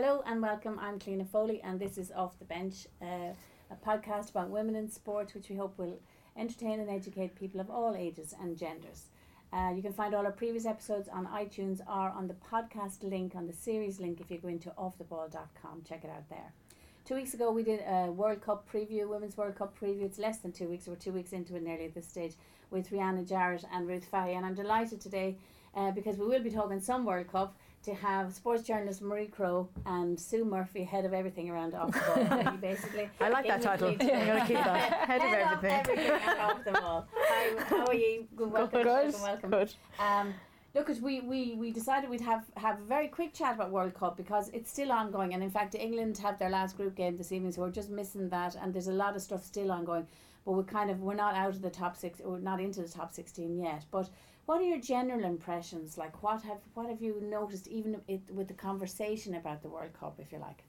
Hello 0.00 0.22
and 0.26 0.40
welcome. 0.40 0.78
I'm 0.80 1.00
Cliona 1.00 1.26
Foley, 1.26 1.60
and 1.64 1.80
this 1.80 1.98
is 1.98 2.12
Off 2.14 2.38
the 2.38 2.44
Bench, 2.44 2.86
uh, 3.02 3.32
a 3.68 3.74
podcast 3.84 4.30
about 4.30 4.48
women 4.48 4.76
in 4.76 4.88
sport, 4.88 5.34
which 5.34 5.48
we 5.48 5.56
hope 5.56 5.76
will 5.76 5.98
entertain 6.36 6.78
and 6.78 6.88
educate 6.88 7.34
people 7.34 7.60
of 7.60 7.68
all 7.68 7.96
ages 7.96 8.32
and 8.40 8.56
genders. 8.56 9.06
Uh, 9.52 9.72
you 9.74 9.82
can 9.82 9.92
find 9.92 10.14
all 10.14 10.24
our 10.24 10.30
previous 10.30 10.66
episodes 10.66 11.08
on 11.08 11.26
iTunes 11.26 11.80
or 11.80 12.10
on 12.10 12.28
the 12.28 12.36
podcast 12.48 13.02
link, 13.02 13.34
on 13.34 13.48
the 13.48 13.52
series 13.52 13.98
link, 13.98 14.20
if 14.20 14.30
you 14.30 14.38
go 14.38 14.46
into 14.46 14.70
offtheball.com. 14.78 15.82
Check 15.88 16.04
it 16.04 16.10
out 16.10 16.28
there. 16.28 16.52
Two 17.04 17.16
weeks 17.16 17.34
ago, 17.34 17.50
we 17.50 17.64
did 17.64 17.80
a 17.80 18.12
World 18.12 18.40
Cup 18.40 18.70
preview, 18.72 19.08
Women's 19.08 19.36
World 19.36 19.56
Cup 19.56 19.76
preview. 19.76 20.02
It's 20.02 20.20
less 20.20 20.38
than 20.38 20.52
two 20.52 20.68
weeks, 20.68 20.86
we're 20.86 20.94
two 20.94 21.10
weeks 21.12 21.32
into 21.32 21.56
it 21.56 21.64
nearly 21.64 21.86
at 21.86 21.94
this 21.96 22.06
stage, 22.06 22.34
with 22.70 22.88
Rianna 22.90 23.28
Jarrett 23.28 23.64
and 23.72 23.88
Ruth 23.88 24.08
Fahy. 24.08 24.36
And 24.36 24.46
I'm 24.46 24.54
delighted 24.54 25.00
today 25.00 25.38
uh, 25.74 25.90
because 25.90 26.18
we 26.18 26.26
will 26.28 26.40
be 26.40 26.52
talking 26.52 26.80
some 26.80 27.04
World 27.04 27.32
Cup 27.32 27.56
to 27.88 27.94
have 27.94 28.34
sports 28.34 28.62
journalist 28.62 29.00
Marie 29.00 29.28
Crowe 29.28 29.66
and 29.86 30.20
Sue 30.20 30.44
Murphy 30.44 30.84
head 30.84 31.06
of 31.06 31.14
everything 31.14 31.48
around 31.48 31.74
off 31.74 31.90
the 31.92 32.42
ball. 32.44 32.52
basically, 32.60 33.08
I 33.18 33.30
like 33.30 33.46
that 33.46 33.62
title. 33.62 33.88
I'm 33.88 33.96
going 33.96 34.10
to 34.10 34.46
keep 34.46 34.56
that. 34.56 34.92
Head, 35.08 35.22
head 35.22 35.42
of 35.42 35.52
everything. 35.52 35.80
Of 35.80 35.88
everything 35.88 36.28
and 36.28 36.38
off 36.40 36.64
the 36.64 36.72
ball. 36.72 37.08
How, 37.28 37.64
how 37.64 37.86
are 37.86 37.94
you? 37.94 38.26
Good, 38.36 38.52
welcome, 38.52 38.82
Good. 38.82 39.14
welcome. 39.14 39.50
Good. 39.50 39.74
Um, 39.98 40.34
look, 40.74 40.90
we, 41.00 41.20
we, 41.20 41.54
we 41.54 41.70
decided 41.70 42.10
we'd 42.10 42.20
have, 42.20 42.44
have 42.58 42.78
a 42.78 42.84
very 42.84 43.08
quick 43.08 43.32
chat 43.32 43.54
about 43.54 43.70
World 43.70 43.94
Cup 43.94 44.18
because 44.18 44.50
it's 44.50 44.70
still 44.70 44.92
ongoing, 44.92 45.32
and 45.32 45.42
in 45.42 45.50
fact, 45.50 45.74
England 45.74 46.18
have 46.18 46.38
their 46.38 46.50
last 46.50 46.76
group 46.76 46.94
game 46.94 47.16
this 47.16 47.32
evening, 47.32 47.52
so 47.52 47.62
we're 47.62 47.70
just 47.70 47.88
missing 47.88 48.28
that, 48.28 48.54
and 48.54 48.74
there's 48.74 48.88
a 48.88 48.92
lot 48.92 49.16
of 49.16 49.22
stuff 49.22 49.42
still 49.42 49.72
ongoing. 49.72 50.06
But 50.44 50.52
we're 50.52 50.62
kind 50.64 50.90
of 50.90 51.00
we're 51.00 51.14
not 51.14 51.34
out 51.34 51.50
of 51.50 51.62
the 51.62 51.70
top 51.70 51.96
six, 51.96 52.20
we're 52.22 52.38
not 52.38 52.60
into 52.60 52.82
the 52.82 52.88
top 52.88 53.14
sixteen 53.14 53.58
yet. 53.58 53.84
But 53.90 54.10
what 54.48 54.62
are 54.62 54.64
your 54.64 54.80
general 54.80 55.24
impressions? 55.24 55.98
Like, 55.98 56.22
what 56.22 56.40
have 56.40 56.56
what 56.72 56.88
have 56.88 57.02
you 57.02 57.20
noticed, 57.20 57.66
even 57.68 58.00
it, 58.08 58.22
with 58.32 58.48
the 58.48 58.54
conversation 58.54 59.34
about 59.34 59.60
the 59.60 59.68
World 59.68 59.92
Cup, 60.00 60.18
if 60.18 60.32
you 60.32 60.38
like, 60.38 60.62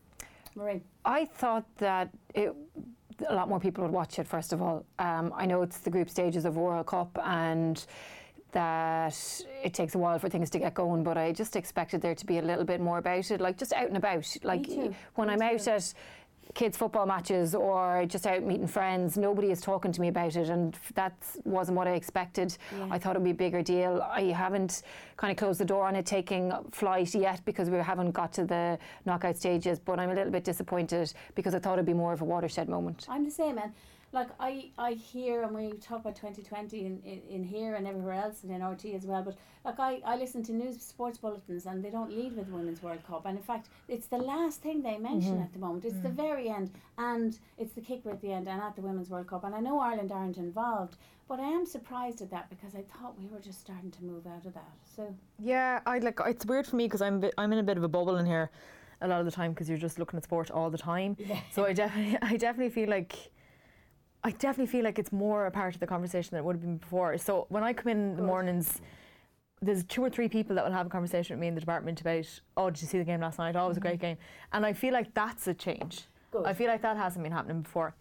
Marie? 0.54 0.82
I 1.06 1.24
thought 1.24 1.64
that 1.78 2.10
it, 2.36 2.54
a 3.30 3.34
lot 3.34 3.48
more 3.48 3.58
people 3.58 3.82
would 3.86 3.94
watch 3.94 4.20
it. 4.20 4.28
First 4.28 4.52
of 4.52 4.62
all, 4.62 4.86
um, 5.00 5.32
I 5.34 5.46
know 5.46 5.62
it's 5.62 5.78
the 5.78 5.90
group 5.90 6.10
stages 6.10 6.44
of 6.44 6.58
World 6.58 6.88
Cup 6.88 7.18
and 7.24 7.86
that 8.52 9.16
it 9.64 9.74
takes 9.74 9.96
a 9.96 9.98
while 9.98 10.20
for 10.20 10.28
things 10.28 10.50
to 10.50 10.60
get 10.60 10.74
going, 10.74 11.02
but 11.02 11.18
I 11.18 11.32
just 11.32 11.56
expected 11.56 12.02
there 12.02 12.16
to 12.16 12.26
be 12.26 12.40
a 12.40 12.42
little 12.42 12.66
bit 12.66 12.82
more 12.82 12.98
about 12.98 13.32
it, 13.32 13.40
like 13.40 13.58
just 13.58 13.72
out 13.72 13.88
and 13.88 13.96
about. 13.96 14.36
Like 14.44 14.68
when 15.16 15.30
Me 15.30 15.36
I'm 15.36 15.42
out 15.42 15.60
too. 15.60 15.72
at 15.72 15.94
kids' 16.54 16.78
football 16.78 17.06
matches 17.06 17.54
or 17.54 18.06
just 18.08 18.26
out 18.26 18.44
meeting 18.44 18.68
friends, 18.68 19.18
nobody 19.18 19.52
is 19.52 19.62
talking 19.62 19.92
to 19.92 20.02
me 20.02 20.08
about 20.08 20.36
it, 20.36 20.50
and 20.50 20.78
that 20.96 21.14
wasn't 21.46 21.78
what 21.78 21.88
I 21.88 21.92
expected. 21.92 22.58
Yeah. 22.76 22.88
I 22.92 22.98
thought 22.98 23.16
it 23.16 23.20
would 23.20 23.26
be 23.26 23.32
a 23.32 23.34
bigger 23.34 23.62
deal. 23.62 24.02
I 24.12 24.24
haven't 24.24 24.84
kind 25.18 25.32
of 25.32 25.38
closed 25.38 25.60
the 25.60 25.66
door 25.66 25.86
on 25.88 25.96
it 25.96 26.06
taking 26.06 26.52
flight 26.72 27.14
yet 27.14 27.42
because 27.46 27.70
we 27.70 27.78
haven't 27.78 28.12
got 28.12 28.34
to 28.34 28.46
the 28.46 28.80
knockout 29.06 29.38
stages, 29.38 29.80
but 29.80 30.00
I'm 30.00 30.10
a 30.10 30.16
little 30.16 30.32
bit 30.32 30.44
disappointed 30.44 31.14
because 31.36 31.54
I 31.54 31.60
thought 31.60 31.74
it'd 31.74 31.86
be 31.86 31.94
more 31.94 32.14
of 32.14 32.22
a 32.22 32.26
watershed 32.26 32.68
moment. 32.68 33.06
I'm 33.10 33.26
the 33.26 33.32
same, 33.32 33.56
man. 33.56 33.74
Like 34.12 34.30
I, 34.40 34.72
I 34.78 34.94
hear, 34.94 35.44
and 35.44 35.56
we 35.56 35.74
talk 35.78 36.02
about 36.02 36.16
2020 36.16 36.86
in, 36.86 37.00
in, 37.06 37.22
in 37.30 37.44
here 37.44 37.76
and 37.76 37.88
everywhere 37.88 38.14
else, 38.14 38.44
and 38.44 38.52
in 38.52 38.66
RT 38.66 38.86
as 38.96 39.06
well. 39.06 39.24
But 39.24 39.38
like 39.64 39.80
I, 39.80 40.02
I 40.06 40.18
listen 40.18 40.42
to 40.44 40.52
news 40.52 40.82
sports 40.82 41.18
bulletins, 41.18 41.66
and 41.66 41.84
they 41.84 41.90
don't 41.90 42.12
lead 42.12 42.36
with 42.36 42.48
the 42.48 42.54
Women's 42.54 42.82
World 42.82 43.06
Cup. 43.08 43.26
And 43.26 43.38
in 43.38 43.44
fact, 43.44 43.70
it's 43.88 44.08
the 44.08 44.18
last 44.18 44.62
thing 44.62 44.82
they 44.82 44.98
mention 44.98 45.34
mm-hmm. 45.34 45.44
at 45.44 45.54
the 45.54 45.60
moment. 45.60 45.86
It's 45.86 46.00
the 46.00 46.10
mm. 46.10 46.16
very 46.16 46.50
end, 46.50 46.72
and 46.98 47.38
it's 47.58 47.74
the 47.74 47.82
kicker 47.82 48.10
at 48.10 48.22
the 48.22 48.32
end, 48.32 48.48
and 48.48 48.62
at 48.62 48.76
the 48.76 48.82
Women's 48.82 49.10
World 49.10 49.28
Cup. 49.28 49.44
And 49.44 49.54
I 49.54 49.60
know 49.60 49.80
Ireland 49.80 50.12
aren't 50.12 50.38
involved, 50.38 50.98
but 51.28 51.40
I 51.40 51.48
am 51.48 51.66
surprised 51.66 52.22
at 52.22 52.32
that 52.32 52.50
because 52.50 52.76
I 52.76 52.82
thought 52.82 53.20
we 53.20 53.28
were 53.28 53.40
just 53.40 53.60
starting 53.62 53.92
to 53.92 54.04
move 54.04 54.26
out 54.26 54.46
of 54.46 54.54
that. 54.56 54.74
So 54.96 55.16
Yeah, 55.38 55.82
I 55.86 56.00
like. 56.00 56.20
It's 56.26 56.46
weird 56.46 56.66
for 56.66 56.76
me 56.76 56.86
because 56.86 57.02
I'm 57.02 57.20
bit, 57.20 57.34
I'm 57.38 57.54
in 57.54 57.60
a 57.60 57.64
bit 57.64 57.78
of 57.78 57.84
a 57.84 57.88
bubble 57.88 58.18
in 58.18 58.26
here 58.26 58.50
a 59.02 59.08
lot 59.08 59.20
of 59.20 59.26
the 59.26 59.32
time 59.32 59.52
because 59.52 59.70
you're 59.70 59.78
just 59.78 60.00
looking 60.00 60.18
at 60.18 60.24
sport 60.24 60.52
all 60.52 60.70
the 60.70 60.78
time. 60.78 61.16
Yeah. 61.20 61.40
So 61.52 61.66
I 61.66 61.74
definitely 61.74 62.18
I 62.22 62.38
definitely 62.38 62.72
feel 62.72 62.90
like. 62.90 63.32
I 64.24 64.32
definitely 64.32 64.68
feel 64.68 64.84
like 64.84 65.00
it's 65.00 65.12
more 65.12 65.46
a 65.46 65.52
part 65.52 65.74
of 65.74 65.80
the 65.80 65.88
conversation 65.88 66.32
than 66.32 66.40
it 66.40 66.46
would 66.46 66.56
have 66.56 66.62
been 66.62 66.78
before. 66.78 67.18
So 67.18 67.46
when 67.50 67.64
I 67.64 67.74
come 67.74 67.92
in 67.92 68.12
in 68.12 68.16
the 68.18 68.24
mornings, 68.24 68.82
there's 69.62 69.84
two 69.86 70.04
or 70.04 70.10
three 70.10 70.28
people 70.28 70.56
that 70.56 70.66
will 70.66 70.74
have 70.74 70.88
a 70.88 70.90
conversation 70.90 71.36
with 71.36 71.42
me 71.42 71.48
in 71.48 71.56
the 71.56 71.62
department 71.62 72.02
about, 72.02 72.26
oh, 72.58 72.70
did 72.70 72.82
you 72.82 72.88
see 72.88 72.98
the 72.98 73.04
game 73.04 73.22
last 73.22 73.40
night? 73.40 73.56
Oh, 73.56 73.66
it 73.66 73.68
was 73.70 73.78
a 73.78 73.80
mm-hmm. 73.80 73.90
great 73.90 74.00
game. 74.00 74.18
And 74.52 74.66
I 74.66 74.74
feel 74.74 74.94
like 74.94 75.14
that's 75.14 75.48
a 75.48 75.54
change. 75.54 76.06
Good. 76.32 76.46
I 76.46 76.54
feel 76.54 76.68
like 76.68 76.82
that 76.82 76.98
hasn't 76.98 77.24
been 77.24 77.32
happening 77.32 77.62
before. 77.62 77.96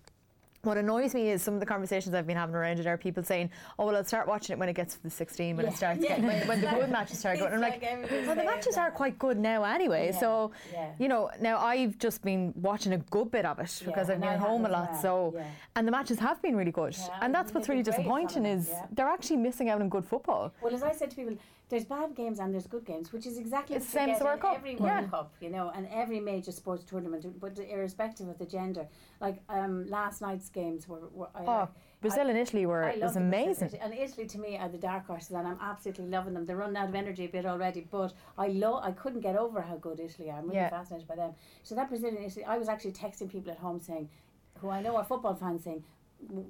What 0.63 0.77
annoys 0.77 1.15
me 1.15 1.31
is 1.31 1.41
some 1.41 1.55
of 1.55 1.61
the 1.61 1.67
conversations 1.67 2.15
I've 2.17 2.27
been 2.27 2.37
having 2.37 2.55
around 2.57 2.81
it 2.81 2.87
are 2.87 2.97
people 2.99 3.23
saying, 3.23 3.51
"Oh 3.79 3.87
well, 3.87 3.95
I'll 3.97 4.05
start 4.05 4.27
watching 4.27 4.55
it 4.55 4.59
when 4.59 4.69
it 4.69 4.73
gets 4.73 4.97
to 4.97 5.03
the 5.05 5.11
16, 5.11 5.57
when 5.57 5.67
Yeah. 5.67 5.71
it 5.73 5.77
starts, 5.77 6.01
Yeah. 6.03 6.09
getting, 6.09 6.27
when, 6.27 6.49
when 6.49 6.61
the 6.61 6.67
good 6.81 6.91
matches 6.91 7.21
start 7.21 7.39
going." 7.39 7.53
I'm 7.55 7.61
like, 7.61 7.81
well, 8.27 8.35
the 8.35 8.43
matches 8.43 8.77
are 8.77 8.91
quite 8.91 9.19
good 9.21 9.39
now 9.39 9.63
anyway. 9.63 10.07
Yeah. 10.13 10.19
So, 10.19 10.51
you 10.99 11.07
know, 11.07 11.31
now 11.41 11.59
I've 11.59 11.97
just 11.99 12.23
been 12.23 12.53
watching 12.57 12.93
a 12.93 12.99
good 12.99 13.31
bit 13.31 13.45
of 13.47 13.61
it 13.61 13.83
because 13.85 14.11
I've 14.11 14.21
been 14.21 14.39
home 14.41 14.67
a 14.67 14.69
lot. 14.69 14.91
well. 14.93 15.01
So, 15.01 15.41
and 15.77 15.87
the 15.87 15.93
matches 15.93 16.19
have 16.19 16.43
been 16.43 16.57
really 16.57 16.73
good, 16.73 16.97
and 17.23 17.33
that's 17.33 17.55
what's 17.55 17.69
really 17.69 17.83
great, 17.85 17.95
some 17.95 18.01
of 18.01 18.05
disappointing 18.05 18.45
is 18.47 18.73
they're 18.91 19.07
actually 19.09 19.37
missing 19.37 19.71
out 19.71 19.81
on 19.81 19.89
good 19.89 20.05
football. 20.05 20.53
Well, 20.61 20.75
as 20.75 20.83
I 20.83 20.93
said 20.93 21.11
to 21.11 21.17
people, 21.17 21.37
there's 21.69 21.85
bad 21.85 22.15
games 22.15 22.39
and 22.41 22.53
there's 22.53 22.67
good 22.67 22.85
games, 22.85 23.13
which 23.13 23.27
is 23.27 23.37
exactly 23.39 23.77
It's 23.77 23.87
the 23.87 23.93
same 23.93 24.11
as 24.11 24.21
World 24.23 24.41
Cup. 24.41 24.57
every 24.57 24.77
World 24.77 25.03
Yeah. 25.03 25.07
Cup, 25.09 25.33
you 25.41 25.51
know, 25.51 25.71
and 25.75 25.87
every 25.93 26.21
major 26.21 26.51
sports 26.53 26.83
tournament, 26.85 27.27
but 27.41 27.59
irrespective 27.59 28.29
of 28.29 28.39
the 28.39 28.47
gender. 28.47 28.87
Like 29.21 29.43
um, 29.49 29.87
last 29.89 30.23
night's 30.23 30.49
games 30.49 30.89
were, 30.89 31.09
were 31.13 31.29
I, 31.35 31.45
Oh, 31.47 31.69
Brazil 32.01 32.29
and 32.31 32.39
Italy 32.39 32.65
were 32.65 32.85
I 32.85 32.93
was 32.97 33.15
the 33.15 33.21
Brazil- 33.21 33.23
amazing. 33.23 33.71
And 33.83 33.93
Italy 33.93 34.27
to 34.27 34.39
me 34.39 34.57
are 34.57 34.69
the 34.69 34.79
dark 34.79 35.07
horses, 35.07 35.33
and 35.33 35.47
I'm 35.47 35.59
absolutely 35.61 36.07
loving 36.07 36.35
them. 36.35 36.47
They're 36.47 36.57
running 36.57 36.77
out 36.77 36.89
of 36.89 36.95
energy 36.95 37.25
a 37.27 37.29
bit 37.29 37.45
already, 37.45 37.87
but 37.91 38.15
I 38.39 38.49
love. 38.49 38.83
I 38.85 38.93
couldn't 38.93 39.21
get 39.21 39.37
over 39.37 39.61
how 39.61 39.77
good 39.77 40.01
Italy 40.01 40.31
are. 40.31 40.39
I'm 40.39 40.45
really 40.45 40.57
Yeah. 40.57 40.71
fascinated 40.71 41.07
by 41.09 41.17
them. 41.17 41.33
So 41.65 41.75
that 41.75 41.89
Brazilian 41.89 42.23
Italy, 42.23 42.45
I 42.45 42.57
was 42.57 42.69
actually 42.69 42.93
texting 42.93 43.29
people 43.31 43.51
at 43.53 43.59
home 43.59 43.81
saying, 43.81 44.09
who 44.61 44.71
I 44.71 44.81
know 44.81 44.97
are 44.97 45.05
football 45.05 45.35
fans, 45.35 45.65
saying, 45.65 45.85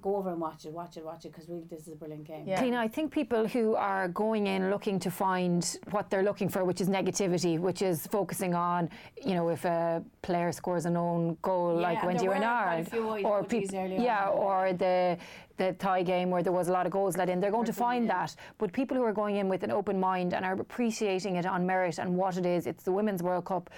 "Go 0.00 0.16
over 0.16 0.30
and 0.30 0.40
watch 0.40 0.64
it, 0.64 0.72
watch 0.72 0.96
it, 0.96 1.04
watch 1.04 1.24
it," 1.24 1.32
because 1.32 1.48
really 1.48 1.64
this 1.70 1.86
is 1.86 1.92
a 1.92 1.96
brilliant 1.96 2.24
game. 2.24 2.44
Yeah. 2.46 2.60
Tina, 2.60 2.78
I 2.78 2.88
think 2.88 3.12
people 3.12 3.46
who 3.46 3.74
are 3.74 4.08
going 4.08 4.46
in 4.46 4.70
looking 4.70 4.98
to 5.00 5.10
find 5.10 5.78
what 5.90 6.08
they're 6.10 6.22
looking 6.22 6.48
for, 6.48 6.64
which 6.64 6.80
is 6.80 6.88
negativity, 6.88 7.58
which 7.58 7.82
is 7.82 8.06
focusing 8.06 8.54
on, 8.54 8.88
you 9.24 9.34
know, 9.34 9.48
if 9.50 9.64
a 9.64 10.02
player 10.22 10.50
scores 10.52 10.86
an 10.86 10.96
own 10.96 11.36
goal 11.42 11.74
Yeah, 11.76 11.88
like 11.88 12.02
and 12.02 12.18
Wendie 12.18 12.28
Renard, 12.28 12.88
quite 12.88 12.88
a 12.88 12.90
few 12.90 13.26
or 13.28 13.42
emojis 13.44 13.48
peop- 13.48 13.74
earlier 13.74 14.00
yeah, 14.00 14.28
on. 14.30 14.38
or 14.38 14.72
the 14.72 15.18
the 15.58 15.72
Thai 15.72 16.04
game 16.04 16.30
where 16.30 16.42
there 16.42 16.52
was 16.52 16.68
a 16.68 16.72
lot 16.72 16.86
of 16.86 16.92
goals 16.92 17.16
let 17.16 17.28
in, 17.28 17.40
they're 17.40 17.50
going 17.50 17.66
to 17.66 17.72
find 17.72 18.06
yeah. 18.06 18.18
that. 18.26 18.36
But 18.58 18.72
people 18.72 18.96
who 18.96 19.02
are 19.02 19.12
going 19.12 19.36
in 19.36 19.48
with 19.48 19.64
an 19.64 19.72
open 19.72 19.98
mind 19.98 20.32
and 20.32 20.44
are 20.44 20.52
appreciating 20.52 21.34
it 21.36 21.46
on 21.46 21.66
merit 21.66 21.98
and 21.98 22.16
what 22.16 22.36
it 22.36 22.46
is, 22.46 22.66
it's 22.68 22.84
the 22.84 22.92
Women's 22.92 23.22
World 23.24 23.44
Cup. 23.44 23.68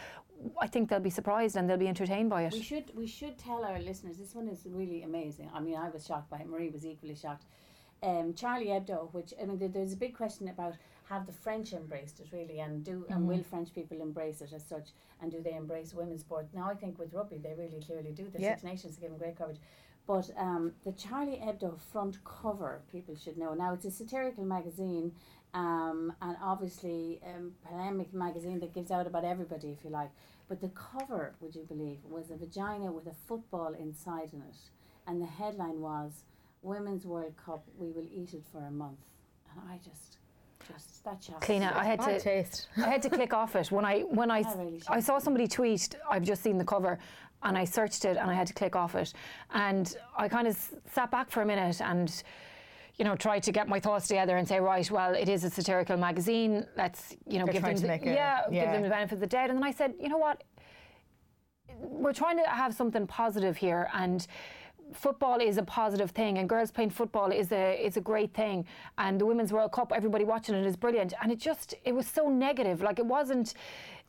I 0.61 0.67
think 0.67 0.89
they'll 0.89 1.01
be 1.01 1.11
surprised 1.11 1.56
and 1.56 1.69
they'll 1.69 1.77
be 1.77 1.89
entertained 1.89 2.31
by 2.31 2.43
it. 2.43 2.53
We 2.53 2.62
should 2.62 2.95
we 2.97 3.06
should 3.06 3.39
tell 3.39 3.65
our 3.65 3.78
listeners 3.78 4.17
this 4.19 4.34
one 4.34 4.49
is 4.49 4.67
really 4.67 5.03
amazing. 5.03 5.51
I 5.55 5.61
mean, 5.61 5.77
I 5.77 5.89
was 5.91 6.06
shocked 6.06 6.31
by 6.31 6.39
it. 6.39 6.49
Marie 6.49 6.71
was 6.71 6.84
equally 6.87 7.15
shocked. 7.15 7.45
Um, 8.03 8.33
Charlie 8.34 8.67
Hebdo, 8.67 9.12
which 9.12 9.34
I 9.41 9.45
mean, 9.45 9.71
there's 9.73 9.93
a 9.93 9.97
big 9.97 10.17
question 10.17 10.49
about 10.49 10.75
have 11.09 11.27
the 11.27 11.33
French 11.33 11.73
embraced 11.73 12.21
it 12.21 12.28
really, 12.33 12.61
and 12.61 12.84
do 12.84 13.05
and 13.11 13.27
will 13.27 13.43
French 13.43 13.75
people 13.75 14.01
embrace 14.01 14.41
it 14.41 14.53
as 14.53 14.65
such, 14.65 14.91
and 15.21 15.31
do 15.31 15.43
they 15.43 15.55
embrace 15.55 15.93
women's 15.93 16.21
sport? 16.21 16.47
Now, 16.55 16.71
I 16.71 16.75
think 16.75 16.99
with 16.99 17.12
rugby 17.12 17.39
they 17.39 17.55
really 17.55 17.83
clearly 17.84 18.12
do. 18.12 18.28
The 18.31 18.41
Yeah. 18.41 18.53
Six 18.53 18.62
Nations 18.65 18.97
are 18.97 19.01
giving 19.01 19.19
great 19.19 19.37
coverage, 19.37 19.59
but 20.07 20.31
um, 20.37 20.72
the 20.84 20.93
Charlie 20.93 21.43
Hebdo 21.45 21.78
front 21.93 22.22
cover, 22.25 22.81
people 22.91 23.17
should 23.17 23.37
know. 23.37 23.55
Now, 23.55 23.75
it's 23.75 23.84
a 23.84 23.91
satirical 23.91 24.45
magazine, 24.45 25.12
um, 25.55 26.12
and 26.22 26.37
obviously 26.43 27.21
um, 27.27 27.53
polemic 27.66 28.12
magazine 28.15 28.61
that 28.61 28.72
gives 28.75 28.91
out 28.91 29.06
about 29.06 29.25
everybody, 29.25 29.69
if 29.69 29.84
you 29.84 29.91
like. 29.91 30.11
But 30.49 30.61
the 30.61 30.69
cover, 30.71 31.34
would 31.41 31.55
you 31.55 31.62
believe, 31.62 31.99
was 32.09 32.31
a 32.31 32.37
vagina 32.37 32.91
with 32.91 33.06
a 33.06 33.15
football 33.27 33.75
inside 33.78 34.31
in 34.33 34.41
it, 34.41 34.56
and 35.06 35.22
the 35.22 35.27
headline 35.27 35.81
was 35.81 36.25
"Women's 36.62 37.06
World 37.06 37.34
Cup, 37.37 37.65
we 37.78 37.91
will 37.91 38.06
eat 38.12 38.34
it 38.34 38.43
for 38.53 38.59
a 38.65 38.71
month." 38.71 38.99
And 39.53 39.60
I 39.71 39.77
just, 39.77 40.19
just 40.66 41.05
that 41.05 41.22
shocked. 41.22 41.43
Clean 41.43 41.60
me. 41.60 41.66
it. 41.66 41.72
I 41.72 41.84
had 41.84 41.99
Bad 42.00 42.19
to. 42.19 42.25
taste. 42.25 42.69
I 42.77 42.89
had 42.89 43.03
to 43.03 43.10
click 43.19 43.33
off 43.33 43.55
it 43.56 43.71
when 43.71 43.84
I 43.84 44.00
when 44.00 44.31
I 44.31 44.41
really 44.56 44.83
I 44.89 45.00
saw 45.00 45.19
somebody 45.19 45.47
tweet. 45.47 45.94
I've 46.09 46.25
just 46.25 46.43
seen 46.43 46.59
the 46.59 46.65
cover, 46.65 46.98
and 47.42 47.57
I 47.57 47.65
searched 47.65 48.04
it, 48.04 48.16
and 48.16 48.30
I 48.30 48.34
had 48.34 48.48
to 48.48 48.54
click 48.54 48.74
off 48.74 48.95
it, 48.97 49.13
and 49.53 49.97
I 50.16 50.28
kind 50.28 50.48
of 50.48 50.57
sat 50.92 51.10
back 51.10 51.30
for 51.30 51.42
a 51.42 51.47
minute 51.47 51.80
and. 51.80 52.22
You 53.00 53.04
know, 53.04 53.16
try 53.16 53.38
to 53.41 53.50
get 53.50 53.66
my 53.66 53.80
thoughts 53.80 54.06
together 54.08 54.36
and 54.36 54.47
say, 54.47 54.60
right, 54.60 54.88
well, 54.91 55.14
it 55.14 55.26
is 55.26 55.42
a 55.44 55.48
satirical 55.48 55.97
magazine. 55.97 56.66
Let's, 56.76 57.16
you 57.26 57.38
know, 57.38 57.47
They're 57.47 57.54
give 57.54 57.62
them, 57.62 57.74
the, 57.76 57.86
a- 57.94 58.14
yeah, 58.14 58.42
give 58.50 58.72
them 58.72 58.82
the 58.82 58.91
benefit 58.91 59.14
of 59.14 59.20
the 59.20 59.26
doubt. 59.26 59.48
And 59.48 59.56
then 59.58 59.64
I 59.64 59.70
said, 59.70 59.94
you 59.98 60.10
know 60.10 60.18
what, 60.18 60.44
we're 61.78 62.12
trying 62.12 62.36
to 62.36 62.47
have 62.47 62.74
something 62.74 63.06
positive 63.06 63.56
here 63.56 63.88
and 63.94 64.26
football 64.92 65.41
is 65.41 65.57
a 65.59 65.63
positive 65.63 66.10
thing 66.10 66.39
and 66.39 66.48
girls 66.48 66.71
playing 66.71 66.91
football 66.91 67.31
is 67.31 67.51
a 67.53 67.75
is 67.87 67.97
a 67.97 68.01
great 68.01 68.33
thing 68.34 68.65
and 68.98 69.21
the 69.21 69.27
women's 69.27 69.53
world 69.53 69.72
cup 69.72 69.92
everybody 69.95 70.25
watching 70.25 70.54
it 70.54 70.66
is 70.66 70.77
brilliant 70.77 71.13
and 71.22 71.31
it 71.33 71.39
just 71.39 71.75
it 71.84 71.95
was 71.95 72.07
so 72.07 72.28
negative 72.28 72.81
like 72.83 72.98
it 72.98 73.07
wasn't 73.07 73.54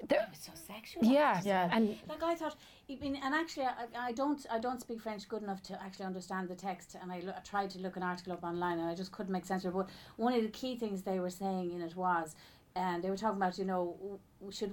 there, 0.08 0.22
It 0.24 0.30
was 0.32 0.40
so 0.40 0.52
sexual. 0.56 1.04
yeah 1.04 1.40
Yeah. 1.44 1.70
and 1.72 1.96
Like 2.10 2.24
I 2.24 2.34
thought, 2.36 2.56
I 2.90 2.96
mean, 3.00 3.18
and 3.24 3.36
actually, 3.36 3.66
I, 3.66 3.86
I 4.10 4.12
don't, 4.14 4.44
I 4.50 4.58
don't 4.60 4.82
speak 4.82 5.00
French 5.00 5.30
good 5.30 5.44
enough 5.44 5.62
to 5.64 5.80
actually 5.82 6.06
understand 6.06 6.50
the 6.50 6.56
text. 6.56 6.96
And 7.00 7.12
I, 7.12 7.20
lo- 7.20 7.34
I 7.38 7.42
tried 7.42 7.70
to 7.72 7.80
look 7.80 7.96
an 7.98 8.04
article 8.04 8.34
up 8.34 8.44
online, 8.44 8.80
and 8.80 8.90
I 8.90 8.96
just 8.96 9.12
couldn't 9.12 9.32
make 9.32 9.46
sense 9.46 9.64
of 9.64 9.74
it. 9.74 9.78
But 9.78 9.90
one 10.18 10.34
of 10.34 10.42
the 10.42 10.50
key 10.50 10.76
things 10.76 11.04
they 11.04 11.20
were 11.20 11.30
saying 11.30 11.72
in 11.72 11.82
it 11.82 11.96
was, 11.96 12.36
and 12.76 13.04
they 13.04 13.10
were 13.10 13.18
talking 13.18 13.38
about 13.38 13.58
you 13.58 13.66
know 13.66 14.20
should 14.50 14.72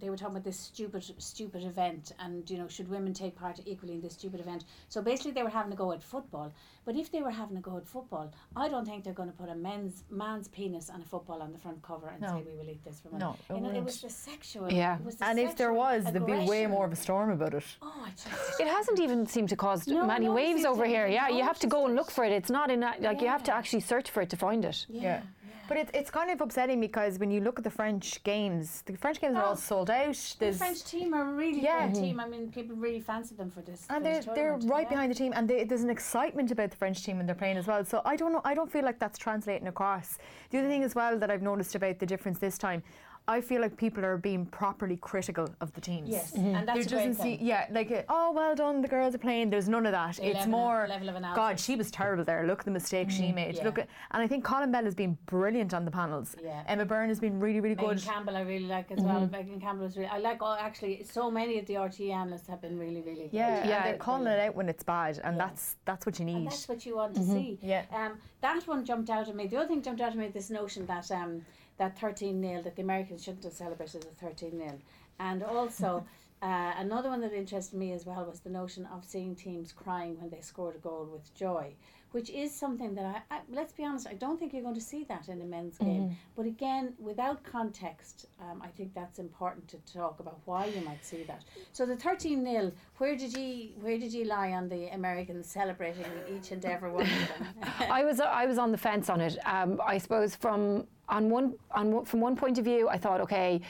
they 0.00 0.08
were 0.08 0.16
talking 0.16 0.34
about 0.34 0.44
this 0.44 0.58
stupid 0.58 1.04
stupid 1.18 1.62
event 1.62 2.12
and 2.18 2.48
you 2.50 2.56
know 2.56 2.66
should 2.66 2.88
women 2.88 3.12
take 3.12 3.36
part 3.36 3.60
equally 3.66 3.92
in 3.94 4.00
this 4.00 4.14
stupid 4.14 4.40
event 4.40 4.64
so 4.88 5.02
basically 5.02 5.30
they 5.30 5.42
were 5.42 5.50
having 5.50 5.70
a 5.72 5.76
go 5.76 5.92
at 5.92 6.02
football 6.02 6.50
but 6.86 6.96
if 6.96 7.12
they 7.12 7.20
were 7.20 7.30
having 7.30 7.56
a 7.58 7.60
go 7.60 7.76
at 7.76 7.86
football 7.86 8.32
I 8.56 8.68
don't 8.70 8.86
think 8.86 9.04
they're 9.04 9.12
going 9.12 9.30
to 9.30 9.36
put 9.36 9.50
a 9.50 9.54
men's 9.54 10.04
man's 10.10 10.48
penis 10.48 10.88
on 10.88 11.02
a 11.02 11.04
football 11.04 11.42
on 11.42 11.52
the 11.52 11.58
front 11.58 11.82
cover 11.82 12.08
and 12.08 12.22
No. 12.22 12.28
say 12.28 12.42
we 12.50 12.56
will 12.56 12.68
eat 12.70 12.82
this 12.82 12.98
for 13.00 13.10
money 13.10 13.24
No, 13.24 13.36
it 13.50 13.54
you 13.56 13.60
know, 13.60 13.70
it 13.78 13.84
was 13.84 14.00
the 14.00 14.08
sexual 14.10 14.72
Yeah. 14.72 14.96
it 14.96 15.04
was 15.04 15.16
the 15.16 15.26
And 15.26 15.38
if 15.38 15.54
there 15.54 15.68
sexual 15.68 15.76
was, 15.76 16.04
there'd 16.04 16.26
be 16.26 16.46
way 16.48 16.66
more 16.66 16.86
of 16.86 16.92
a 16.92 16.96
storm 16.96 17.30
about 17.30 17.52
it. 17.54 17.64
oh 17.82 18.06
just 18.16 18.60
It 18.60 18.66
hasn't 18.68 18.98
even 19.00 19.26
seemed 19.26 19.50
to 19.50 19.56
cause 19.56 19.86
No, 19.86 20.06
many 20.06 20.26
no 20.26 20.32
waves 20.32 20.64
over 20.64 20.86
here. 20.86 21.06
Yeah, 21.06 21.28
you 21.28 21.42
have 21.44 21.58
to 21.60 21.66
go 21.66 21.84
and 21.86 21.94
look 21.94 22.10
for 22.10 22.24
it. 22.24 22.32
It's 22.32 22.50
not 22.50 22.70
in 22.70 22.80
that, 22.80 23.02
like 23.02 23.20
you 23.20 23.28
have 23.28 23.42
to 23.44 23.54
actually 23.54 23.80
search 23.80 24.10
for 24.10 24.22
it 24.22 24.30
to 24.30 24.36
find 24.36 24.64
it. 24.64 24.86
yeah, 24.88 25.20
But 25.68 25.76
it's 25.78 25.90
it's 25.94 26.10
kind 26.10 26.30
of 26.30 26.40
upsetting 26.40 26.80
because 26.80 27.18
when 27.18 27.30
you 27.30 27.40
look 27.40 27.58
at 27.58 27.64
the 27.64 27.70
French 27.70 28.22
games, 28.22 28.82
the 28.86 28.96
French 28.96 29.20
games 29.20 29.36
are 29.36 29.44
all 29.44 29.52
Oh. 29.52 29.54
sold 29.56 29.90
out. 29.90 30.36
The 30.38 30.52
French 30.52 30.84
team 30.84 31.14
are 31.14 31.30
a 31.30 31.32
really 31.32 31.60
Yeah. 31.60 31.86
good 31.86 31.94
mm-hmm. 31.94 32.04
team. 32.04 32.20
I 32.20 32.28
mean, 32.28 32.50
people 32.52 32.76
really 32.76 33.00
fancy 33.00 33.34
them 33.34 33.50
for 33.50 33.62
this. 33.62 33.86
and 33.88 34.04
they're 34.04 34.22
they're 34.34 34.56
right 34.58 34.82
yeah. 34.84 34.88
behind 34.88 35.10
the 35.10 35.14
team, 35.14 35.32
and 35.34 35.48
they, 35.48 35.64
there's 35.64 35.82
an 35.82 35.90
excitement 35.90 36.50
about 36.50 36.70
the 36.70 36.76
French 36.76 37.02
team 37.04 37.16
when 37.16 37.26
they're 37.26 37.34
playing 37.34 37.56
as 37.56 37.66
well. 37.66 37.84
So 37.84 38.02
I 38.04 38.16
don't 38.16 38.32
know. 38.32 38.42
I 38.44 38.54
don't 38.54 38.70
feel 38.70 38.84
like 38.84 38.98
that's 38.98 39.18
translating 39.18 39.68
across. 39.68 40.18
The 40.50 40.58
other 40.58 40.68
thing 40.68 40.82
as 40.82 40.94
well 40.94 41.18
that 41.18 41.30
I've 41.30 41.42
noticed 41.42 41.74
about 41.74 41.98
the 41.98 42.06
difference 42.06 42.38
this 42.38 42.58
time, 42.58 42.82
I 43.26 43.40
feel 43.40 43.62
like 43.62 43.74
people 43.78 44.04
are 44.04 44.18
being 44.18 44.44
properly 44.44 44.98
critical 44.98 45.48
of 45.62 45.72
the 45.72 45.80
teams. 45.80 46.10
Yes, 46.10 46.32
Mm-hmm. 46.32 46.54
and 46.56 46.68
that's 46.68 46.86
there 46.86 46.98
a 47.00 47.04
great 47.04 47.08
doesn't 47.08 47.22
thing. 47.22 47.38
see, 47.38 47.44
yeah, 47.44 47.66
like 47.70 47.90
uh, 47.90 48.02
oh 48.10 48.32
well 48.32 48.54
done, 48.54 48.82
the 48.82 48.88
girls 48.88 49.14
are 49.14 49.18
playing. 49.18 49.48
There's 49.48 49.66
none 49.68 49.86
of 49.86 49.92
that. 49.92 50.16
The 50.16 50.26
it's 50.26 50.34
level- 50.40 50.50
more 50.50 50.86
level 50.88 51.08
of 51.08 51.34
God, 51.34 51.58
she 51.58 51.74
was 51.74 51.90
terrible 51.90 52.22
there. 52.24 52.46
Look 52.46 52.58
at 52.60 52.64
the 52.66 52.70
mistake 52.70 53.10
she 53.10 53.32
made. 53.32 53.54
Yeah. 53.56 53.64
Look 53.64 53.78
at, 53.78 53.88
and 54.10 54.22
I 54.22 54.26
think 54.26 54.44
Colin 54.44 54.70
Bell 54.70 54.84
has 54.84 54.94
been 54.94 55.16
brilliant 55.24 55.72
on 55.72 55.86
the 55.86 55.90
panels. 55.90 56.36
Yeah. 56.42 56.64
Emma 56.66 56.84
Byrne 56.84 57.08
has 57.08 57.18
been 57.18 57.40
really, 57.40 57.60
really 57.60 57.74
good. 57.76 57.86
Megan 57.86 57.96
good. 57.96 58.04
Campbell, 58.12 58.36
I 58.36 58.40
really 58.42 58.66
like 58.66 58.92
as 58.92 59.00
well. 59.00 59.26
Megan 59.32 59.58
Campbell 59.58 59.86
is 59.86 59.96
really. 59.96 60.10
I 60.10 60.18
like 60.18 60.42
all 60.42 60.54
actually. 60.60 61.02
So 61.04 61.30
many 61.30 61.58
of 61.58 61.64
the 61.64 61.78
RT 61.78 62.00
analysts 62.02 62.48
have 62.48 62.60
been 62.60 62.78
really, 62.78 63.00
really. 63.00 63.30
Yeah, 63.32 63.60
good. 63.62 63.68
Yeah. 63.70 63.76
and 63.76 63.84
they're 63.86 63.96
calling 63.96 64.26
it 64.26 64.38
out 64.38 64.54
when 64.54 64.68
it's 64.68 64.82
bad, 64.82 65.18
and 65.24 65.36
Yeah. 65.38 65.46
that's 65.46 65.76
that's 65.86 66.04
what 66.04 66.18
you 66.18 66.26
And 66.26 66.36
need. 66.40 66.46
that's 66.50 66.68
what 66.68 66.84
you 66.84 66.96
want 66.96 67.14
to 67.14 67.22
see. 67.22 67.58
Yeah. 67.62 67.84
Um, 67.90 68.18
that 68.42 68.62
one 68.68 68.84
jumped 68.84 69.08
out 69.08 69.28
at 69.28 69.34
me. 69.34 69.46
The 69.46 69.56
other 69.56 69.68
thing 69.68 69.80
jumped 69.80 70.02
out 70.02 70.10
at 70.12 70.16
me 70.18 70.28
this 70.28 70.50
notion 70.50 70.84
that 70.86 71.10
um, 71.10 71.40
that 71.78 71.98
13 71.98 72.40
nil 72.40 72.62
that 72.62 72.76
the 72.76 72.82
Americans 72.82 73.22
shouldn't 73.24 73.44
have 73.44 73.52
celebrated 73.52 74.04
as 74.04 74.12
a 74.12 74.26
13 74.26 74.58
nil, 74.58 74.78
and 75.18 75.42
also. 75.42 76.04
Uh, 76.42 76.74
another 76.76 77.08
one 77.08 77.22
that 77.22 77.32
interested 77.32 77.78
me 77.78 77.92
as 77.92 78.04
well 78.04 78.22
was 78.26 78.40
the 78.40 78.50
notion 78.50 78.86
of 78.92 79.02
seeing 79.02 79.34
teams 79.34 79.72
crying 79.72 80.14
when 80.20 80.28
they 80.28 80.42
scored 80.42 80.76
a 80.76 80.78
goal 80.78 81.08
with 81.10 81.34
joy, 81.34 81.72
which 82.10 82.28
is 82.28 82.54
something 82.54 82.94
that 82.94 83.24
I, 83.30 83.36
I 83.36 83.40
let's 83.50 83.72
be 83.72 83.82
honest, 83.82 84.06
I 84.06 84.12
don't 84.12 84.38
think 84.38 84.52
you're 84.52 84.62
going 84.62 84.74
to 84.74 84.80
see 84.80 85.04
that 85.04 85.28
in 85.28 85.40
a 85.40 85.44
men's 85.44 85.78
game. 85.78 86.16
But 86.36 86.44
again, 86.44 86.92
without 86.98 87.42
context, 87.44 88.26
um, 88.40 88.60
I 88.62 88.68
think 88.68 88.92
that's 88.94 89.18
important 89.18 89.68
to 89.68 89.78
talk 89.90 90.20
about 90.20 90.38
why 90.44 90.66
you 90.66 90.82
might 90.82 91.02
see 91.02 91.22
that. 91.22 91.44
So 91.72 91.86
the 91.86 91.96
13 91.96 92.44
0 92.44 92.72
where 92.98 93.16
did 93.16 93.34
you 93.36 93.70
where 93.80 93.96
did 93.96 94.12
you 94.12 94.26
lie 94.26 94.52
on 94.52 94.68
the 94.68 94.88
Americans 94.94 95.48
celebrating 95.48 96.04
each 96.30 96.52
and 96.52 96.62
every 96.66 96.90
one 96.90 97.04
of 97.04 97.08
them? 97.08 97.48
I 97.90 98.04
was 98.04 98.20
I 98.20 98.44
was 98.44 98.58
on 98.58 98.70
the 98.70 98.78
fence 98.78 99.08
on 99.08 99.22
it. 99.22 99.38
Um, 99.46 99.80
I 99.84 99.96
suppose 99.96 100.36
from 100.36 100.86
on 101.08 101.30
one 101.30 101.54
on 101.70 102.04
from 102.04 102.20
one 102.20 102.36
point 102.36 102.58
of 102.58 102.64
view, 102.64 102.88
I 102.88 102.98
thought, 102.98 103.20
okay, 103.20 103.60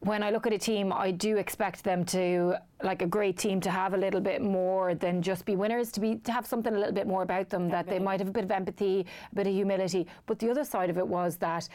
when 0.00 0.22
I 0.22 0.30
look 0.30 0.46
at 0.46 0.52
a 0.52 0.58
team, 0.58 0.92
I 0.92 1.10
do 1.10 1.36
expect 1.38 1.82
them 1.82 2.04
to 2.06 2.56
like 2.82 3.02
a 3.02 3.06
great 3.06 3.38
team 3.38 3.60
to 3.62 3.70
have 3.70 3.94
a 3.94 3.96
little 3.96 4.20
bit 4.20 4.42
more 4.42 4.94
than 4.94 5.22
just 5.22 5.44
be 5.46 5.56
winners. 5.56 5.90
To 5.92 6.00
be 6.00 6.16
to 6.16 6.32
have 6.32 6.46
something 6.46 6.74
a 6.74 6.78
little 6.78 6.92
bit 6.92 7.06
more 7.06 7.22
about 7.22 7.48
them 7.48 7.68
that 7.70 7.86
they 7.86 7.98
might 7.98 8.20
have 8.20 8.28
a 8.28 8.32
bit 8.32 8.44
of 8.44 8.50
empathy, 8.50 9.06
a 9.32 9.34
bit 9.34 9.46
of 9.46 9.54
humility. 9.54 10.06
But 10.26 10.38
the 10.38 10.50
other 10.50 10.64
side 10.64 10.90
of 10.90 10.98
it 10.98 11.06
was 11.06 11.36
that. 11.38 11.68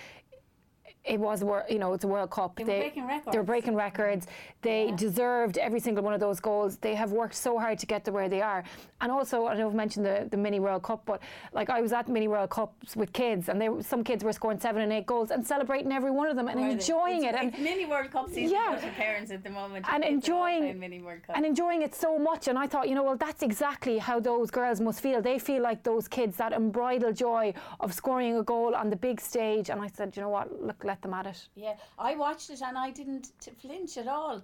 It 1.04 1.20
was, 1.20 1.42
you 1.68 1.80
know, 1.80 1.94
it's 1.94 2.04
a 2.04 2.08
World 2.08 2.30
Cup. 2.30 2.58
They 2.58 2.64
were 2.64 2.70
breaking 2.70 3.08
They 3.08 3.14
were 3.14 3.18
records. 3.26 3.46
breaking 3.48 3.76
records. 3.76 4.28
They 4.62 4.86
Yeah. 4.90 4.96
deserved 4.96 5.58
every 5.58 5.80
single 5.80 6.04
one 6.04 6.14
of 6.14 6.20
those 6.20 6.40
goals. 6.40 6.78
They 6.78 6.94
have 6.94 7.12
worked 7.12 7.34
so 7.34 7.58
hard 7.58 7.80
to 7.80 7.88
get 7.88 8.06
to 8.06 8.12
where 8.12 8.30
they 8.30 8.42
are. 8.44 8.64
And 9.02 9.12
also, 9.12 9.48
I 9.48 9.56
know 9.58 9.68
I've 9.68 9.74
mentioned 9.74 10.06
the, 10.06 10.28
the 10.30 10.38
mini 10.38 10.60
World 10.60 10.84
Cup, 10.84 11.02
but 11.06 11.20
like 11.54 11.72
I 11.72 11.82
was 11.82 11.92
at 11.92 12.08
mini 12.08 12.28
World 12.28 12.52
Cups 12.52 12.96
with 12.96 13.12
kids, 13.14 13.50
and 13.50 13.60
they 13.60 13.70
some 13.82 14.04
kids 14.04 14.24
were 14.24 14.32
scoring 14.32 14.60
seven 14.60 14.84
and 14.84 14.94
eight 14.94 15.08
goals 15.08 15.32
and 15.32 15.46
celebrating 15.46 15.92
every 15.92 16.12
one 16.12 16.28
of 16.28 16.36
them 16.36 16.48
and 16.48 16.60
Were 16.60 16.68
enjoying 16.68 17.24
It's- 17.24 17.34
it. 17.34 17.40
And 17.40 17.50
it's 17.54 17.60
mini 17.60 17.88
World 17.88 18.12
Cup 18.12 18.30
season 18.30 18.56
Yeah. 18.56 18.76
for 18.78 18.90
parents 18.92 19.32
at 19.32 19.44
the 19.44 19.50
moment. 19.50 19.86
and 19.92 20.04
enjoying 20.04 20.80
mini 20.80 21.02
World 21.02 21.24
Cup. 21.26 21.36
and 21.36 21.46
enjoying 21.48 21.82
it 21.82 21.96
so 21.96 22.20
much. 22.20 22.48
And 22.48 22.60
I 22.60 22.68
thought, 22.68 22.88
you 22.88 22.94
know, 22.94 23.04
well, 23.04 23.18
that's 23.18 23.42
exactly 23.42 23.98
how 23.98 24.20
those 24.20 24.52
girls 24.52 24.80
must 24.80 25.02
feel. 25.02 25.20
They 25.20 25.40
feel 25.40 25.64
like 25.64 25.82
those 25.82 26.08
kids, 26.08 26.38
that 26.38 26.54
unbridled 26.54 27.16
joy 27.16 27.56
of 27.80 27.92
scoring 27.92 28.38
a 28.38 28.44
goal 28.44 28.76
on 28.76 28.92
the 28.92 28.96
big 28.96 29.20
stage. 29.20 29.72
And 29.72 29.82
I 29.82 29.88
said, 29.88 30.16
you 30.16 30.22
know 30.22 30.30
what, 30.30 30.62
look, 30.62 30.84
let 30.92 31.02
them 31.02 31.14
at 31.14 31.26
it. 31.34 31.40
Yeah, 31.56 31.76
I 31.98 32.12
watched 32.26 32.50
it 32.56 32.62
and 32.68 32.78
I 32.78 32.90
didn't 33.00 33.26
t- 33.44 33.52
flinch 33.62 33.94
at 34.04 34.08
all. 34.18 34.36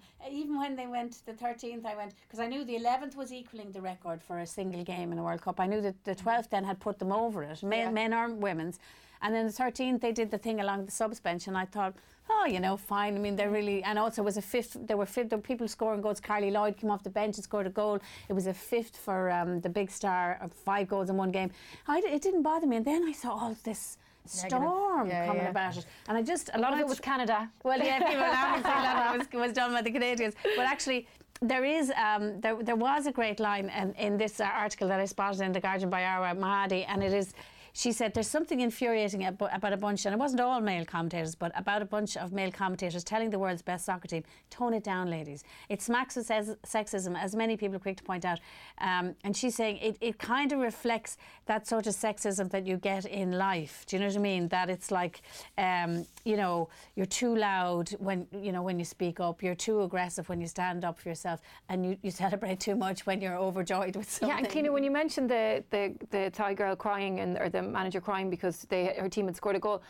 Even 0.41 0.55
when 0.63 0.73
they 0.79 0.87
went 0.97 1.13
the 1.29 1.33
13th, 1.45 1.85
I 1.93 1.95
went 2.01 2.13
because 2.25 2.39
I 2.45 2.47
knew 2.51 2.61
the 2.63 2.77
11th 2.85 3.15
was 3.21 3.29
equaling 3.41 3.71
the 3.77 3.81
record 3.93 4.19
for 4.27 4.35
a 4.39 4.47
single 4.59 4.83
game 4.93 5.11
in 5.11 5.17
a 5.19 5.23
World 5.27 5.41
Cup. 5.41 5.59
I 5.59 5.67
knew 5.71 5.81
that 5.87 5.97
the 6.09 6.15
12th 6.15 6.49
then 6.55 6.63
had 6.71 6.79
put 6.87 6.95
them 6.99 7.11
over 7.11 7.39
it, 7.51 7.61
men, 7.63 7.79
Yeah. 7.87 7.91
men 8.01 8.13
or 8.19 8.25
women's. 8.47 8.79
And 9.23 9.29
then 9.35 9.45
the 9.51 9.57
13th, 9.63 9.99
they 10.05 10.13
did 10.21 10.29
the 10.35 10.37
thing 10.45 10.57
along 10.61 10.79
the 10.85 10.91
subs 11.01 11.19
bench, 11.27 11.43
and 11.49 11.57
I 11.63 11.65
thought, 11.65 11.93
oh, 12.29 12.45
you 12.53 12.59
know, 12.65 12.75
fine. 12.77 13.13
I 13.17 13.19
mean, 13.25 13.35
they're 13.37 13.55
really, 13.59 13.79
and 13.83 13.95
also 14.03 14.21
it 14.21 14.25
was 14.31 14.37
a 14.37 14.47
fifth. 14.55 14.73
There 14.89 14.99
were 15.01 15.07
fifth. 15.17 15.29
There 15.29 15.39
were 15.41 15.49
people 15.51 15.67
scoring 15.67 16.01
goals. 16.05 16.21
Carli 16.21 16.51
Lloyd 16.51 16.75
came 16.79 16.91
off 16.91 17.01
the 17.03 17.15
bench 17.21 17.35
and 17.37 17.43
scored 17.49 17.67
a 17.73 17.75
goal. 17.81 17.95
It 18.29 18.33
was 18.39 18.47
a 18.47 18.53
fifth 18.53 18.95
for 19.05 19.19
um, 19.37 19.59
the 19.65 19.69
big 19.79 19.89
star 19.99 20.23
of 20.43 20.49
five 20.53 20.85
goals 20.93 21.09
in 21.09 21.15
one 21.17 21.31
game. 21.39 21.49
I, 21.87 21.97
it 22.17 22.21
didn't 22.21 22.43
bother 22.43 22.67
me, 22.67 22.75
and 22.77 22.85
then 22.85 23.03
I 23.11 23.11
saw 23.23 23.31
all 23.31 23.55
this 23.63 23.97
storm 24.27 25.07
Yeah, 25.07 25.25
coming 25.27 25.43
yeah. 25.43 25.49
about 25.49 25.77
it, 25.77 25.85
and 26.07 26.17
I 26.17 26.21
just 26.21 26.49
A 26.53 26.59
lot 26.59 26.73
of 26.73 26.79
it 26.79 26.87
was 26.87 26.99
Canada. 26.99 27.49
well, 27.63 27.79
yeah, 27.79 27.99
people 27.99 28.23
obviously 28.23 28.71
that 28.71 29.17
was, 29.17 29.27
was 29.47 29.53
done 29.53 29.71
by 29.73 29.81
the 29.81 29.91
Canadians. 29.91 30.35
But 30.55 30.65
actually, 30.65 31.07
there 31.41 31.63
is 31.65 31.91
um, 31.91 32.39
there, 32.41 32.55
there 32.63 32.75
was 32.75 33.05
a 33.07 33.11
great 33.11 33.39
line 33.39 33.69
in, 33.69 33.93
in 33.93 34.17
this 34.17 34.39
uh, 34.39 34.45
article 34.45 34.87
that 34.87 34.99
I 34.99 35.05
spotted 35.05 35.41
in 35.41 35.51
the 35.51 35.59
Guardian 35.59 35.89
by 35.89 36.01
Arwa 36.01 36.35
Mahdawi, 36.37 36.85
and 36.87 37.03
it 37.03 37.13
is. 37.13 37.33
She 37.77 37.91
said 37.91 38.15
there's 38.15 38.27
something 38.27 38.59
infuriating 38.59 39.21
abo- 39.21 39.55
about 39.55 39.71
a 39.71 39.77
bunch, 39.77 40.07
and 40.07 40.15
it 40.15 40.17
wasn't 40.17 40.41
all 40.41 40.59
male 40.59 40.83
commentators, 40.83 41.35
but 41.35 41.51
about 41.55 41.83
a 41.83 41.85
bunch 41.85 42.17
of 42.17 42.31
male 42.31 42.51
commentators 42.51 43.03
telling 43.03 43.29
the 43.29 43.37
world's 43.37 43.61
best 43.61 43.85
soccer 43.85 44.07
team, 44.07 44.23
tone 44.49 44.73
it 44.73 44.83
down, 44.83 45.11
ladies. 45.11 45.43
It 45.69 45.83
smacks 45.83 46.17
of 46.17 46.25
sexism, 46.25 47.15
as 47.15 47.35
many 47.35 47.55
people 47.55 47.75
are 47.75 47.79
quick 47.79 47.97
to 47.97 48.03
point 48.03 48.25
out. 48.25 48.39
Um, 48.79 49.13
and 49.23 49.37
she's 49.37 49.53
saying 49.53 49.77
it, 49.77 49.95
it 50.01 50.17
kind 50.17 50.51
of 50.53 50.59
reflects 50.59 51.17
that 51.45 51.67
sort 51.67 51.85
of 51.85 51.93
sexism 51.93 52.49
that 52.49 52.65
you 52.65 52.77
get 52.77 53.05
in 53.05 53.33
life. 53.33 53.85
Do 53.85 53.95
you 53.95 53.99
know 53.99 54.07
what 54.07 54.15
I 54.15 54.21
mean? 54.21 54.47
That 54.47 54.71
it's 54.71 54.89
like, 54.89 55.21
um, 55.59 56.07
you 56.27 56.35
know, 56.35 56.67
you're 56.95 57.05
too 57.05 57.35
loud 57.35 57.89
when 57.99 58.27
you 58.33 58.51
know 58.51 58.61
when 58.61 58.77
you 58.77 58.85
speak 58.85 59.19
up. 59.19 59.41
You're 59.41 59.55
too 59.55 59.81
aggressive 59.83 60.27
when 60.27 60.41
you 60.41 60.47
stand 60.47 60.83
up 60.83 60.99
for 60.99 61.07
yourself, 61.07 61.39
and 61.69 61.85
you, 61.85 61.97
you 62.01 62.11
celebrate 62.11 62.59
too 62.59 62.75
much 62.75 63.05
when 63.05 63.21
you're 63.21 63.37
overjoyed 63.37 63.95
with 63.95 64.11
something. 64.11 64.29
Yeah, 64.29 64.43
and 64.43 64.49
Keena, 64.49 64.71
when 64.71 64.83
you 64.83 64.91
mentioned 64.91 65.29
the, 65.29 65.63
the, 65.69 65.95
the 66.09 66.29
Thai 66.31 66.53
girl 66.53 66.75
crying 66.75 67.21
and 67.21 67.37
or 67.37 67.49
the 67.49 67.61
manager 67.61 68.01
crying 68.01 68.29
because 68.29 68.65
they 68.69 68.93
her 68.99 69.09
team 69.09 69.27
had 69.27 69.37
scored 69.37 69.55
a 69.55 69.59
goal, 69.59 69.81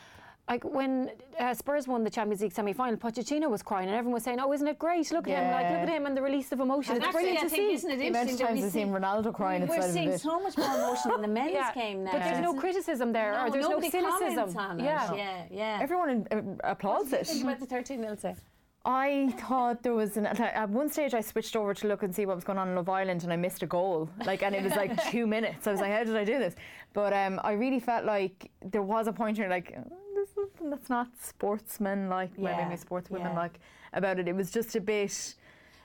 like 0.49 0.63
when 0.63 1.11
uh, 1.39 1.53
Spurs 1.53 1.87
won 1.87 2.03
the 2.03 2.09
Champions 2.09 2.41
League 2.41 2.53
semi 2.53 2.71
final, 2.73 2.95
Pochettino 2.97 3.49
was 3.49 3.61
crying 3.61 3.87
and 3.89 3.95
everyone 3.97 4.13
was 4.13 4.23
saying, 4.23 4.39
"Oh, 4.39 4.53
isn't 4.53 4.67
it 4.67 4.79
great? 4.79 5.11
Look 5.11 5.27
at 5.27 5.37
him! 5.43 5.51
Like, 5.51 5.69
look 5.71 5.79
at 5.81 5.89
him 5.89 6.05
and 6.05 6.15
the 6.15 6.21
release 6.21 6.51
of 6.53 6.59
emotion. 6.61 6.93
And 6.95 7.03
it's 7.03 7.07
actually, 7.07 7.21
brilliant 7.33 7.39
I 7.39 7.43
to 7.43 7.49
think, 7.49 7.67
see." 7.69 7.73
isn't 7.75 7.91
it 7.91 7.97
The 7.97 8.07
amount 8.07 8.31
of 8.31 8.39
times 8.39 8.59
we 8.61 8.65
I've 8.65 8.71
seen 8.71 8.87
see- 8.87 8.93
Ronaldo 8.93 9.33
crying 9.33 9.67
We're 9.67 9.75
inside 9.75 9.87
of 9.87 9.93
seeing 9.93 10.09
it. 10.09 10.21
so 10.21 10.39
much 10.39 10.57
more 10.57 10.73
emotion 10.75 11.11
in 11.15 11.21
the 11.21 11.27
men's 11.39 11.51
Yeah, 11.53 11.73
game 11.73 12.03
now. 12.05 12.11
but 12.13 12.19
there's 12.23 12.39
no 12.41 12.53
criticism 12.53 13.11
there, 13.11 13.39
or 13.45 13.51
there's 13.51 13.67
no 13.67 13.81
cynicism. 13.81 14.57
on 14.57 14.79
it. 14.79 14.83
Yeah. 14.83 15.13
yeah, 15.13 15.43
yeah. 15.51 15.79
Everyone 15.81 16.25
uh, 16.31 16.41
applauds 16.63 17.11
it. 17.13 17.27
Think 17.27 17.43
about 17.43 17.59
the 17.59 17.65
13 17.65 17.99
nil 18.01 18.15
say. 18.17 18.35
I 18.85 19.33
thought 19.37 19.83
there 19.83 19.93
was 19.95 20.15
an 20.15 20.25
at 20.27 20.69
one 20.69 20.87
stage 20.89 21.13
I 21.13 21.19
switched 21.19 21.57
over 21.57 21.73
to 21.73 21.87
look 21.89 22.03
and 22.03 22.15
see 22.15 22.25
what 22.25 22.35
was 22.35 22.45
going 22.45 22.57
on 22.57 22.69
in 22.69 22.75
Love 22.75 22.87
Island 22.87 23.23
and 23.23 23.33
I 23.33 23.35
missed 23.35 23.61
a 23.61 23.65
goal 23.65 24.09
like 24.25 24.43
and 24.43 24.55
it 24.55 24.63
was 24.63 24.77
like 24.77 24.91
two 25.11 25.27
minutes 25.27 25.67
I 25.67 25.71
was 25.71 25.81
like 25.81 25.91
how 25.91 26.05
did 26.05 26.15
I 26.15 26.23
do 26.23 26.39
this 26.39 26.55
but 26.93 27.11
um, 27.11 27.41
I 27.43 27.51
really 27.51 27.81
felt 27.81 28.05
like 28.05 28.49
there 28.63 28.81
was 28.83 29.07
a 29.07 29.11
point 29.11 29.39
where 29.39 29.49
like 29.49 29.75
"Oh, 29.77 29.83
there's 29.89 30.06
something 30.67 30.77
that's 30.79 30.89
not 30.89 31.07
sportsman 31.21 32.09
like 32.09 32.31
well, 32.37 32.53
Yeah, 32.57 32.67
maybe 32.67 32.81
sportswomen 32.81 33.31
yeah. 33.33 33.35
like 33.35 33.59
about 33.93 34.19
it 34.19 34.27
it 34.27 34.35
was 34.35 34.51
just 34.51 34.75
a 34.75 34.81
bit 34.81 35.35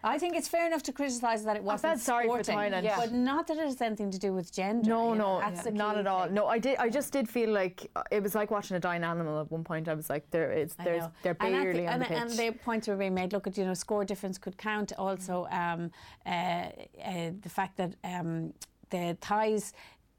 I 0.05 0.19
think 0.19 0.35
it's 0.35 0.49
fair 0.49 0.67
enough 0.67 0.83
to 0.85 0.93
criticise 0.93 1.45
that 1.45 1.55
it 1.55 1.63
wasn't 1.63 1.93
felt 1.93 2.01
sorry 2.01 2.27
for 2.27 2.41
Thailand. 2.41 2.83
Yeah. 2.83 2.97
but 2.97 3.13
not 3.13 3.47
that 3.47 3.57
it 3.57 3.63
has 3.67 3.81
anything 3.81 4.11
to 4.11 4.19
do 4.19 4.33
with 4.33 4.53
gender. 4.53 4.89
no 4.89 5.15
no 5.15 5.41
the 5.63 5.71
not 5.71 5.97
at 5.97 6.09
all 6.09 6.25
thing. 6.25 6.35
no 6.35 6.49
I 6.49 6.59
did 6.59 6.77
I 6.79 6.89
just 6.89 7.13
did 7.13 7.29
feel 7.29 7.51
like 7.51 7.89
uh, 7.95 8.03
it 8.11 8.21
was 8.21 8.35
like 8.35 8.51
watching 8.51 8.77
a 8.77 8.81
dying 8.81 9.05
animal 9.05 9.41
at 9.41 9.51
one 9.53 9.63
point 9.63 9.87
I 9.89 9.95
was 9.95 10.11
like 10.11 10.29
there 10.33 10.51
it's 10.51 10.75
there's 10.75 11.05
they're 11.23 11.37
and 11.39 11.57
I 11.57 11.63
barely 11.63 11.83
thi- 11.83 11.87
on 11.87 11.93
and, 11.95 12.03
the 12.03 12.07
pitch 12.07 12.19
and 12.19 12.31
the 12.31 12.51
points 12.65 12.89
were 12.89 12.97
being 12.97 13.15
made. 13.15 13.33
Look 13.33 13.47
at 13.47 13.57
you 13.57 13.65
know 13.65 13.75
score 13.75 14.05
difference 14.05 14.39
could 14.39 14.57
count. 14.59 14.93
Also, 14.99 15.47
um, 15.53 15.93
uh, 16.27 16.31
uh, 16.31 17.31
the 17.41 17.49
fact 17.49 17.77
that 17.77 17.95
um, 18.03 18.53
the 18.91 19.17
Thais. 19.21 19.73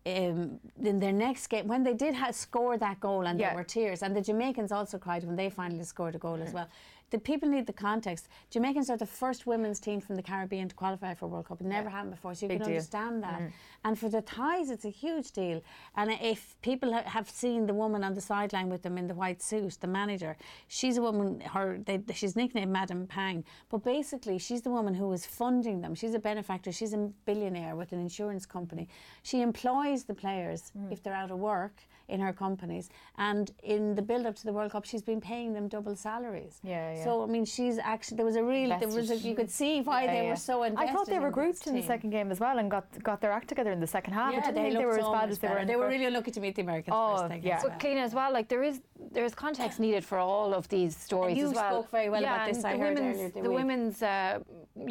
Um, 0.05 0.59
in 0.83 0.99
their 0.99 1.13
next 1.13 1.47
game, 1.47 1.65
when 1.67 1.83
they 1.83 1.93
did 1.93 2.13
ha- 2.13 2.31
score 2.31 2.77
that 2.77 2.99
goal 2.99 3.25
and 3.25 3.39
Yeah. 3.39 3.47
there 3.49 3.55
were 3.55 3.63
tears, 3.63 4.03
and 4.03 4.13
the 4.13 4.21
Jamaicans 4.21 4.71
also 4.73 4.97
cried 4.97 5.23
when 5.23 5.37
they 5.37 5.49
finally 5.49 5.85
scored 5.85 6.13
a 6.15 6.17
goal 6.17 6.41
as 6.41 6.51
well. 6.53 6.67
The 7.13 7.19
people 7.19 7.47
need 7.47 7.67
the 7.67 7.79
context. 7.89 8.27
Jamaicans 8.49 8.89
are 8.89 8.97
the 8.97 9.05
first 9.05 9.45
women's 9.45 9.79
team 9.79 10.01
from 10.01 10.15
the 10.15 10.23
Caribbean 10.23 10.67
to 10.67 10.73
qualify 10.73 11.13
for 11.13 11.27
World 11.27 11.45
Cup. 11.45 11.61
It 11.61 11.67
never 11.67 11.87
happened 11.87 12.15
before, 12.15 12.33
so 12.33 12.45
you 12.45 12.49
Big 12.49 12.57
can 12.57 12.69
deal. 12.69 12.77
understand 12.77 13.21
that. 13.21 13.39
Mm. 13.39 13.51
And 13.85 13.99
for 13.99 14.09
the 14.09 14.23
Thais, 14.23 14.71
it's 14.71 14.83
a 14.83 14.89
huge 14.89 15.31
deal. 15.31 15.61
And 15.95 16.09
if 16.33 16.55
people 16.63 16.91
ha- 16.91 17.03
have 17.05 17.29
seen 17.29 17.67
the 17.67 17.73
woman 17.75 18.03
on 18.03 18.15
the 18.15 18.21
sideline 18.21 18.67
with 18.67 18.81
them 18.81 18.97
in 18.97 19.05
the 19.07 19.13
white 19.13 19.43
suit, 19.43 19.77
the 19.79 19.85
manager, 19.85 20.35
she's 20.67 20.97
a 20.97 21.03
woman. 21.03 21.39
Her 21.41 21.77
they, 21.85 22.01
she's 22.15 22.35
nicknamed 22.35 22.71
Madam 22.71 23.05
Pang, 23.05 23.45
but 23.69 23.83
basically 23.83 24.39
she's 24.39 24.63
the 24.63 24.71
woman 24.71 24.95
who 24.95 25.13
is 25.13 25.23
funding 25.23 25.81
them. 25.81 25.93
She's 25.93 26.15
a 26.15 26.19
benefactor. 26.31 26.71
She's 26.71 26.93
a 26.93 27.11
billionaire 27.25 27.75
with 27.75 27.91
an 27.91 27.99
insurance 27.99 28.47
company. 28.47 28.89
She 29.21 29.41
employs 29.41 30.05
the 30.05 30.15
players 30.15 30.71
mm. 30.75 30.91
if 30.91 31.03
they're 31.03 31.13
out 31.13 31.29
of 31.29 31.37
work 31.37 31.75
in 32.09 32.19
her 32.19 32.33
companies, 32.33 32.89
and 33.17 33.51
in 33.63 33.95
the 33.95 34.01
build 34.01 34.25
up 34.25 34.35
to 34.35 34.43
the 34.45 34.53
World 34.53 34.71
Cup, 34.71 34.85
she's 34.85 35.01
been 35.01 35.21
paying 35.21 35.53
them 35.53 35.67
double 35.67 35.95
salaries. 35.95 36.59
Yeah, 36.63 36.95
yeah. 36.95 37.03
So 37.03 37.23
I 37.23 37.27
mean, 37.27 37.45
she's 37.45 37.77
actually 37.77 38.17
there 38.17 38.25
was 38.25 38.35
a 38.35 38.43
real 38.43 38.69
there 38.79 38.87
was 38.87 39.09
a, 39.11 39.15
you 39.17 39.35
could 39.35 39.49
see 39.49 39.81
why 39.81 40.03
Yeah, 40.03 40.13
they 40.13 40.23
yeah. 40.23 40.29
were 40.31 40.35
so 40.35 40.63
invested. 40.63 40.89
I 40.89 40.93
thought 40.93 41.07
they 41.07 41.19
were 41.19 41.31
grouped 41.31 41.67
in 41.67 41.75
the 41.75 41.81
second 41.81 42.09
game 42.09 42.31
as 42.31 42.39
well 42.39 42.57
and 42.59 42.69
got 42.69 42.85
got 43.03 43.21
their 43.21 43.31
act 43.31 43.47
together 43.47 43.71
in 43.71 43.79
the 43.79 43.87
second 43.87 44.13
half. 44.13 44.31
I 44.31 44.35
Yeah, 44.35 44.41
didn't 44.41 44.55
they 44.55 44.61
think 44.69 44.77
they 44.79 44.85
were 44.85 44.99
as 44.99 45.05
bad 45.19 45.29
as 45.29 45.39
they 45.39 45.47
were. 45.47 45.57
in 45.59 45.67
They 45.67 45.75
were 45.75 45.87
really 45.87 46.05
unlucky 46.05 46.31
to 46.31 46.39
meet 46.39 46.55
the 46.55 46.61
Americans 46.61 46.95
Oh, 46.97 47.17
first. 47.17 47.31
I 47.31 47.39
yeah. 47.43 47.59
well. 47.61 47.69
But 47.69 47.79
Cliona 47.79 48.03
as 48.03 48.13
well, 48.13 48.31
like 48.33 48.47
there 48.49 48.63
is 48.63 48.81
there's 49.11 49.35
context 49.35 49.79
needed 49.79 50.03
for 50.03 50.17
all 50.17 50.53
of 50.53 50.67
these 50.69 50.95
stories 50.95 51.37
you 51.37 51.47
as 51.47 51.53
well. 51.53 51.71
spoke 51.83 51.91
very 51.91 52.09
well 52.09 52.21
yeah, 52.21 52.35
about 52.35 52.47
this, 52.47 52.57
and 52.57 52.67
I 52.67 52.73
the 52.73 52.79
heard 52.83 52.95
women's, 52.95 53.15
earlier 53.17 53.29
the 53.29 53.41
the 53.41 53.51
women's 53.51 54.01
uh, 54.03 54.39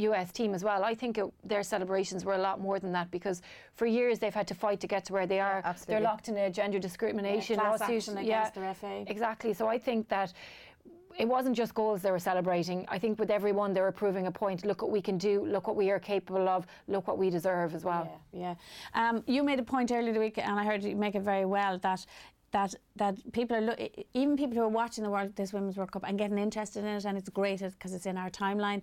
US 0.09 0.33
team 0.33 0.55
as 0.55 0.63
well. 0.65 0.85
I 0.85 0.95
think 0.95 1.19
it, 1.19 1.27
their 1.45 1.63
celebrations 1.63 2.25
were 2.25 2.35
a 2.35 2.39
lot 2.49 2.61
more 2.61 2.79
than 2.79 2.93
that 2.93 3.11
because 3.11 3.43
for 3.75 3.87
years 3.87 4.19
they've 4.19 4.35
had 4.35 4.47
to 4.49 4.55
fight 4.55 4.81
to 4.81 4.87
get 4.87 5.05
to 5.07 5.13
where 5.13 5.27
they 5.27 5.41
are. 5.41 5.61
absolutely. 5.65 5.95
They're 5.95 6.03
locked 6.11 6.29
in 6.29 6.37
a 6.37 6.51
gender 6.51 6.79
discrimination 6.79 7.02
class 7.11 7.81
lawsuit. 7.81 7.97
action 7.97 8.19
against 8.19 8.55
the 8.55 8.75
FA. 8.75 9.05
Exactly. 9.07 9.53
So 9.53 9.69
I 9.69 9.79
think 9.79 10.09
that 10.09 10.33
it 11.19 11.27
wasn't 11.27 11.57
just 11.57 11.75
goals 11.75 12.03
they 12.03 12.11
were 12.11 12.19
celebrating. 12.19 12.87
I 12.89 12.99
think 12.99 13.19
with 13.19 13.31
everyone 13.31 13.73
they 13.73 13.81
were 13.81 13.93
proving 13.93 14.27
a 14.27 14.33
point. 14.33 14.65
Look 14.65 14.83
what 14.83 14.91
we 14.91 15.03
can 15.03 15.19
do. 15.19 15.45
Look 15.45 15.67
what 15.67 15.77
we 15.77 15.91
are 15.91 15.99
capable 15.99 16.49
of. 16.49 16.67
Look 16.89 17.07
what 17.07 17.19
we 17.19 17.31
deserve 17.31 17.75
as 17.75 17.85
well. 17.85 18.21
Yeah, 18.33 18.55
yeah. 18.95 19.09
Um, 19.09 19.23
you 19.27 19.43
made 19.43 19.59
a 19.59 19.63
point 19.63 19.91
earlier 19.93 20.13
the 20.13 20.21
week, 20.21 20.39
and 20.39 20.59
I 20.59 20.65
heard 20.65 20.83
you 20.83 20.97
make 20.97 21.15
it 21.15 21.23
very 21.23 21.45
well 21.45 21.79
that. 21.79 22.07
That, 22.53 22.75
that 22.97 23.33
people 23.33 23.57
are 23.71 23.77
even 24.13 24.37
people 24.37 24.59
who 24.59 24.63
are 24.63 24.69
watching 24.69 25.05
the 25.05 25.09
world 25.09 25.35
this 25.37 25.55
women's 25.55 25.79
World 25.79 25.91
Cup 25.91 26.05
and 26.07 26.19
getting 26.19 26.37
interested 26.37 26.81
in 26.85 26.91
it 26.91 27.07
and 27.07 27.17
it's 27.17 27.31
great 27.31 27.61
because 27.61 27.95
it's 27.95 28.05
in 28.05 28.19
our 28.19 28.29
timeline. 28.29 28.83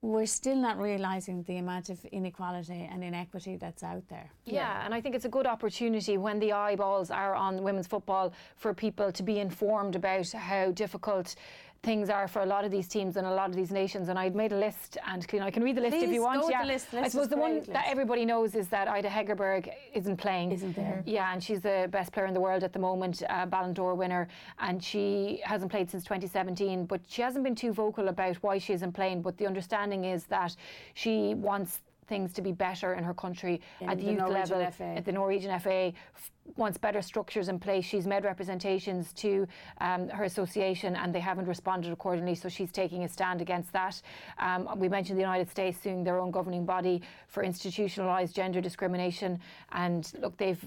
We're 0.00 0.26
still 0.26 0.54
not 0.54 0.78
realizing 0.78 1.42
the 1.42 1.56
amount 1.56 1.88
of 1.90 2.04
inequality 2.12 2.88
and 2.88 3.02
inequity 3.02 3.56
that's 3.56 3.82
out 3.82 4.06
there. 4.08 4.30
Yeah, 4.44 4.84
and 4.84 4.94
I 4.94 5.00
think 5.00 5.16
it's 5.16 5.24
a 5.24 5.28
good 5.28 5.46
opportunity 5.46 6.16
when 6.16 6.38
the 6.38 6.52
eyeballs 6.52 7.10
are 7.10 7.34
on 7.34 7.64
women's 7.64 7.88
football 7.88 8.32
for 8.54 8.72
people 8.72 9.10
to 9.10 9.22
be 9.24 9.40
informed 9.40 9.96
about 9.96 10.30
how 10.30 10.70
difficult 10.70 11.34
things 11.82 12.10
are 12.10 12.26
for 12.26 12.42
a 12.42 12.46
lot 12.46 12.64
of 12.64 12.70
these 12.70 12.88
teams 12.88 13.16
and 13.16 13.26
a 13.26 13.30
lot 13.32 13.48
of 13.48 13.54
these 13.56 13.70
nations. 13.70 14.08
And 14.08 14.18
I'd 14.18 14.34
made 14.34 14.52
a 14.52 14.58
list, 14.58 14.98
and 15.06 15.26
Cliona, 15.26 15.42
I 15.42 15.50
can 15.50 15.62
read 15.62 15.76
the 15.76 15.80
list 15.80 15.96
if 15.96 16.10
you 16.10 16.22
want. 16.22 16.44
yeah, 16.50 16.62
the 16.62 16.68
list. 16.68 16.92
I 16.94 17.08
suppose 17.08 17.28
the 17.28 17.36
one 17.36 17.52
great 17.60 17.72
that 17.72 17.84
everybody 17.88 18.24
knows 18.24 18.54
is 18.54 18.68
that 18.68 18.88
Ada 18.88 19.08
Hegerberg 19.08 19.70
isn't 19.94 20.16
playing. 20.16 20.52
Isn't 20.52 20.74
there. 20.74 21.02
Yeah, 21.06 21.32
and 21.32 21.42
she's 21.42 21.60
the 21.60 21.88
best 21.90 22.12
player 22.12 22.26
in 22.26 22.34
the 22.34 22.40
world 22.40 22.64
at 22.64 22.72
the 22.72 22.78
moment, 22.78 23.22
uh, 23.28 23.46
Ballon 23.46 23.72
d'Or 23.74 23.94
winner, 23.94 24.28
and 24.58 24.82
she 24.82 25.40
hasn't 25.44 25.70
played 25.70 25.88
since 25.90 26.02
2017. 26.04 26.84
But 26.86 27.00
she 27.08 27.22
hasn't 27.22 27.44
been 27.44 27.54
too 27.54 27.72
vocal 27.72 28.08
about 28.08 28.36
why 28.36 28.58
she 28.58 28.72
isn't 28.72 28.92
playing. 28.92 29.22
But 29.22 29.36
the 29.38 29.46
understanding 29.46 30.04
is 30.04 30.24
that 30.24 30.56
she 30.94 31.34
wants 31.34 31.80
things 32.08 32.32
to 32.32 32.40
be 32.42 32.52
better 32.52 32.94
in 32.94 33.04
her 33.04 33.12
country 33.12 33.60
In 33.80 33.90
at 33.90 33.98
the, 33.98 34.04
the 34.04 34.10
youth 34.12 34.18
Norwegian 34.20 34.58
level, 34.58 34.72
FA. 34.72 34.84
at 34.84 35.04
the 35.04 35.12
Norwegian 35.12 35.60
FA. 35.60 35.92
f- 36.16 36.30
Wants 36.56 36.78
better 36.78 37.02
structures 37.02 37.48
in 37.48 37.58
place. 37.58 37.84
She's 37.84 38.06
made 38.06 38.24
representations 38.24 39.12
to 39.14 39.46
um, 39.80 40.08
her 40.08 40.24
association 40.24 40.96
and 40.96 41.14
they 41.14 41.20
haven't 41.20 41.46
responded 41.46 41.92
accordingly, 41.92 42.34
so 42.34 42.48
she's 42.48 42.72
taking 42.72 43.04
a 43.04 43.08
stand 43.08 43.40
against 43.40 43.72
that. 43.72 44.00
Um, 44.38 44.68
we 44.76 44.88
mentioned 44.88 45.18
the 45.18 45.22
United 45.22 45.50
States 45.50 45.78
suing 45.80 46.04
their 46.04 46.18
own 46.18 46.30
governing 46.30 46.64
body 46.64 47.02
for 47.28 47.44
institutionalised 47.44 48.34
gender 48.34 48.60
discrimination, 48.60 49.38
and 49.72 50.12
look, 50.20 50.36
they've 50.36 50.64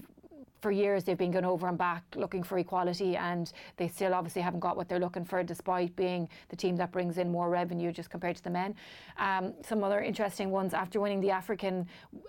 for 0.62 0.70
years 0.70 1.02
they've 1.02 1.18
been 1.18 1.32
going 1.32 1.44
over 1.44 1.66
and 1.66 1.76
back 1.76 2.04
looking 2.14 2.42
for 2.44 2.56
equality 2.56 3.16
and 3.16 3.52
they 3.76 3.88
still 3.88 4.14
obviously 4.14 4.40
haven't 4.40 4.60
got 4.60 4.76
what 4.76 4.88
they're 4.88 5.00
looking 5.00 5.24
for 5.24 5.42
despite 5.42 5.94
being 5.96 6.28
the 6.50 6.56
team 6.56 6.76
that 6.76 6.92
brings 6.92 7.18
in 7.18 7.30
more 7.30 7.50
revenue 7.50 7.90
just 7.90 8.08
compared 8.10 8.36
to 8.36 8.44
the 8.44 8.50
men. 8.50 8.72
Um, 9.18 9.54
some 9.66 9.82
other 9.82 10.00
interesting 10.00 10.50
ones 10.52 10.72
after 10.72 11.00
winning 11.00 11.20
the 11.20 11.30
African 11.32 11.88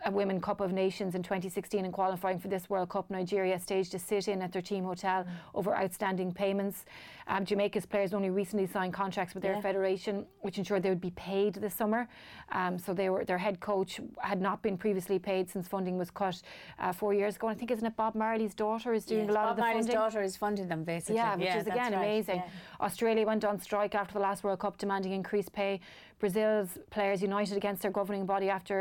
Women 0.09 0.41
Cup 0.41 0.61
of 0.61 0.73
Nations 0.73 1.13
in 1.13 1.21
2016 1.21 1.85
and 1.85 1.93
qualifying 1.93 2.39
for 2.39 2.47
this 2.47 2.69
World 2.71 2.89
Cup, 2.89 3.09
Nigeria 3.11 3.59
staged 3.59 3.93
a 3.93 3.99
sit-in 3.99 4.41
at 4.41 4.51
their 4.51 4.63
team 4.63 4.83
hotel 4.83 5.25
over 5.53 5.75
outstanding 5.77 6.33
payments. 6.33 6.85
Um, 7.27 7.45
Jamaica's 7.45 7.85
players 7.85 8.13
only 8.15 8.31
recently 8.31 8.65
signed 8.65 8.93
contracts 8.93 9.35
with 9.35 9.43
their 9.43 9.53
Yeah. 9.53 9.61
federation 9.61 10.25
which 10.41 10.57
ensured 10.57 10.81
they 10.81 10.89
would 10.89 10.99
be 10.99 11.11
paid 11.11 11.53
this 11.53 11.75
summer. 11.75 12.07
Um, 12.51 12.79
so 12.79 12.93
they 12.95 13.09
were 13.11 13.23
their 13.25 13.37
head 13.37 13.59
coach 13.59 14.01
had 14.17 14.41
not 14.41 14.61
been 14.63 14.77
previously 14.77 15.19
paid 15.19 15.49
since 15.49 15.67
funding 15.67 15.97
was 15.99 16.09
cut 16.09 16.41
uh, 16.79 16.91
four 16.91 17.13
years 17.13 17.35
ago. 17.35 17.47
And 17.47 17.55
I 17.55 17.59
think 17.59 17.69
isn't 17.71 17.85
it 17.85 17.95
Bob 17.95 18.15
Marley's 18.23 18.55
daughter 18.65 18.91
is 18.99 19.03
doing 19.13 19.25
Yes, 19.27 19.31
a 19.31 19.37
lot 19.39 19.43
Bob 19.43 19.51
of 19.51 19.55
the 19.57 19.61
Marley's 19.63 19.85
funding. 19.85 20.01
daughter 20.01 20.21
is 20.29 20.33
funding 20.43 20.67
them 20.73 20.81
basically. 20.93 21.15
Yeah, 21.15 21.35
which 21.35 21.55
is 21.61 21.67
again 21.73 21.91
right. 21.91 22.05
amazing. 22.05 22.41
Yeah. 22.45 22.85
Australia 22.87 23.25
went 23.31 23.43
on 23.49 23.55
strike 23.67 23.93
after 24.01 24.13
the 24.17 24.23
last 24.27 24.39
World 24.45 24.59
Cup, 24.63 24.77
demanding 24.77 25.11
increased 25.21 25.51
pay. 25.51 25.73
Brazil's 26.21 26.71
players 26.95 27.19
united 27.21 27.55
against 27.61 27.81
their 27.83 27.91
governing 27.99 28.25
body 28.33 28.49
after 28.57 28.77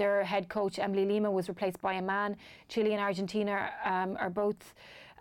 their 0.00 0.16
head 0.32 0.44
coach 0.48 0.74
Emily 0.78 1.04
Lima 1.12 1.28
was 1.38 1.46
replaced 1.48 1.80
by 1.88 1.94
a 2.02 2.04
man. 2.14 2.36
Chile 2.72 2.92
and 2.96 3.02
Argentina 3.10 3.54
um, 3.84 4.10
are 4.22 4.30
both. 4.42 4.60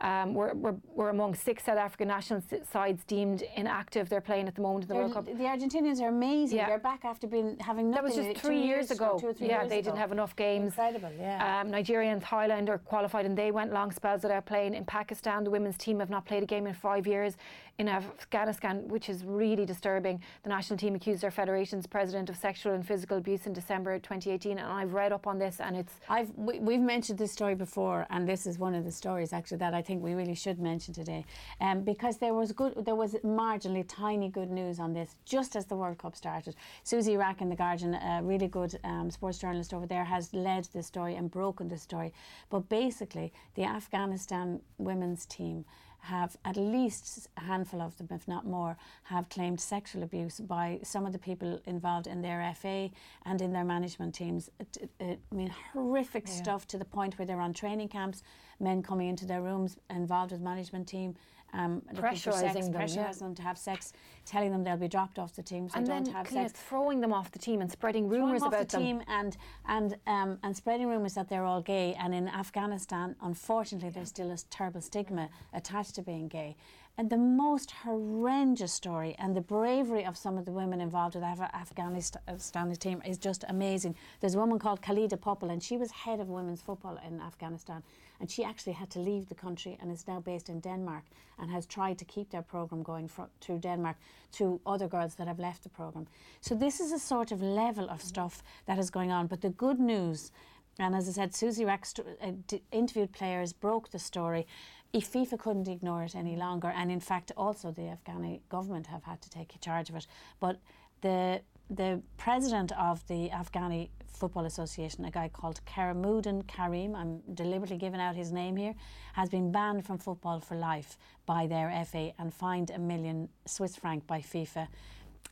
Um, 0.01 0.33
were, 0.33 0.53
were, 0.55 0.75
were 0.95 1.09
among 1.11 1.33
six 1.35 1.63
South 1.63 1.77
African 1.77 2.09
national 2.09 2.43
sides 2.69 3.05
deemed 3.05 3.43
inactive. 3.55 4.09
They're 4.09 4.19
playing 4.21 4.47
at 4.49 4.55
the 4.55 4.61
moment 4.61 4.83
in 4.83 4.87
the 4.89 4.93
They're- 4.95 5.03
World 5.03 5.13
Cup. 5.13 5.25
The 5.25 5.31
Argentinians 5.45 6.01
are 6.01 6.09
amazing. 6.09 6.57
Yeah. 6.57 6.67
They're 6.67 6.79
back 6.79 7.05
after 7.05 7.25
being 7.25 7.55
having 7.59 7.89
That 7.91 8.03
was 8.03 8.15
just 8.15 8.37
three 8.41 8.61
years 8.61 8.91
ago. 8.91 9.17
Two 9.21 9.27
or 9.27 9.33
three 9.33 9.47
yeah, 9.47 9.61
years 9.61 9.69
they 9.69 9.79
ago. 9.79 9.91
didn't 9.91 9.99
have 9.99 10.11
enough 10.11 10.35
games. 10.35 10.73
Incredible, 10.73 11.11
yeah. 11.17 11.61
Um, 11.61 11.71
Nigeria 11.71 12.11
and 12.11 12.21
Thailand 12.21 12.67
are 12.69 12.79
qualified 12.79 13.25
and 13.25 13.37
they 13.37 13.51
went 13.51 13.71
long 13.71 13.91
spells 13.91 14.23
without 14.23 14.45
playing. 14.45 14.73
In 14.73 14.83
Pakistan, 14.83 15.43
the 15.45 15.51
women's 15.51 15.77
team 15.77 15.99
have 15.99 16.09
not 16.09 16.25
played 16.25 16.43
a 16.43 16.47
game 16.47 16.67
in 16.67 16.73
five 16.73 17.07
years. 17.07 17.37
In 17.79 17.89
Afghanistan, 17.89 18.87
which 18.87 19.09
is 19.09 19.23
really 19.25 19.65
disturbing, 19.65 20.21
the 20.43 20.49
national 20.49 20.77
team 20.77 20.93
accused 20.93 21.23
their 21.23 21.31
federation's 21.31 21.87
president 21.87 22.29
of 22.29 22.37
sexual 22.37 22.73
and 22.73 22.85
physical 22.85 23.17
abuse 23.17 23.47
in 23.47 23.53
December 23.53 23.97
2018. 23.97 24.59
And 24.59 24.71
I've 24.71 24.93
read 24.93 25.11
up 25.11 25.25
on 25.25 25.39
this 25.39 25.59
and 25.59 25.75
it's 25.75 25.93
I've 26.07 26.29
we, 26.35 26.59
we've 26.59 26.79
mentioned 26.79 27.17
this 27.17 27.31
story 27.31 27.55
before, 27.55 28.05
and 28.11 28.29
this 28.29 28.45
is 28.45 28.59
one 28.59 28.75
of 28.75 28.83
the 28.85 28.91
stories 28.91 29.33
actually 29.33 29.57
that 29.57 29.73
I 29.73 29.81
think 29.81 30.03
we 30.03 30.13
really 30.13 30.35
should 30.35 30.59
mention 30.59 30.93
today, 30.93 31.25
um, 31.61 31.81
because 31.81 32.17
there 32.17 32.35
was 32.35 32.51
good, 32.51 32.85
there 32.85 32.93
was 32.93 33.13
marginally 33.25 33.83
tiny 33.87 34.29
good 34.29 34.51
news 34.51 34.79
on 34.79 34.93
this 34.93 35.15
just 35.25 35.55
as 35.55 35.65
the 35.65 35.75
World 35.75 35.97
Cup 35.97 36.15
started. 36.15 36.55
Susie 36.83 37.17
Wrack 37.17 37.41
in 37.41 37.49
the 37.49 37.55
Guardian, 37.55 37.95
a 37.95 38.21
really 38.21 38.47
good 38.47 38.79
um, 38.83 39.09
sports 39.09 39.39
journalist 39.39 39.73
over 39.73 39.87
there, 39.87 40.05
has 40.05 40.31
led 40.31 40.67
this 40.73 40.85
story 40.85 41.15
and 41.15 41.31
broken 41.31 41.69
the 41.69 41.79
story. 41.79 42.13
But 42.51 42.69
basically, 42.69 43.33
the 43.55 43.63
Afghanistan 43.63 44.61
women's 44.77 45.25
team 45.25 45.65
have 46.03 46.35
at 46.43 46.57
least 46.57 47.29
a 47.37 47.41
handful 47.41 47.81
of 47.81 47.97
them, 47.97 48.07
if 48.11 48.27
not 48.27 48.45
more, 48.45 48.75
have 49.03 49.29
claimed 49.29 49.61
sexual 49.61 50.03
abuse 50.03 50.41
by 50.41 50.79
some 50.83 51.05
of 51.05 51.13
the 51.13 51.19
people 51.19 51.61
involved 51.65 52.07
in 52.07 52.21
their 52.21 52.41
FA 52.55 52.89
and 53.25 53.41
in 53.41 53.53
their 53.53 53.63
management 53.63 54.13
teams. 54.13 54.49
It- 54.59 54.91
it- 54.99 55.21
I 55.31 55.35
mean, 55.35 55.53
horrific 55.71 56.27
stuff 56.27 56.67
to 56.67 56.77
the 56.77 56.83
point 56.85 57.17
where 57.17 57.25
they're 57.25 57.39
on 57.39 57.53
training 57.53 57.87
camps, 57.87 58.21
men 58.59 58.83
coming 58.83 59.07
into 59.07 59.25
their 59.25 59.41
rooms 59.41 59.77
involved 59.89 60.33
with 60.33 60.41
management 60.41 60.87
team. 60.89 61.15
Um, 61.53 61.83
looking 61.93 62.17
for 62.17 62.31
sex, 62.31 62.55
Pressurising 62.57 62.73
them, 62.73 62.87
yeah. 62.89 63.11
them 63.11 63.35
to 63.35 63.41
have 63.43 63.57
sex, 63.59 63.93
telling 64.25 64.51
them 64.51 64.63
they'll 64.63 64.75
be 64.75 64.87
dropped 64.87 65.19
off 65.19 65.35
the 65.35 65.43
team, 65.43 65.69
so 65.69 65.77
and 65.77 65.85
don't 65.85 66.05
then 66.05 66.13
have 66.13 66.27
sex. 66.27 66.51
throwing 66.53 66.99
them 66.99 67.13
off 67.13 67.31
the 67.31 67.37
team 67.39 67.61
and 67.61 67.71
spreading 67.71 68.07
rumours 68.09 68.41
about 68.41 68.67
the 68.69 68.77
them. 68.77 68.81
team 68.81 69.01
and 69.07 69.37
and 69.67 69.95
um, 70.07 70.39
and 70.43 70.57
spreading 70.57 70.87
rumours 70.87 71.13
that 71.13 71.29
they're 71.29 71.45
all 71.45 71.61
gay. 71.61 71.95
And 71.99 72.13
in 72.15 72.27
Afghanistan, 72.27 73.15
unfortunately, 73.21 73.89
there's 73.91 74.09
still 74.09 74.31
a 74.31 74.37
terrible 74.49 74.81
stigma 74.81 75.29
attached 75.53 75.95
to 75.95 76.01
being 76.01 76.27
gay. 76.27 76.55
And 76.95 77.09
the 77.09 77.17
most 77.17 77.71
horrendous 77.71 78.71
story 78.71 79.15
and 79.17 79.35
the 79.35 79.41
bravery 79.41 80.05
of 80.05 80.15
some 80.15 80.37
of 80.37 80.45
the 80.45 80.51
women 80.51 80.79
involved 80.79 81.15
with 81.15 81.23
Af- 81.23 81.49
Afghanistan's 81.51 82.77
team 82.77 83.01
is 83.03 83.17
just 83.17 83.43
amazing. 83.49 83.95
There's 84.19 84.35
a 84.35 84.39
woman 84.39 84.59
called 84.59 84.83
Khalida 84.83 85.17
Popal, 85.17 85.51
and 85.51 85.63
she 85.63 85.75
was 85.75 85.89
head 85.89 86.19
of 86.19 86.29
women's 86.29 86.61
football 86.61 86.99
in 87.07 87.19
Afghanistan. 87.19 87.81
And 88.19 88.29
she 88.29 88.43
actually 88.43 88.73
had 88.73 88.91
to 88.91 88.99
leave 88.99 89.27
the 89.27 89.33
country 89.33 89.75
and 89.81 89.91
is 89.91 90.07
now 90.07 90.19
based 90.19 90.49
in 90.49 90.59
Denmark 90.59 91.03
and 91.39 91.49
has 91.49 91.65
tried 91.65 91.97
to 91.97 92.05
keep 92.05 92.29
their 92.29 92.43
program 92.43 92.83
going 92.83 93.07
fro- 93.07 93.29
through 93.41 93.57
Denmark 93.57 93.97
to 94.33 94.61
other 94.63 94.87
girls 94.87 95.15
that 95.15 95.27
have 95.27 95.39
left 95.39 95.63
the 95.63 95.69
program. 95.69 96.05
So 96.41 96.53
this 96.53 96.79
is 96.79 96.91
a 96.91 96.99
sort 96.99 97.31
of 97.31 97.41
level 97.41 97.89
of 97.89 98.03
stuff 98.03 98.43
that 98.67 98.77
is 98.77 98.91
going 98.91 99.11
on. 99.11 99.25
But 99.25 99.41
the 99.41 99.49
good 99.49 99.79
news, 99.79 100.31
and 100.77 100.93
as 100.93 101.09
I 101.09 101.11
said, 101.11 101.35
Susie 101.35 101.65
Wrack 101.65 101.87
uh, 102.21 102.31
interviewed 102.71 103.11
players, 103.13 103.51
broke 103.51 103.89
the 103.89 103.99
story. 103.99 104.45
If 104.93 105.11
FIFA 105.11 105.39
couldn't 105.39 105.67
ignore 105.67 106.03
it 106.03 106.15
any 106.15 106.35
longer, 106.35 106.67
and 106.67 106.91
in 106.91 106.99
fact, 106.99 107.31
also 107.35 107.71
the 107.71 107.97
Afghani 107.97 108.41
government 108.47 108.85
have 108.85 109.03
had 109.03 109.21
to 109.23 109.29
take 109.31 109.59
charge 109.59 109.89
of 109.89 109.95
it. 109.95 110.05
But 110.39 110.59
the 111.01 111.41
the 111.69 112.03
president 112.17 112.71
of 112.73 113.07
the 113.07 113.29
Afghani 113.29 113.89
Football 114.05 114.45
Association, 114.45 115.03
a 115.05 115.09
guy 115.09 115.29
called 115.29 115.61
Keramuddin 115.65 116.45
Karim, 116.45 116.95
I'm 116.95 117.21
deliberately 117.33 117.77
giving 117.77 117.99
out 117.99 118.15
his 118.15 118.31
name 118.31 118.55
here, 118.55 118.75
has 119.13 119.29
been 119.29 119.51
banned 119.51 119.83
from 119.83 119.97
football 119.97 120.39
for 120.39 120.55
life 120.55 120.97
by 121.25 121.47
their 121.47 121.69
FA 121.85 122.11
and 122.19 122.31
fined 122.31 122.69
a 122.69 122.77
million 122.77 123.29
Swiss 123.45 123.75
franc 123.75 124.05
by 124.05 124.19
FIFA. 124.19 124.67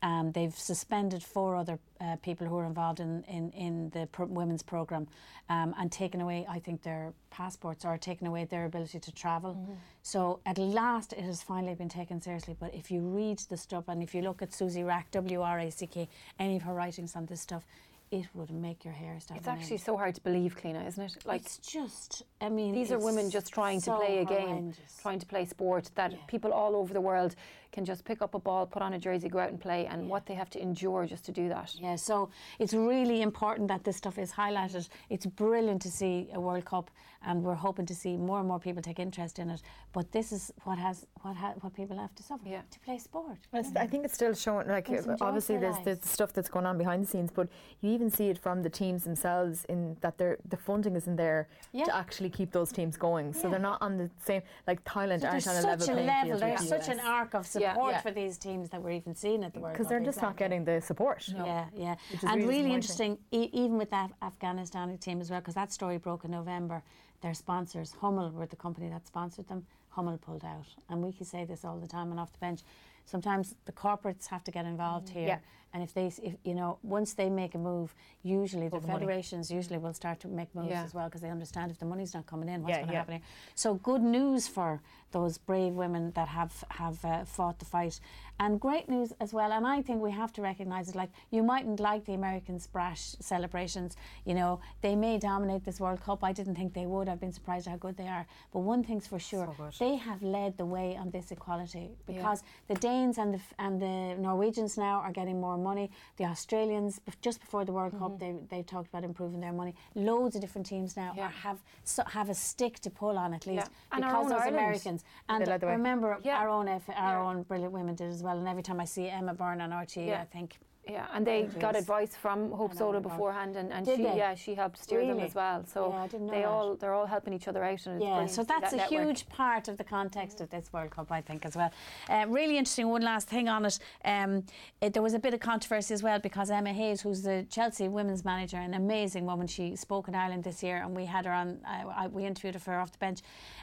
Um, 0.03 0.31
they've 0.31 0.57
suspended 0.57 1.21
four 1.21 1.55
other 1.55 1.77
uh, 1.99 2.15
people 2.23 2.47
who 2.47 2.57
are 2.57 2.65
involved 2.65 2.99
in, 2.99 3.23
in, 3.27 3.51
in 3.51 3.89
the 3.91 4.07
pro- 4.11 4.25
women's 4.25 4.63
programme 4.63 5.07
um, 5.49 5.75
and 5.77 5.91
taken 5.91 6.21
away, 6.21 6.45
I 6.49 6.57
think, 6.57 6.81
their 6.81 7.13
passports 7.29 7.85
or 7.85 7.97
taken 7.99 8.25
away 8.25 8.45
their 8.45 8.65
ability 8.65 8.99
to 8.99 9.11
travel. 9.11 9.53
Mm-hmm. 9.53 9.73
So 10.01 10.39
at 10.47 10.57
last 10.57 11.13
it 11.13 11.23
has 11.23 11.43
finally 11.43 11.75
been 11.75 11.89
taken 11.89 12.19
seriously. 12.19 12.55
But 12.59 12.73
if 12.73 12.89
you 12.89 13.01
read 13.01 13.39
the 13.49 13.57
stuff 13.57 13.89
and 13.89 14.01
if 14.01 14.15
you 14.15 14.23
look 14.23 14.41
at 14.41 14.53
Susie 14.53 14.83
Wrack, 14.83 15.11
W 15.11 15.41
R 15.41 15.59
A 15.59 15.69
C 15.69 15.85
K, 15.85 16.09
any 16.39 16.55
of 16.55 16.63
her 16.63 16.73
writings 16.73 17.15
on 17.15 17.27
this 17.27 17.41
stuff, 17.41 17.63
it 18.09 18.25
would 18.33 18.51
make 18.51 18.83
your 18.83 18.93
hair 18.93 19.17
stand 19.21 19.37
It's 19.39 19.47
actually 19.47 19.77
so 19.77 19.95
hard 19.95 20.15
to 20.15 20.21
believe, 20.21 20.57
Cliona, 20.57 20.85
isn't 20.85 21.03
it? 21.03 21.25
Like 21.25 21.41
it's 21.41 21.59
just, 21.59 22.23
I 22.41 22.49
mean, 22.49 22.73
these 22.73 22.91
are 22.91 22.99
women 22.99 23.31
just 23.31 23.53
trying 23.53 23.79
to 23.81 23.85
so 23.85 23.97
play 23.97 24.19
a 24.19 24.25
game, 24.25 24.73
trying 25.01 25.19
to 25.19 25.25
play 25.25 25.45
sport 25.45 25.89
that 25.95 26.27
people 26.27 26.51
all 26.51 26.75
over 26.75 26.93
the 26.93 26.99
world 26.99 27.35
can 27.71 27.85
just 27.85 28.03
pick 28.05 28.21
up 28.21 28.33
a 28.35 28.39
ball, 28.39 28.65
put 28.65 28.81
on 28.81 28.93
a 28.93 28.99
jersey, 28.99 29.29
go 29.29 29.39
out 29.39 29.49
and 29.49 29.59
play, 29.59 29.85
and 29.87 30.09
what 30.09 30.25
they 30.25 30.33
have 30.33 30.49
to 30.51 30.61
endure 30.61 31.05
just 31.05 31.23
to 31.25 31.31
do 31.31 31.49
that. 31.49 31.73
Yeah, 31.75 31.95
so 31.95 32.29
it's 32.59 32.73
really 32.73 33.21
important 33.21 33.67
that 33.69 33.83
this 33.83 33.97
stuff 33.97 34.17
is 34.17 34.31
highlighted. 34.31 34.87
It's 35.09 35.25
brilliant 35.25 35.81
to 35.83 35.91
see 35.91 36.29
a 36.33 36.39
World 36.39 36.65
Cup, 36.65 36.91
and 37.25 37.43
we're 37.43 37.53
hoping 37.55 37.85
to 37.85 37.95
see 37.95 38.17
more 38.17 38.39
and 38.39 38.47
more 38.47 38.59
people 38.59 38.81
take 38.81 38.99
interest 38.99 39.39
in 39.39 39.49
it. 39.49 39.61
But 39.93 40.11
this 40.11 40.31
is 40.31 40.51
what 40.63 40.77
has 40.77 41.05
what 41.21 41.35
ha- 41.35 41.53
what 41.61 41.73
people 41.73 41.97
have 41.97 42.13
to 42.15 42.23
suffer 42.23 42.47
Yeah. 42.49 42.61
to 42.71 42.79
play 42.79 42.97
sport. 42.97 43.37
It's- 43.53 43.73
I 43.75 43.85
think 43.87 44.05
it's 44.05 44.13
still 44.15 44.33
showing, 44.33 44.67
like, 44.67 44.89
It's 44.89 45.07
obviously 45.21 45.57
their 45.57 45.71
there's 45.71 45.83
the 45.85 45.91
lives. 45.91 46.09
stuff 46.09 46.33
that's 46.33 46.49
going 46.49 46.65
on 46.65 46.77
behind 46.79 47.03
the 47.03 47.07
scenes, 47.07 47.29
but 47.31 47.47
you 47.81 47.91
even 47.91 48.09
see 48.09 48.29
it 48.29 48.39
from 48.39 48.63
the 48.63 48.69
teams 48.69 49.03
themselves 49.03 49.65
in 49.65 49.97
that 50.01 50.17
they're, 50.17 50.37
the 50.49 50.57
funding 50.57 50.95
isn't 50.95 51.15
there 51.15 51.47
Yeah. 51.73 51.85
to 51.85 51.95
actually 51.95 52.29
keep 52.31 52.51
those 52.51 52.71
teams 52.71 52.97
going. 52.97 53.33
So 53.33 53.43
Yeah. 53.43 53.51
they're 53.51 53.59
not 53.71 53.81
on 53.83 53.97
the 53.97 54.09
same, 54.25 54.41
like 54.67 54.83
Thailand 54.83 55.21
So 55.21 55.27
aren't 55.27 55.43
there's 55.43 55.47
on 55.47 55.55
a 55.57 55.67
level 55.67 55.85
such 55.85 55.95
a 55.95 56.01
level, 56.01 56.39
there's 56.39 56.67
such 56.67 56.87
an 56.89 56.99
arc 56.99 57.35
of 57.35 57.45
Yeah. 57.55 57.60
Support 57.69 57.91
Yeah. 57.93 58.01
for 58.01 58.11
these 58.11 58.37
teams 58.37 58.69
that 58.69 58.81
we're 58.81 58.91
even 58.91 59.15
seeing 59.15 59.43
at 59.43 59.53
the 59.53 59.59
World 59.59 59.73
Cup. 59.73 59.77
Because 59.77 59.89
they're 59.89 59.99
just 59.99 60.21
not 60.21 60.37
getting 60.37 60.63
the 60.65 60.81
support. 60.81 61.27
Yeah, 61.27 61.65
yeah. 61.75 61.95
And 62.23 62.41
really 62.41 62.63
really, 62.63 62.73
interesting, 62.73 63.17
e- 63.31 63.49
even 63.53 63.77
with 63.77 63.89
that 63.91 64.11
Afghanistan 64.21 64.97
team 64.97 65.21
as 65.21 65.29
well, 65.29 65.39
because 65.39 65.55
that 65.55 65.71
story 65.71 65.97
broke 65.97 66.25
in 66.25 66.31
November. 66.31 66.83
Their 67.21 67.33
sponsors, 67.33 67.93
Hummel, 68.01 68.31
were 68.31 68.47
the 68.47 68.55
company 68.55 68.89
that 68.89 69.05
sponsored 69.05 69.47
them. 69.47 69.65
Hummel 69.89 70.17
pulled 70.17 70.43
out. 70.43 70.65
And 70.89 71.03
we 71.03 71.11
can 71.13 71.25
say 71.25 71.45
this 71.45 71.63
all 71.63 71.77
the 71.77 71.87
time 71.87 72.09
and 72.11 72.19
off 72.19 72.31
the 72.31 72.39
bench. 72.39 72.61
Sometimes 73.05 73.55
the 73.65 73.71
corporates 73.71 74.27
have 74.27 74.43
to 74.45 74.51
get 74.51 74.65
involved 74.65 75.07
mm. 75.09 75.13
here. 75.13 75.27
Yeah. 75.27 75.37
And 75.73 75.81
if 75.83 75.93
they, 75.93 76.07
if 76.07 76.35
you 76.43 76.53
know, 76.53 76.77
once 76.83 77.13
they 77.13 77.29
make 77.29 77.55
a 77.55 77.57
move, 77.57 77.95
usually 78.23 78.67
the, 78.67 78.79
the 78.79 78.87
money. 78.87 78.99
federations 78.99 79.49
usually 79.49 79.77
will 79.77 79.93
start 79.93 80.19
to 80.21 80.27
make 80.27 80.53
moves 80.53 80.69
Yeah. 80.69 80.83
as 80.83 80.93
well 80.93 81.05
because 81.05 81.21
they 81.21 81.29
understand 81.29 81.71
if 81.71 81.79
the 81.79 81.85
money's 81.85 82.13
not 82.13 82.25
coming 82.25 82.49
in, 82.49 82.61
what's 82.61 82.71
Yeah, 82.71 82.77
going 82.77 82.87
to 82.87 82.93
yeah. 82.93 82.99
happen 82.99 83.13
here. 83.15 83.23
So 83.55 83.75
good 83.75 84.01
news 84.01 84.47
for 84.47 84.81
those 85.11 85.37
brave 85.37 85.73
women 85.73 86.11
that 86.11 86.29
have 86.29 86.63
have 86.69 87.03
uh, 87.03 87.25
fought 87.25 87.59
the 87.59 87.65
fight, 87.65 87.99
and 88.39 88.59
great 88.61 88.87
news 88.87 89.11
as 89.19 89.33
well. 89.33 89.51
And 89.51 89.67
I 89.67 89.81
think 89.81 90.01
we 90.01 90.11
have 90.11 90.31
to 90.33 90.41
recognise 90.41 90.87
it. 90.89 90.95
Like 90.95 91.09
you 91.31 91.43
mightn't 91.43 91.79
like 91.81 92.05
the 92.05 92.13
Americans' 92.13 92.65
brash 92.67 93.15
celebrations. 93.19 93.95
You 94.25 94.35
know 94.35 94.59
they 94.81 94.95
may 94.95 95.17
dominate 95.17 95.63
this 95.65 95.79
World 95.79 96.01
Cup. 96.01 96.23
I 96.23 96.31
didn't 96.31 96.55
think 96.55 96.73
they 96.73 96.85
would. 96.85 97.09
I've 97.09 97.19
been 97.19 97.33
surprised 97.33 97.67
how 97.67 97.75
good 97.77 97.97
they 97.97 98.07
are. 98.07 98.25
But 98.53 98.59
one 98.59 98.83
thing's 98.83 99.05
for 99.07 99.19
sure, 99.19 99.53
So 99.71 99.85
they 99.85 99.95
have 99.97 100.21
led 100.23 100.57
the 100.57 100.65
way 100.65 100.95
on 100.97 101.11
this 101.11 101.31
equality 101.31 101.91
because 102.07 102.43
the 102.67 102.75
Danes 102.75 103.17
and 103.17 103.33
the 103.33 103.41
and 103.59 103.81
the 103.81 104.15
Norwegians 104.21 104.77
now 104.77 104.99
are 105.01 105.11
getting 105.11 105.39
more 105.41 105.57
money. 105.61 105.89
The 106.17 106.25
Australians 106.25 106.99
just 107.21 107.39
before 107.39 107.63
the 107.65 107.71
World 107.71 107.93
Cup 108.01 108.11
mm-hmm. 108.13 108.45
they 108.49 108.57
they 108.57 108.63
talked 108.63 108.89
about 108.89 109.03
improving 109.03 109.39
their 109.45 109.53
money. 109.61 109.73
Loads 109.95 110.35
of 110.35 110.41
different 110.41 110.67
teams 110.67 110.95
now 110.97 111.13
Yeah. 111.15 111.25
are, 111.27 111.29
have 111.47 111.59
so, 111.83 112.03
have 112.17 112.29
a 112.29 112.35
stick 112.35 112.79
to 112.85 112.89
pull 112.89 113.17
on 113.23 113.33
at 113.33 113.45
least 113.45 113.67
Yeah. 113.67 113.93
And 113.93 114.03
because 114.03 114.25
own 114.25 114.29
those 114.29 114.47
Americans 114.47 115.03
and 115.29 115.41
They 115.41 115.49
led 115.51 115.59
the 115.61 115.67
way. 115.67 115.73
remember 115.73 116.17
Yeah. 116.23 116.39
our 116.41 116.49
own 116.49 116.67
F- 116.67 116.89
our 116.89 117.17
Yeah. 117.17 117.27
own 117.27 117.43
brilliant 117.43 117.73
women 117.73 117.95
did 117.95 118.09
as 118.09 118.21
well. 118.23 118.37
And 118.37 118.47
every 118.47 118.63
time 118.63 118.79
I 118.79 118.85
see 118.85 119.07
Emma 119.09 119.33
Byrne 119.33 119.61
on 119.61 119.71
RT, 119.73 119.97
Yeah. 120.07 120.21
I 120.21 120.25
think 120.25 120.59
Yeah, 120.91 121.07
and 121.13 121.25
they 121.25 121.43
got 121.59 121.75
advice 121.75 122.15
from 122.15 122.51
Hope 122.51 122.73
Solo 122.73 122.99
beforehand, 122.99 123.55
and, 123.55 123.71
and 123.71 123.85
Did 123.85 123.97
she 123.97 124.03
they? 124.03 124.17
yeah 124.17 124.35
she 124.35 124.55
helped 124.55 124.77
steer 124.77 125.05
them 125.05 125.19
as 125.19 125.33
well. 125.33 125.63
So 125.65 125.89
Yeah, 125.89 126.03
I 126.03 126.07
didn't 126.07 126.27
know 126.27 126.33
they 126.33 126.41
that. 126.41 126.47
all 126.47 126.75
they're 126.75 126.93
all 126.93 127.05
helping 127.05 127.33
each 127.33 127.47
other 127.47 127.63
out, 127.63 127.85
and 127.85 127.95
it's 127.95 128.03
yeah. 128.05 128.25
So 128.25 128.43
that's 128.43 128.73
a 128.73 128.77
network. 128.77 129.05
huge 129.05 129.29
part 129.29 129.67
of 129.67 129.77
the 129.77 129.83
context 129.83 130.41
of 130.41 130.49
this 130.49 130.71
World 130.73 130.91
Cup, 130.91 131.11
I 131.11 131.21
think, 131.21 131.45
as 131.45 131.55
well. 131.55 131.71
Uh, 132.09 132.25
really 132.27 132.57
interesting. 132.57 132.89
One 132.89 133.01
last 133.03 133.27
thing 133.27 133.47
on 133.47 133.65
it. 133.65 133.79
Um, 134.03 134.43
it. 134.81 134.93
There 134.93 135.03
was 135.03 135.13
a 135.13 135.19
bit 135.19 135.33
of 135.33 135.39
controversy 135.39 135.93
as 135.93 136.03
well 136.03 136.19
because 136.19 136.51
Emma 136.51 136.73
Hayes, 136.73 137.01
who's 137.01 137.21
the 137.23 137.45
Chelsea 137.49 137.87
women's 137.87 138.25
manager, 138.25 138.57
an 138.57 138.73
amazing 138.73 139.25
woman, 139.25 139.47
she 139.47 139.75
spoke 139.75 140.07
in 140.09 140.15
Ireland 140.15 140.43
this 140.43 140.61
year, 140.61 140.77
and 140.83 140.95
we 140.95 141.05
had 141.05 141.25
her 141.25 141.31
on. 141.31 141.59
I, 141.65 141.83
I, 141.83 142.07
we 142.07 142.25
interviewed 142.25 142.55
her 142.55 142.59
for 142.59 142.75
off 142.75 142.91
the 142.91 142.97
bench. 142.97 143.21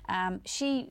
Um, 0.08 0.40
she 0.46 0.90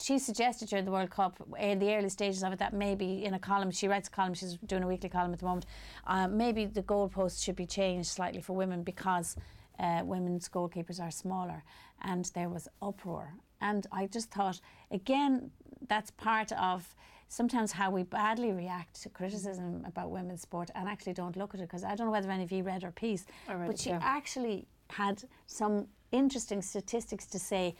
she 0.00 0.18
suggested 0.18 0.68
during 0.68 0.84
the 0.84 0.90
World 0.90 1.10
Cup 1.10 1.36
in 1.58 1.78
the 1.78 1.94
early 1.94 2.08
stages 2.08 2.42
of 2.42 2.52
it 2.52 2.58
that 2.58 2.72
maybe 2.72 3.24
in 3.24 3.34
a 3.34 3.38
column 3.38 3.70
she 3.70 3.88
writes 3.88 4.08
a 4.08 4.10
column 4.10 4.34
she's 4.34 4.56
doing 4.66 4.82
a 4.82 4.86
weekly 4.86 5.08
column 5.08 5.32
at 5.32 5.38
the 5.38 5.44
moment 5.44 5.66
uh, 6.06 6.26
maybe 6.28 6.66
the 6.66 6.82
goalposts 6.82 7.42
should 7.42 7.56
be 7.56 7.66
changed 7.66 8.08
slightly 8.08 8.40
for 8.40 8.54
women 8.54 8.82
because 8.82 9.36
uh, 9.78 10.02
women's 10.04 10.48
goalkeepers 10.48 11.00
are 11.00 11.10
smaller 11.10 11.62
and 12.02 12.30
there 12.34 12.48
was 12.48 12.68
uproar 12.82 13.34
and 13.60 13.86
I 13.92 14.06
just 14.06 14.30
thought 14.30 14.60
again 14.90 15.50
that's 15.88 16.10
part 16.12 16.52
of 16.52 16.94
sometimes 17.28 17.72
how 17.72 17.90
we 17.90 18.02
badly 18.04 18.52
react 18.52 19.02
to 19.02 19.08
criticism 19.08 19.84
about 19.86 20.10
women's 20.10 20.42
sport 20.42 20.70
and 20.74 20.88
actually 20.88 21.14
don't 21.14 21.36
look 21.36 21.54
at 21.54 21.60
it 21.60 21.64
because 21.64 21.84
I 21.84 21.94
don't 21.94 22.06
know 22.06 22.12
whether 22.12 22.30
any 22.30 22.44
of 22.44 22.52
you 22.52 22.62
read 22.62 22.82
her 22.82 22.92
piece 22.92 23.26
read 23.48 23.66
but 23.66 23.74
it, 23.74 23.80
she 23.80 23.90
yeah. 23.90 24.00
actually 24.02 24.66
had 24.90 25.22
some 25.46 25.86
interesting 26.12 26.62
statistics 26.62 27.26
to 27.26 27.38
say 27.38 27.74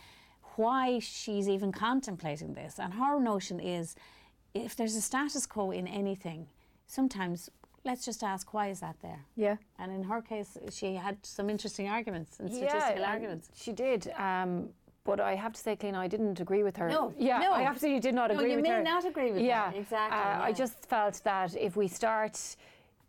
why 0.58 0.98
she's 0.98 1.48
even 1.48 1.72
contemplating 1.72 2.54
this. 2.54 2.78
And 2.78 2.94
her 2.94 3.20
notion 3.20 3.60
is 3.60 3.96
if 4.54 4.76
there's 4.76 4.96
a 4.96 5.00
status 5.02 5.46
quo 5.46 5.70
in 5.70 5.86
anything, 5.86 6.46
sometimes 6.86 7.50
let's 7.84 8.04
just 8.04 8.22
ask 8.22 8.54
why 8.54 8.68
is 8.68 8.80
that 8.80 8.96
there? 9.02 9.24
Yeah. 9.36 9.56
And 9.78 9.92
in 9.92 10.04
her 10.04 10.22
case, 10.22 10.56
she 10.70 10.94
had 10.94 11.18
some 11.24 11.50
interesting 11.50 11.88
arguments 11.88 12.40
and 12.40 12.50
statistical 12.52 12.96
and 12.96 13.04
arguments. 13.04 13.50
She 13.54 13.72
did. 13.72 14.10
Um, 14.16 14.70
but 15.04 15.20
I 15.20 15.34
have 15.34 15.52
to 15.52 15.60
say, 15.60 15.76
Cliona, 15.76 15.96
I 15.98 16.08
didn't 16.08 16.40
agree 16.40 16.62
with 16.62 16.76
her. 16.78 16.88
No, 16.88 17.12
yeah, 17.18 17.38
no. 17.38 17.52
I 17.52 17.62
absolutely 17.64 18.00
did 18.00 18.14
not 18.14 18.30
agree 18.30 18.36
No, 18.36 18.40
agree 18.44 18.50
you 18.52 18.56
with 18.56 18.64
may 18.64 18.70
her. 18.70 18.82
not 18.82 19.04
agree 19.04 19.32
with 19.32 19.40
her, 19.42 19.46
yeah, 19.46 19.70
exactly, 19.72 20.18
Uh, 20.18 20.42
I 20.42 20.52
just 20.52 20.86
felt 20.86 21.20
that 21.24 21.54
if 21.56 21.76
we 21.76 21.88
start 21.88 22.56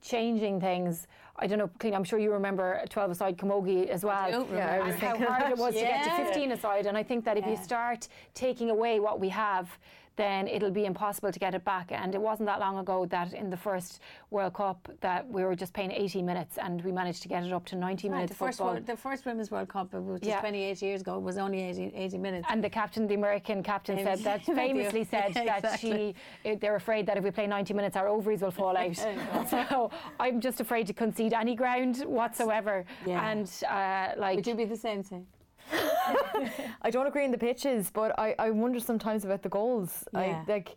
changing 0.06 0.62
things, 0.62 1.08
I 1.38 1.48
don't 1.48 1.58
know, 1.58 1.70
Cliona, 1.80 1.96
I'm 1.96 2.04
sure 2.04 2.20
you 2.20 2.32
remember 2.32 2.82
12 2.89 3.12
aside 3.12 3.38
Camogie 3.38 3.88
as 3.88 4.06
well. 4.06 4.46
do 4.46 4.56
Yeah, 4.56 4.82
I 4.84 4.89
and 4.89 5.00
how 5.00 5.18
hard 5.28 5.52
it 5.52 5.58
was 5.58 5.74
to 5.74 5.82
get 5.82 6.04
to 6.04 6.26
15 6.26 6.52
aside. 6.52 6.86
And 6.86 6.98
I 6.98 7.04
think 7.04 7.26
that 7.26 7.38
if 7.38 7.46
you 7.46 7.58
start 7.58 8.08
taking 8.34 8.70
away 8.70 9.00
what 9.00 9.20
we 9.20 9.30
have, 9.30 9.68
then 10.15 10.47
it'll 10.47 10.71
be 10.71 10.86
impossible 10.86 11.32
to 11.32 11.39
get 11.39 11.54
it 11.56 11.63
back. 11.65 11.91
And 11.91 12.15
it 12.15 12.21
wasn't 12.21 12.47
that 12.47 12.60
long 12.60 12.78
ago 12.78 13.06
that 13.08 13.34
in 13.34 13.49
the 13.49 13.58
first 13.58 13.99
World 14.32 14.54
Cup 14.54 14.89
that 15.01 15.28
we 15.28 15.43
were 15.43 15.56
just 15.56 15.73
playing 15.73 15.91
80 15.91 16.21
minutes 16.21 16.58
and 16.58 16.82
we 16.84 16.91
managed 16.91 17.21
to 17.23 17.28
get 17.28 17.43
it 17.43 17.51
up 17.54 17.65
to 17.67 17.75
90 17.75 18.08
Right, 18.08 18.15
minutes 18.15 18.32
the 18.32 18.38
first. 18.38 18.60
World, 18.60 18.86
the 18.86 18.95
first 18.97 19.25
Women's 19.25 19.51
World 19.51 19.69
Cup, 19.69 19.93
which 19.93 20.04
was 20.04 20.19
Yeah. 20.23 20.39
28 20.39 20.82
years 20.82 21.01
ago, 21.01 21.19
was 21.19 21.38
only 21.38 21.62
80, 21.62 21.91
80 21.95 22.17
minutes. 22.17 22.47
And 22.49 22.63
the 22.63 22.69
captain, 22.69 23.08
the 23.08 23.15
American 23.15 23.62
captain, 23.63 23.97
said 24.04 24.19
that 24.19 24.43
Famously. 24.45 25.04
said 25.15 25.34
that 25.34 25.58
Exactly. 25.65 26.15
she, 26.43 26.49
uh, 26.49 26.56
they're 26.60 26.75
afraid 26.75 27.06
that 27.08 27.17
if 27.17 27.23
we 27.23 27.32
play 27.32 27.47
90 27.47 27.73
minutes, 27.73 27.95
our 27.97 28.08
ovaries 28.08 28.41
will 28.41 28.51
fall 28.51 28.75
out. 28.78 28.95
so 29.49 29.91
I'm 30.19 30.39
just 30.39 30.60
afraid 30.62 30.88
to 30.88 30.93
concede 30.93 31.34
any 31.34 31.56
ground 31.56 31.97
whatsoever. 32.06 32.86
Yeah. 33.06 33.30
And 33.30 33.51
uh, 33.69 34.19
like, 34.19 34.38
Would 34.38 34.47
you 34.47 34.56
be 34.56 34.65
the 34.65 34.78
same 34.78 35.04
thing? 35.04 35.25
I 36.82 36.89
don't 36.91 37.08
agree 37.08 37.25
in 37.25 37.32
the 37.32 37.38
pitches, 37.38 37.89
but 37.91 38.17
I, 38.19 38.36
I 38.38 38.51
wonder 38.51 38.80
sometimes 38.80 39.25
about 39.25 39.41
the 39.43 39.49
goals. 39.49 40.04
Yeah. 40.13 40.19
I 40.19 40.51
like. 40.51 40.75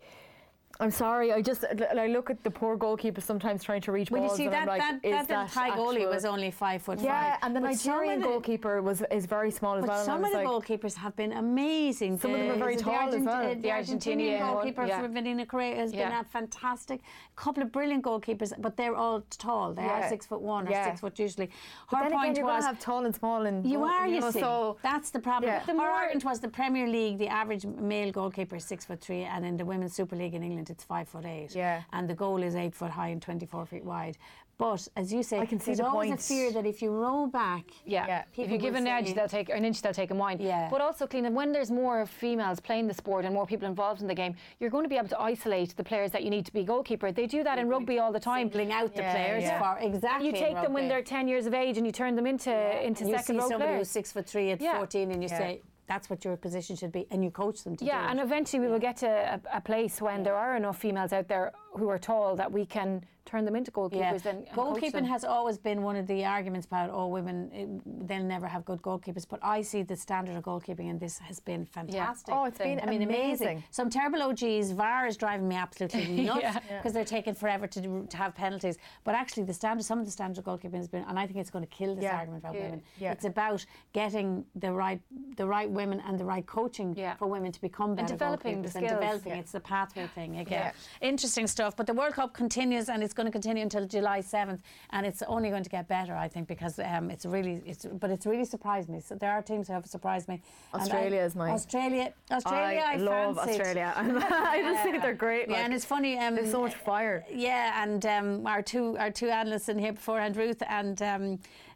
I'm 0.81 0.91
sorry. 0.91 1.33
I 1.33 1.41
just 1.41 1.65
I 1.97 2.07
look 2.07 2.29
at 2.29 2.41
the 2.41 2.49
poor 2.49 2.77
goalkeeper 2.77 3.19
sometimes 3.19 3.65
trying 3.65 3.81
to 3.81 3.91
reach 3.91 4.11
Well, 4.11 4.23
you 4.23 4.29
see, 4.29 4.47
that, 4.47 4.65
like, 4.65 4.79
that, 4.79 5.01
that, 5.03 5.27
that 5.27 5.51
Thai 5.51 5.71
goalie 5.71 6.07
was 6.09 6.23
only 6.23 6.51
five 6.51 6.81
foot 6.81 6.99
Yeah, 7.01 7.31
five. 7.31 7.39
and 7.43 7.53
the 7.53 7.59
But 7.59 7.71
Nigerian 7.71 8.21
the- 8.21 8.27
goalkeeper 8.27 8.81
was 8.81 9.03
is 9.11 9.25
very 9.25 9.51
small 9.51 9.75
as 9.75 9.81
But 9.81 9.89
well. 9.89 10.05
some 10.05 10.23
of 10.23 10.31
the 10.31 10.37
like, 10.37 10.47
goalkeepers 10.47 10.95
have 10.95 11.13
been 11.17 11.33
amazing. 11.33 12.17
Some 12.17 12.31
of 12.33 12.39
them 12.39 12.51
are 12.51 12.55
very 12.55 12.75
is 12.75 12.81
it 12.81 12.85
tall 12.85 13.09
as 13.13 13.21
well. 13.25 13.45
uh, 13.45 13.49
The 13.49 13.55
The 13.55 13.67
Argentinian 13.67 14.39
Argentinian 14.39 14.39
goalkeeper 14.53 14.85
yeah. 14.85 15.01
for 15.01 15.09
Vanina 15.09 15.45
Correa 15.45 15.75
has 15.75 15.91
been 15.91 16.13
a 16.13 16.23
fantastic. 16.23 17.01
A 17.01 17.41
couple 17.41 17.61
of 17.61 17.73
brilliant 17.73 18.05
goalkeepers, 18.05 18.53
but 18.61 18.77
they're 18.77 18.95
all 18.95 19.21
tall. 19.31 19.73
They 19.73 19.83
are 19.83 20.07
six 20.07 20.25
foot 20.27 20.41
one 20.41 20.65
or 20.67 20.71
Yeah. 20.71 20.85
six 20.85 21.01
foot 21.01 21.19
usually. 21.19 21.49
But 21.91 21.97
Her 21.97 22.09
then 22.09 22.19
again, 22.19 22.35
you're 22.37 22.45
was. 22.45 22.63
to 22.63 22.67
have 22.69 22.79
tall 22.79 23.03
and 23.05 23.13
small, 23.13 23.45
and 23.47 23.65
you 23.69 23.83
are, 23.83 24.07
you 24.07 24.21
know, 24.21 24.31
see. 24.31 24.39
So 24.39 24.77
That's 24.81 25.09
the 25.09 25.19
problem. 25.19 25.51
Yeah. 25.51 25.59
The 25.59 25.73
The 25.73 25.77
more 25.81 25.89
argument 25.89 26.23
was 26.23 26.39
the 26.39 26.47
Premier 26.59 26.87
League, 26.87 27.17
the 27.17 27.27
average 27.27 27.65
male 27.65 28.11
goalkeeper 28.13 28.55
is 28.55 28.63
six 28.63 28.85
foot 28.85 29.01
three, 29.01 29.23
and 29.23 29.45
in 29.45 29.57
the 29.57 29.65
Women's 29.65 29.93
Super 29.93 30.15
League 30.15 30.33
in 30.35 30.41
England, 30.43 30.68
it's 30.69 30.83
five 30.83 31.07
foot 31.07 31.25
eight. 31.25 31.55
Yeah. 31.55 31.81
And 31.93 32.09
the 32.09 32.15
goal 32.15 32.41
is 32.43 32.55
eight 32.55 32.75
foot 32.75 32.91
high 32.91 33.09
and 33.09 33.21
24 33.21 33.65
feet 33.65 33.83
wide. 33.83 34.17
But 34.57 34.85
as 34.97 35.13
you 35.13 35.23
say, 35.23 35.39
I 35.39 35.45
can 35.45 35.57
see 35.57 35.67
there's 35.67 35.77
the 35.77 35.85
always 35.87 36.09
point. 36.09 36.19
a 36.19 36.23
fear 36.23 36.51
that 36.51 36.65
if 36.65 36.81
you 36.81 36.89
roll 36.91 37.27
back, 37.27 37.63
Yeah. 37.85 38.05
Yeah. 38.07 38.19
If 38.23 38.33
People 38.33 38.51
you 38.55 38.57
give 38.59 38.75
an 38.75 38.87
edge, 38.87 39.13
they'll 39.13 39.29
take 39.29 39.49
or 39.49 39.53
an 39.53 39.63
inch, 39.63 39.81
they'll 39.81 39.93
take 39.93 40.11
a 40.11 40.13
mile. 40.13 40.35
Yeah. 40.37 40.67
But 40.69 40.81
also, 40.81 41.07
Cliona, 41.07 41.31
when 41.31 41.53
there's 41.53 41.71
more 41.71 42.05
females 42.05 42.59
playing 42.59 42.87
the 42.87 42.93
sport 42.93 43.23
and 43.23 43.33
more 43.33 43.45
people 43.47 43.69
involved 43.69 44.01
in 44.01 44.07
the 44.09 44.13
game, 44.13 44.35
you're 44.59 44.69
going 44.69 44.83
to 44.83 44.89
be 44.89 44.97
able 44.97 45.07
to 45.07 45.21
isolate 45.21 45.77
the 45.77 45.83
players 45.85 46.11
that 46.11 46.23
you 46.25 46.29
need 46.29 46.45
to 46.45 46.51
be 46.51 46.65
goalkeeper. 46.65 47.09
They 47.13 47.25
do 47.25 47.41
that 47.45 47.57
in 47.57 47.69
rugby 47.69 47.99
all 47.99 48.11
the 48.11 48.19
time. 48.19 48.47
singling 48.51 48.73
out 48.73 48.93
the 48.93 49.01
Yeah, 49.01 49.13
players 49.13 49.43
yeah. 49.43 49.75
for 49.75 49.79
exactly. 49.81 50.27
You 50.27 50.33
take 50.33 50.55
them 50.55 50.73
when 50.73 50.89
they're 50.89 51.03
10 51.03 51.29
years 51.29 51.45
of 51.45 51.53
age 51.53 51.77
and 51.77 51.85
you 51.85 51.93
turn 51.93 52.17
them 52.17 52.27
into 52.27 52.51
into 52.85 53.03
and 53.03 53.09
you 53.11 53.17
second 53.17 53.35
see 53.37 53.39
row 53.41 53.47
somebody 53.47 53.63
players. 53.63 53.79
who's 53.79 53.91
six 53.91 54.11
foot 54.11 54.25
three 54.27 54.51
at 54.51 54.59
Yeah. 54.59 54.75
14 54.75 55.11
and 55.11 55.23
you 55.23 55.29
Yeah. 55.31 55.37
say 55.37 55.61
that's 55.89 56.09
what 56.09 56.23
your 56.23 56.37
position 56.37 56.75
should 56.75 56.93
be 56.93 57.07
and 57.11 57.23
you 57.25 57.31
coach 57.31 57.63
them 57.65 57.75
to 57.75 57.83
do 57.83 57.89
Yeah, 57.91 58.09
and 58.09 58.19
eventually 58.27 58.59
we 58.65 58.69
will 58.71 58.79
get 58.89 58.97
to 58.97 59.07
a, 59.35 59.39
a 59.59 59.61
place 59.61 59.99
when 60.07 60.23
there 60.23 60.35
are 60.35 60.55
enough 60.55 60.77
females 60.77 61.11
out 61.11 61.27
there 61.27 61.51
who 61.73 61.87
are 61.89 61.99
tall 61.99 62.35
that 62.35 62.51
we 62.51 62.65
can 62.65 63.03
turn 63.25 63.45
them 63.45 63.55
into 63.55 63.69
goalkeepers 63.69 64.25
and, 64.25 64.39
and 64.39 64.47
goalkeeping 64.57 65.05
has 65.07 65.23
always 65.23 65.59
been 65.59 65.83
one 65.83 65.95
of 65.95 66.07
the 66.07 66.25
arguments 66.25 66.65
about 66.65 66.89
oh 66.91 67.05
women 67.05 67.51
it, 67.53 68.07
they'll 68.07 68.23
never 68.23 68.47
have 68.47 68.65
good 68.65 68.81
goalkeepers 68.81 69.27
but 69.29 69.39
I 69.43 69.61
see 69.61 69.83
the 69.83 69.95
standard 69.95 70.35
of 70.35 70.43
goalkeeping 70.43 70.89
and 70.89 70.99
this 70.99 71.19
has 71.19 71.39
been 71.39 71.63
fantastic 71.63 72.33
Oh, 72.33 72.45
it's 72.45 72.57
been 72.57 72.79
I 72.81 72.87
mean 72.87 73.03
amazing 73.03 73.47
amazing. 73.47 73.63
some 73.69 73.87
terrible 73.91 74.23
OGs 74.23 74.71
VAR 74.71 75.05
is 75.05 75.15
driving 75.15 75.47
me 75.47 75.55
absolutely 75.55 76.07
nuts 76.25 76.41
Yeah. 76.41 76.59
because 76.77 76.91
they're 76.91 77.05
taking 77.05 77.35
forever 77.35 77.67
to, 77.67 77.79
do, 77.81 78.07
to 78.09 78.17
have 78.17 78.33
penalties 78.33 78.77
but 79.03 79.13
actually 79.13 79.43
the 79.43 79.53
standard 79.53 79.83
some 79.85 79.99
of 79.99 80.05
the 80.05 80.11
standard 80.11 80.39
of 80.39 80.45
goalkeeping 80.45 80.77
has 80.77 80.87
been 80.87 81.03
and 81.07 81.19
I 81.19 81.27
think 81.27 81.37
it's 81.37 81.51
going 81.51 81.63
to 81.65 81.69
kill 81.69 81.93
this 81.93 82.05
Yeah. 82.05 82.15
argument 82.17 82.43
about 82.43 82.55
Yeah. 82.55 82.63
women 82.63 82.81
Yeah. 82.97 83.11
it's 83.11 83.25
about 83.25 83.63
getting 83.93 84.43
the 84.55 84.71
right 84.73 85.01
the 85.37 85.45
right 85.45 85.69
women 85.69 86.01
and 86.07 86.19
the 86.19 86.25
right 86.25 86.47
coaching 86.47 86.95
Yeah. 86.97 87.13
for 87.13 87.27
women 87.27 87.51
to 87.51 87.61
become 87.61 87.93
better 87.93 88.07
developing 88.07 88.63
the 88.63 88.69
goalkeepers 88.69 88.75
and 88.75 88.85
skills. 88.87 88.99
developing 89.01 89.31
Yeah. 89.33 89.39
it's 89.39 89.51
the 89.51 89.59
pathway 89.59 90.07
thing 90.15 90.37
again 90.39 90.73
Yeah. 91.01 91.07
interesting 91.07 91.45
stuff 91.59 91.75
but 91.75 91.85
the 91.87 91.93
World 91.93 92.13
Cup 92.13 92.33
continues 92.33 92.87
and 92.87 93.03
it's 93.03 93.13
going 93.13 93.25
to 93.25 93.31
continue 93.39 93.61
until 93.61 93.85
July 93.85 94.19
7th 94.21 94.59
and 94.91 95.05
it's 95.05 95.21
only 95.23 95.49
going 95.49 95.65
to 95.69 95.69
get 95.77 95.89
better 95.89 96.15
I 96.15 96.27
think 96.33 96.47
because 96.47 96.79
um, 96.79 97.11
it's 97.13 97.25
really 97.25 97.55
it's 97.65 97.83
but 98.01 98.09
it's 98.11 98.25
really 98.25 98.45
surprised 98.45 98.87
me 98.87 98.99
so 99.01 99.15
there 99.15 99.31
are 99.37 99.41
teams 99.41 99.67
who 99.67 99.73
have 99.73 99.85
surprised 99.85 100.29
me 100.29 100.35
And 100.73 100.81
I- 100.81 100.85
Australia 100.85 101.21
is 101.27 101.35
my- 101.35 101.51
Australia 101.51 102.13
Australia 102.31 102.83
I, 102.91 102.93
I, 102.93 102.95
love 102.95 103.35
fancied. 103.35 103.59
Australia. 103.59 103.93
I 103.97 104.61
just 104.69 104.83
think 104.83 105.01
they're 105.03 105.21
great. 105.27 105.45
yeah 105.49 105.55
like, 105.55 105.65
and 105.65 105.73
it's 105.73 105.87
funny 105.95 106.17
um, 106.17 106.35
there's 106.35 106.51
so 106.57 106.61
much 106.61 106.75
fire. 106.75 107.25
yeah, 107.47 107.83
and 107.83 108.01
um, 108.15 108.27
our 108.53 108.61
two 108.71 108.85
our 109.03 109.11
two 109.19 109.29
analysts 109.39 109.67
in 109.71 109.77
here 109.83 109.93
beforehand, 109.99 110.37
Ruth 110.37 110.61
and 110.79 110.97
um, 111.11 111.23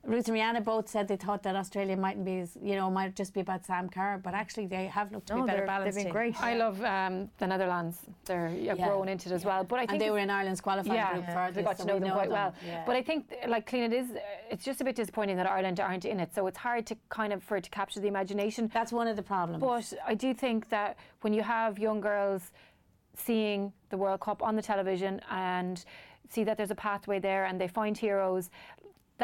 Ruth 0.06 0.28
and 0.28 0.36
Rianna, 0.38 0.62
both 0.62 0.90
said 0.90 1.08
they 1.08 1.16
thought 1.16 1.44
that 1.44 1.56
Australia 1.56 1.96
mightn't 1.96 2.26
be, 2.26 2.44
you 2.62 2.76
know, 2.76 2.92
might 2.92 3.16
just 3.16 3.34
be 3.34 3.40
about 3.40 3.66
Sam 3.66 3.88
Kerr, 3.88 4.20
but 4.22 4.34
actually 4.34 4.68
they 4.68 4.86
have 4.88 5.14
looked 5.14 5.28
to 5.28 5.36
No, 5.36 5.42
be 5.44 5.48
better 5.48 5.60
they're- 5.60 5.66
balanced. 5.68 5.96
they've 5.96 6.04
been 6.04 6.12
team. 6.14 6.34
great. 6.34 6.42
I 6.44 6.56
love 6.56 6.84
um, 6.84 7.30
the 7.38 7.48
Netherlands. 7.48 8.00
They're 8.26 8.50
yeah, 8.50 8.74
Yeah. 8.78 8.88
growing 8.90 9.08
into 9.08 9.30
it 9.30 9.32
as 9.32 9.46
well. 9.46 9.64
But 9.64 9.78
I 9.78 9.80
think 9.84 9.92
and 9.94 10.02
they 10.02 10.10
were 10.12 10.20
in 10.20 10.30
Ireland's 10.30 10.60
qualifying 10.60 10.98
yeah, 11.00 11.14
group 11.14 11.24
yeah. 11.30 11.48
for 11.48 11.54
they 11.54 11.62
this, 11.62 11.70
got 11.70 11.78
so 11.78 11.84
to 11.86 11.90
know 11.90 11.96
we 11.96 12.00
them 12.04 12.12
quite 12.18 12.30
well. 12.30 12.54
Yeah. 12.68 12.84
But 12.86 12.98
I 12.98 13.02
think, 13.02 13.34
like 13.48 13.70
Cliona, 13.70 13.86
it 13.86 13.94
is. 13.94 14.12
uh, 14.12 14.20
It's 14.52 14.66
just 14.66 14.82
a 14.82 14.84
bit 14.84 14.98
disappointing 14.98 15.38
that 15.38 15.48
Ireland 15.48 15.80
aren't 15.80 16.04
in 16.04 16.20
it. 16.20 16.36
So 16.36 16.48
it's 16.48 16.58
hard 16.58 16.86
to 16.88 16.98
kind 17.08 17.32
of 17.32 17.42
for 17.42 17.56
it 17.56 17.64
to 17.64 17.70
capture 17.70 18.02
the 18.02 18.10
imagination. 18.10 18.70
that's 18.74 18.92
one 18.92 19.08
of 19.08 19.16
the 19.16 19.24
problems. 19.24 19.62
But 19.64 19.94
I 20.06 20.16
do 20.16 20.34
think 20.34 20.68
that 20.68 20.98
when 21.22 21.34
you 21.34 21.44
have 21.44 21.80
young 21.80 22.02
girls 22.02 22.52
seeing 23.16 23.72
the 23.90 23.96
World 23.98 24.20
Cup 24.20 24.44
on 24.44 24.58
the 24.58 24.62
television 24.62 25.22
and 25.32 25.86
see 26.30 26.44
that 26.44 26.58
there's 26.58 26.72
a 26.72 26.76
pathway 26.76 27.20
there 27.20 27.46
and 27.46 27.62
they 27.62 27.70
find 27.70 27.98
heroes, 27.98 28.50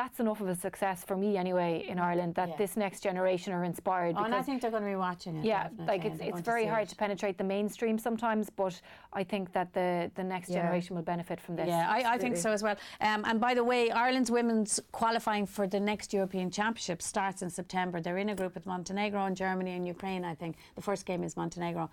that's 0.01 0.19
enough 0.25 0.39
of 0.45 0.47
a 0.55 0.55
success 0.67 0.97
for 1.09 1.15
me 1.23 1.29
anyway 1.43 1.71
in 1.91 1.97
Ireland 2.09 2.31
that 2.39 2.49
Yeah. 2.49 2.61
this 2.63 2.73
next 2.85 2.99
generation 3.09 3.49
are 3.57 3.63
inspired. 3.73 4.13
Oh, 4.17 4.23
and 4.25 4.33
I 4.41 4.41
think 4.47 4.55
they're 4.61 4.75
going 4.77 4.87
to 4.89 4.93
be 4.97 5.01
watching 5.09 5.33
it. 5.39 5.43
yeah, 5.53 5.63
definitely, 5.63 5.85
like 5.93 6.03
it's 6.09 6.21
it's 6.29 6.41
very 6.53 6.63
see 6.65 6.73
hard 6.75 6.85
it. 6.87 6.89
to 6.93 6.95
penetrate 7.05 7.35
the 7.43 7.47
mainstream 7.55 7.95
sometimes, 8.07 8.45
but 8.63 8.75
I 9.21 9.23
think 9.31 9.45
that 9.57 9.67
the 9.77 9.89
the 10.19 10.25
next 10.33 10.47
Yeah. 10.49 10.57
generation 10.59 10.91
will 10.95 11.07
benefit 11.15 11.37
from 11.45 11.53
this. 11.59 11.67
Yeah, 11.73 11.97
I, 11.97 11.99
I 12.13 12.17
think 12.23 12.35
so 12.45 12.49
as 12.57 12.61
well. 12.67 12.77
Um, 13.09 13.21
and 13.29 13.37
by 13.47 13.53
the 13.59 13.65
way, 13.71 13.81
Ireland's 14.05 14.31
women's 14.39 14.71
qualifying 15.01 15.45
for 15.55 15.65
the 15.75 15.81
next 15.91 16.07
European 16.19 16.47
Championship 16.59 16.99
starts 17.13 17.39
in 17.45 17.49
September. 17.61 17.95
They're 18.05 18.21
in 18.25 18.29
a 18.35 18.37
group 18.41 18.53
with 18.57 18.65
Montenegro 18.73 19.21
and 19.29 19.35
Germany 19.45 19.71
and 19.77 19.83
Ukraine, 19.95 20.23
I 20.33 20.35
think. 20.41 20.53
The 20.79 20.85
first 20.89 21.03
game 21.09 21.21
is 21.27 21.31
Montenegro. 21.43 21.85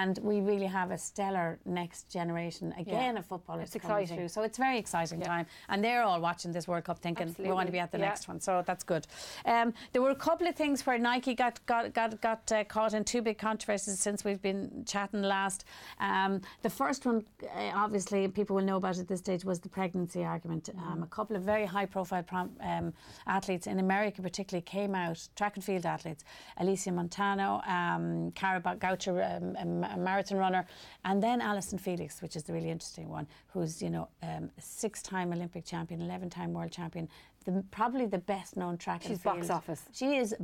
And 0.00 0.14
we 0.30 0.36
really 0.52 0.70
have 0.80 0.88
a 0.98 0.98
stellar 1.08 1.48
next 1.80 2.02
generation 2.18 2.66
again 2.84 3.14
of 3.20 3.24
footballers 3.32 3.68
It's 3.74 3.82
coming 3.84 4.02
exciting. 4.02 4.16
through. 4.16 4.28
So 4.36 4.38
it's 4.46 4.58
a 4.58 4.64
very 4.68 4.78
exciting 4.84 5.20
Yeah. 5.20 5.32
time. 5.34 5.46
And 5.70 5.78
they're 5.84 6.04
all 6.08 6.20
watching 6.30 6.50
this 6.56 6.66
World 6.70 6.84
Cup 6.88 6.98
thinking 7.06 7.28
we 7.48 7.54
want 7.54 7.66
to 7.66 7.72
be 7.72 7.78
at 7.78 7.90
the 7.92 7.98
Yeah. 7.98 8.08
next 8.08 8.28
one. 8.28 8.40
So 8.40 8.62
that's 8.66 8.84
good. 8.84 9.06
Um, 9.44 9.72
there 9.92 10.02
were 10.02 10.10
a 10.10 10.14
couple 10.28 10.46
of 10.46 10.54
things 10.54 10.86
where 10.86 10.98
Nike 10.98 11.34
got 11.34 11.64
got 11.66 11.92
got, 11.94 12.20
got 12.20 12.52
uh, 12.52 12.64
caught 12.64 12.94
in 12.94 13.04
two 13.04 13.22
big 13.22 13.38
controversies 13.38 13.98
since 13.98 14.24
we've 14.24 14.42
been 14.42 14.84
chatting 14.86 15.22
last. 15.22 15.64
Um, 16.00 16.40
the 16.62 16.70
first 16.70 17.06
one, 17.06 17.24
uh, 17.42 17.72
obviously, 17.74 18.28
people 18.28 18.56
will 18.56 18.64
know 18.64 18.76
about 18.76 18.98
at 18.98 19.08
this 19.08 19.20
stage, 19.20 19.44
was 19.44 19.60
the 19.60 19.68
pregnancy 19.68 20.24
argument. 20.24 20.68
Um, 20.78 21.02
a 21.02 21.06
couple 21.06 21.36
of 21.36 21.42
very 21.42 21.66
high-profile 21.66 22.22
prom- 22.24 22.56
um, 22.60 22.92
athletes 23.26 23.66
in 23.66 23.78
America, 23.78 24.22
particularly, 24.22 24.62
came 24.62 24.94
out. 24.94 25.28
Track 25.36 25.56
and 25.56 25.64
field 25.64 25.86
athletes, 25.86 26.24
Alysia 26.60 26.92
Montaño, 26.92 27.66
um, 27.68 28.30
Kara 28.32 28.60
Goucher, 28.60 29.16
um, 29.62 29.84
a 29.84 29.96
marathon 29.96 30.38
runner, 30.38 30.66
and 31.04 31.22
then 31.22 31.40
Allyson 31.40 31.78
Felix, 31.78 32.20
which 32.22 32.36
is 32.36 32.42
the 32.44 32.52
really 32.52 32.70
interesting 32.70 33.08
one, 33.08 33.26
who's 33.48 33.82
you 33.82 33.90
know 33.90 34.08
um, 34.22 34.50
six-time 34.58 35.32
Olympic 35.32 35.64
champion, 35.64 36.00
eleven-time 36.02 36.52
world 36.52 36.70
champion. 36.72 37.08
The, 37.48 37.64
probably 37.70 38.04
the 38.04 38.18
best-known 38.18 38.76
track 38.76 39.00
and 39.06 39.12
She's 39.14 39.22
box 39.22 39.38
field. 39.46 39.50
office. 39.52 39.82
She 39.92 40.16
is 40.18 40.34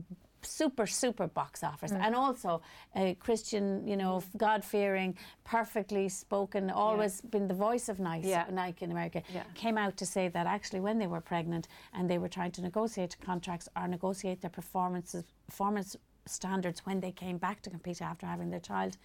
super, 0.41 0.87
super 0.87 1.27
box 1.27 1.63
office, 1.63 1.93
Mm. 1.93 2.01
and 2.07 2.15
also 2.15 2.63
a 2.97 3.15
Christian, 3.17 3.87
you 3.87 3.97
know, 3.99 4.23
God 4.39 4.65
fearing, 4.65 5.15
perfectly 5.45 6.09
spoken, 6.09 6.71
always 6.71 7.21
been 7.21 7.47
the 7.47 7.53
voice 7.69 7.91
of 7.91 7.99
Nike, 7.99 8.29
Yeah. 8.29 8.47
Nike 8.51 8.87
in 8.87 8.91
America. 8.91 9.23
Yeah. 9.35 9.43
Came 9.55 9.77
out 9.77 9.99
to 9.99 10.07
say 10.07 10.29
that 10.29 10.47
actually, 10.47 10.81
when 10.81 10.99
they 10.99 11.07
were 11.07 11.21
pregnant 11.21 11.69
and 11.93 12.09
they 12.09 12.17
were 12.17 12.29
trying 12.31 12.53
to 12.53 12.63
negotiate 12.63 13.19
contracts 13.21 13.69
or 13.77 13.87
negotiate 13.87 14.41
their 14.41 14.51
performances, 14.51 15.25
performance 15.47 15.97
standards 16.27 16.87
when 16.87 17.01
they 17.01 17.13
came 17.13 17.37
back 17.37 17.61
to 17.63 17.69
compete 17.71 18.01
after 18.01 18.25
having 18.27 18.49
their 18.49 18.61
child, 18.61 18.97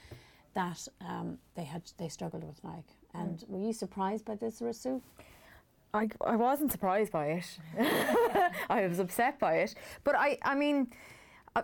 that 0.53 0.87
um, 1.01 1.37
they 1.55 1.65
had 1.65 1.83
they 1.97 2.07
struggled 2.07 2.45
with 2.45 2.63
Nike. 2.63 2.95
And 3.13 3.43
were 3.49 3.59
you 3.67 3.73
surprised 3.73 4.23
by 4.23 4.35
this, 4.35 4.61
Rasu? 4.61 5.01
I, 5.93 6.07
I 6.25 6.35
wasn't 6.35 6.71
surprised 6.71 7.11
by 7.11 7.27
it. 7.27 7.59
I 8.69 8.85
was 8.87 8.99
upset 8.99 9.39
by 9.39 9.55
it. 9.57 9.75
But 10.03 10.15
I, 10.15 10.37
I 10.43 10.55
mean, 10.55 10.87
I, 11.55 11.63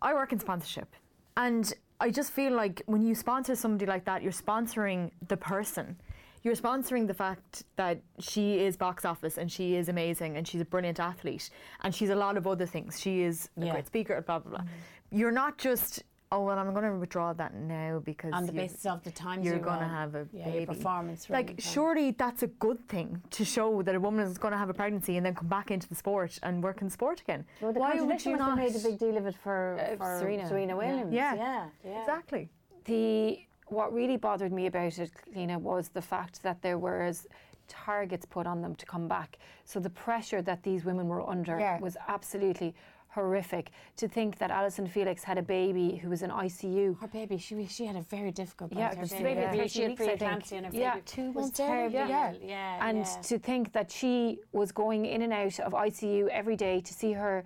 I 0.00 0.14
work 0.14 0.32
in 0.32 0.38
sponsorship. 0.38 0.94
And 1.36 1.72
I 2.00 2.10
just 2.10 2.32
feel 2.32 2.52
like 2.52 2.82
when 2.86 3.02
you 3.02 3.14
sponsor 3.14 3.54
somebody 3.54 3.86
like 3.86 4.04
that, 4.06 4.22
you're 4.22 4.32
sponsoring 4.32 5.10
the 5.28 5.36
person. 5.36 5.96
You're 6.42 6.54
sponsoring 6.54 7.06
the 7.06 7.14
fact 7.14 7.64
that 7.76 8.00
she 8.20 8.60
is 8.60 8.76
box 8.76 9.04
office 9.04 9.38
and 9.38 9.50
she 9.50 9.74
is 9.74 9.88
amazing 9.88 10.36
and 10.36 10.46
she's 10.46 10.60
a 10.60 10.64
brilliant 10.64 11.00
athlete 11.00 11.50
and 11.82 11.94
she's 11.94 12.10
a 12.10 12.14
lot 12.14 12.36
of 12.36 12.46
other 12.46 12.64
things. 12.66 13.00
She 13.00 13.22
is 13.22 13.50
a 13.60 13.66
Yeah. 13.66 13.72
great 13.72 13.86
speaker, 13.86 14.20
blah, 14.22 14.38
blah, 14.38 14.50
blah. 14.50 14.60
Mm-hmm. 14.60 15.18
You're 15.18 15.32
not 15.32 15.58
just, 15.58 16.04
oh, 16.30 16.42
well, 16.44 16.58
I'm 16.58 16.72
going 16.72 16.84
to 16.84 16.98
withdraw 16.98 17.32
that 17.32 17.54
now 17.54 18.00
because 18.04 18.32
On 18.34 18.44
the 18.46 18.52
you- 18.52 18.60
basis 18.60 18.84
of 18.86 19.02
the 19.02 19.10
times 19.10 19.44
you're 19.44 19.56
you 19.56 19.60
going 19.62 19.80
to 19.80 19.86
have 19.88 20.14
a 20.14 20.26
yeah, 20.32 20.44
baby. 20.44 20.58
your 20.58 20.66
performance. 20.66 21.28
Like, 21.30 21.48
really, 21.50 21.60
surely 21.60 22.10
that's 22.12 22.42
a 22.42 22.46
good 22.48 22.86
thing 22.88 23.22
to 23.30 23.44
show 23.44 23.82
that 23.82 23.94
a 23.94 24.00
woman 24.00 24.26
is 24.26 24.36
going 24.38 24.52
to 24.52 24.58
have 24.58 24.68
a 24.68 24.74
pregnancy 24.74 25.16
and 25.16 25.24
then 25.24 25.34
come 25.34 25.48
back 25.48 25.70
into 25.70 25.88
the 25.88 25.94
sport 25.94 26.38
and 26.42 26.62
work 26.62 26.82
in 26.82 26.90
sport 26.90 27.20
again. 27.20 27.44
Well, 27.60 27.72
the 27.72 27.80
Why 27.80 27.90
would 27.92 27.98
contradiction 28.00 28.30
you 28.32 28.36
was 28.38 28.46
not? 28.46 28.56
made 28.58 28.76
a 28.76 28.78
big 28.80 28.98
deal 28.98 29.16
of 29.16 29.26
it 29.26 29.36
for, 29.36 29.78
Uh, 29.80 29.96
for 29.96 30.18
Serena. 30.20 30.48
Serena, 30.48 30.72
Yeah. 30.72 30.78
Williams. 30.78 31.12
Yeah. 31.12 31.34
yeah, 31.34 31.66
yeah. 31.84 32.00
Exactly. 32.00 32.48
The 32.84 33.40
what 33.68 33.92
really 33.92 34.16
bothered 34.16 34.50
me 34.50 34.64
about 34.66 34.98
it, 34.98 35.10
Lena, 35.36 35.58
was 35.58 35.90
the 35.90 36.00
fact 36.00 36.42
that 36.42 36.62
there 36.62 36.78
was 36.78 37.26
targets 37.68 38.24
put 38.26 38.46
on 38.46 38.62
them 38.62 38.74
to 38.76 38.86
come 38.86 39.06
back. 39.08 39.38
So 39.64 39.78
the 39.80 39.90
pressure 39.90 40.42
that 40.42 40.62
these 40.62 40.84
women 40.84 41.08
were 41.08 41.22
under 41.28 41.58
Yeah. 41.58 41.78
was 41.80 41.96
absolutely 42.08 42.74
horrific. 43.10 43.70
To 43.96 44.06
think 44.06 44.38
that 44.38 44.50
Allyson 44.50 44.86
Felix 44.86 45.24
had 45.24 45.38
a 45.38 45.42
baby 45.42 45.96
who 45.96 46.10
was 46.10 46.22
in 46.22 46.30
ICU. 46.30 47.00
Her 47.00 47.08
baby, 47.08 47.38
she 47.38 47.66
she 47.66 47.86
had 47.86 47.96
a 47.96 48.02
very 48.02 48.30
difficult 48.30 48.72
Yeah, 48.72 48.88
birth. 48.88 48.96
Her 48.96 48.98
it 48.98 49.00
was 49.02 49.12
baby, 49.12 49.24
maybe 49.24 49.40
yeah. 49.40 49.50
13 49.50 49.68
she 49.68 49.82
had 49.82 49.88
weeks, 49.90 50.00
I 50.02 50.06
think. 50.06 50.20
preeclampsia 50.20 50.52
in 50.52 50.64
her 50.64 50.70
Yeah. 50.72 50.94
baby. 50.94 51.02
Two 51.06 51.26
was 51.32 51.34
months 51.46 51.60
old, 51.60 51.68
terrible. 51.68 51.94
yeah. 52.08 52.34
yeah, 52.42 52.88
and 52.88 52.98
yeah. 52.98 53.20
to 53.22 53.38
think 53.38 53.72
that 53.72 53.90
she 53.90 54.40
was 54.52 54.72
going 54.72 55.06
in 55.06 55.22
and 55.22 55.32
out 55.32 55.58
of 55.60 55.72
ICU 55.74 56.28
every 56.28 56.56
day 56.56 56.80
to 56.80 56.92
see 56.94 57.12
her 57.12 57.44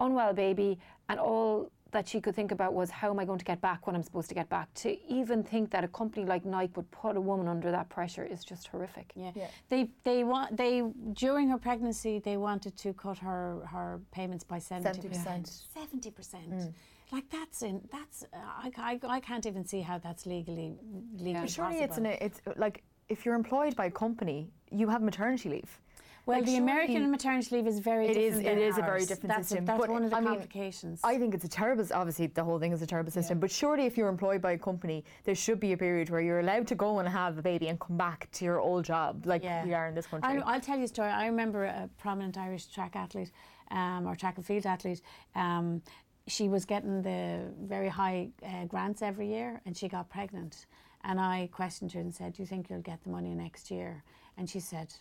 unwell 0.00 0.32
baby, 0.34 0.78
and 1.08 1.18
all 1.20 1.70
that 1.92 2.08
she 2.08 2.20
could 2.20 2.34
think 2.34 2.50
about 2.52 2.72
was 2.74 2.90
how 2.90 3.10
am 3.10 3.18
I 3.18 3.24
going 3.24 3.38
to 3.38 3.44
get 3.44 3.60
back 3.60 3.86
when 3.86 3.94
I'm 3.94 4.02
supposed 4.02 4.28
to 4.30 4.34
get 4.34 4.48
back. 4.48 4.72
To 4.74 4.96
even 5.08 5.42
think 5.42 5.70
that 5.70 5.84
a 5.84 5.88
company 5.88 6.26
like 6.26 6.44
Nike 6.44 6.72
would 6.76 6.90
put 6.90 7.16
a 7.16 7.20
woman 7.20 7.46
under 7.46 7.70
that 7.70 7.88
pressure 7.88 8.24
is 8.24 8.44
just 8.44 8.66
horrific. 8.68 9.12
Yeah. 9.14 9.30
Yeah. 9.34 9.46
They 9.68 9.88
they 10.04 10.24
want 10.24 10.56
they 10.56 10.82
during 11.12 11.48
her 11.48 11.58
pregnancy 11.58 12.18
they 12.18 12.36
wanted 12.36 12.76
to 12.78 12.92
cut 12.94 13.18
her 13.18 13.60
her 13.70 14.00
payments 14.10 14.44
by 14.44 14.58
seventy 14.58 15.08
70%. 15.08 15.62
Seventy 15.74 16.10
percent. 16.10 16.74
Like 17.12 17.28
that's 17.30 17.62
in 17.62 17.86
that's 17.92 18.24
uh, 18.32 18.36
I, 18.64 18.70
I, 18.78 19.00
I 19.16 19.20
can't 19.20 19.44
even 19.46 19.66
see 19.66 19.82
how 19.82 19.98
that's 19.98 20.24
legally 20.26 20.74
legally 21.12 21.32
Yeah. 21.32 21.40
But 21.42 21.50
surely 21.50 21.78
it's 21.78 21.98
possible. 21.98 22.06
an, 22.10 22.18
it's 22.20 22.40
like 22.56 22.82
if 23.08 23.26
you're 23.26 23.34
employed 23.34 23.76
by 23.76 23.86
a 23.86 23.90
company, 23.90 24.50
you 24.70 24.88
have 24.88 25.02
maternity 25.02 25.50
leave. 25.50 25.78
Well, 26.24 26.38
Like, 26.38 26.46
the 26.46 26.56
American 26.56 27.10
maternity 27.10 27.56
leave 27.56 27.66
is 27.66 27.80
very 27.80 28.06
It 28.06 28.16
is- 28.16 28.34
different. 28.36 28.46
it 28.46 28.60
than 28.60 28.68
is 28.68 28.78
a 28.78 28.82
very 28.82 29.04
different 29.04 29.34
that's 29.34 29.48
system, 29.48 29.64
that's 29.64 29.80
but, 29.80 29.90
one 29.90 30.04
of 30.04 30.10
the 30.10 30.16
I 30.16 30.20
mean, 30.20 30.28
complications. 30.34 31.00
I 31.02 31.18
think 31.18 31.34
it's 31.34 31.44
a 31.44 31.48
terrible. 31.48 31.84
Obviously, 31.92 32.28
the 32.28 32.44
whole 32.44 32.60
thing 32.60 32.70
is 32.72 32.80
a 32.80 32.86
terrible 32.86 33.10
system. 33.10 33.40
But 33.40 33.50
surely, 33.50 33.86
if 33.86 33.96
you're 33.96 34.08
employed 34.08 34.40
by 34.40 34.52
a 34.52 34.58
company, 34.58 35.04
there 35.24 35.34
should 35.34 35.58
be 35.58 35.72
a 35.72 35.76
period 35.76 36.10
where 36.10 36.20
you're 36.20 36.38
allowed 36.38 36.68
to 36.68 36.76
go 36.76 37.00
and 37.00 37.08
have 37.08 37.38
a 37.38 37.42
baby 37.42 37.66
and 37.68 37.80
come 37.80 37.96
back 37.96 38.30
to 38.32 38.44
your 38.44 38.60
old 38.60 38.84
job, 38.84 39.26
like 39.26 39.42
Yeah. 39.42 39.64
we 39.64 39.74
are 39.74 39.88
in 39.88 39.96
this 39.96 40.06
country. 40.06 40.30
I, 40.40 40.54
I'll 40.54 40.60
tell 40.60 40.78
you 40.78 40.84
a 40.84 40.88
story. 40.88 41.08
I 41.10 41.26
remember 41.26 41.64
a 41.64 41.90
prominent 41.98 42.38
Irish 42.38 42.66
track 42.66 42.94
athlete 42.94 43.32
um, 43.72 44.06
or 44.06 44.14
track 44.14 44.36
and 44.36 44.46
field 44.46 44.64
athlete. 44.64 45.02
Um, 45.34 45.82
she 46.28 46.48
was 46.48 46.64
getting 46.64 47.02
the 47.02 47.52
very 47.60 47.88
high 47.88 48.30
uh, 48.46 48.66
grants 48.66 49.02
every 49.02 49.26
year 49.26 49.60
and 49.66 49.76
she 49.76 49.88
got 49.88 50.08
pregnant. 50.08 50.66
And 51.02 51.18
I 51.18 51.48
questioned 51.50 51.90
her 51.94 52.00
and 52.00 52.14
said, 52.14 52.34
Do 52.34 52.42
you 52.42 52.46
think 52.46 52.70
you'll 52.70 52.80
get 52.80 53.02
the 53.02 53.10
money 53.10 53.34
next 53.34 53.72
year? 53.72 54.04
And 54.36 54.48
she 54.48 54.60
said, 54.60 54.94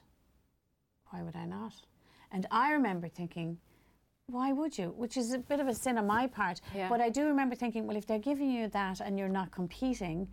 Why 1.11 1.21
would 1.21 1.35
I 1.35 1.45
not? 1.45 1.73
And 2.31 2.47
I 2.49 2.71
remember 2.71 3.07
thinking, 3.07 3.57
why 4.27 4.53
would 4.53 4.77
you? 4.77 4.93
Which 4.95 5.17
is 5.17 5.33
a 5.33 5.37
bit 5.37 5.59
of 5.59 5.67
a 5.67 5.75
sin 5.75 5.97
on 5.97 6.07
my 6.07 6.27
part. 6.27 6.61
Yeah. 6.73 6.87
But 6.89 7.01
I 7.01 7.09
do 7.09 7.25
remember 7.25 7.55
thinking, 7.55 7.85
well, 7.85 7.97
if 7.97 8.07
they're 8.07 8.19
giving 8.19 8.49
you 8.49 8.69
that 8.69 9.01
and 9.01 9.19
you're 9.19 9.27
not 9.27 9.51
competing, 9.51 10.29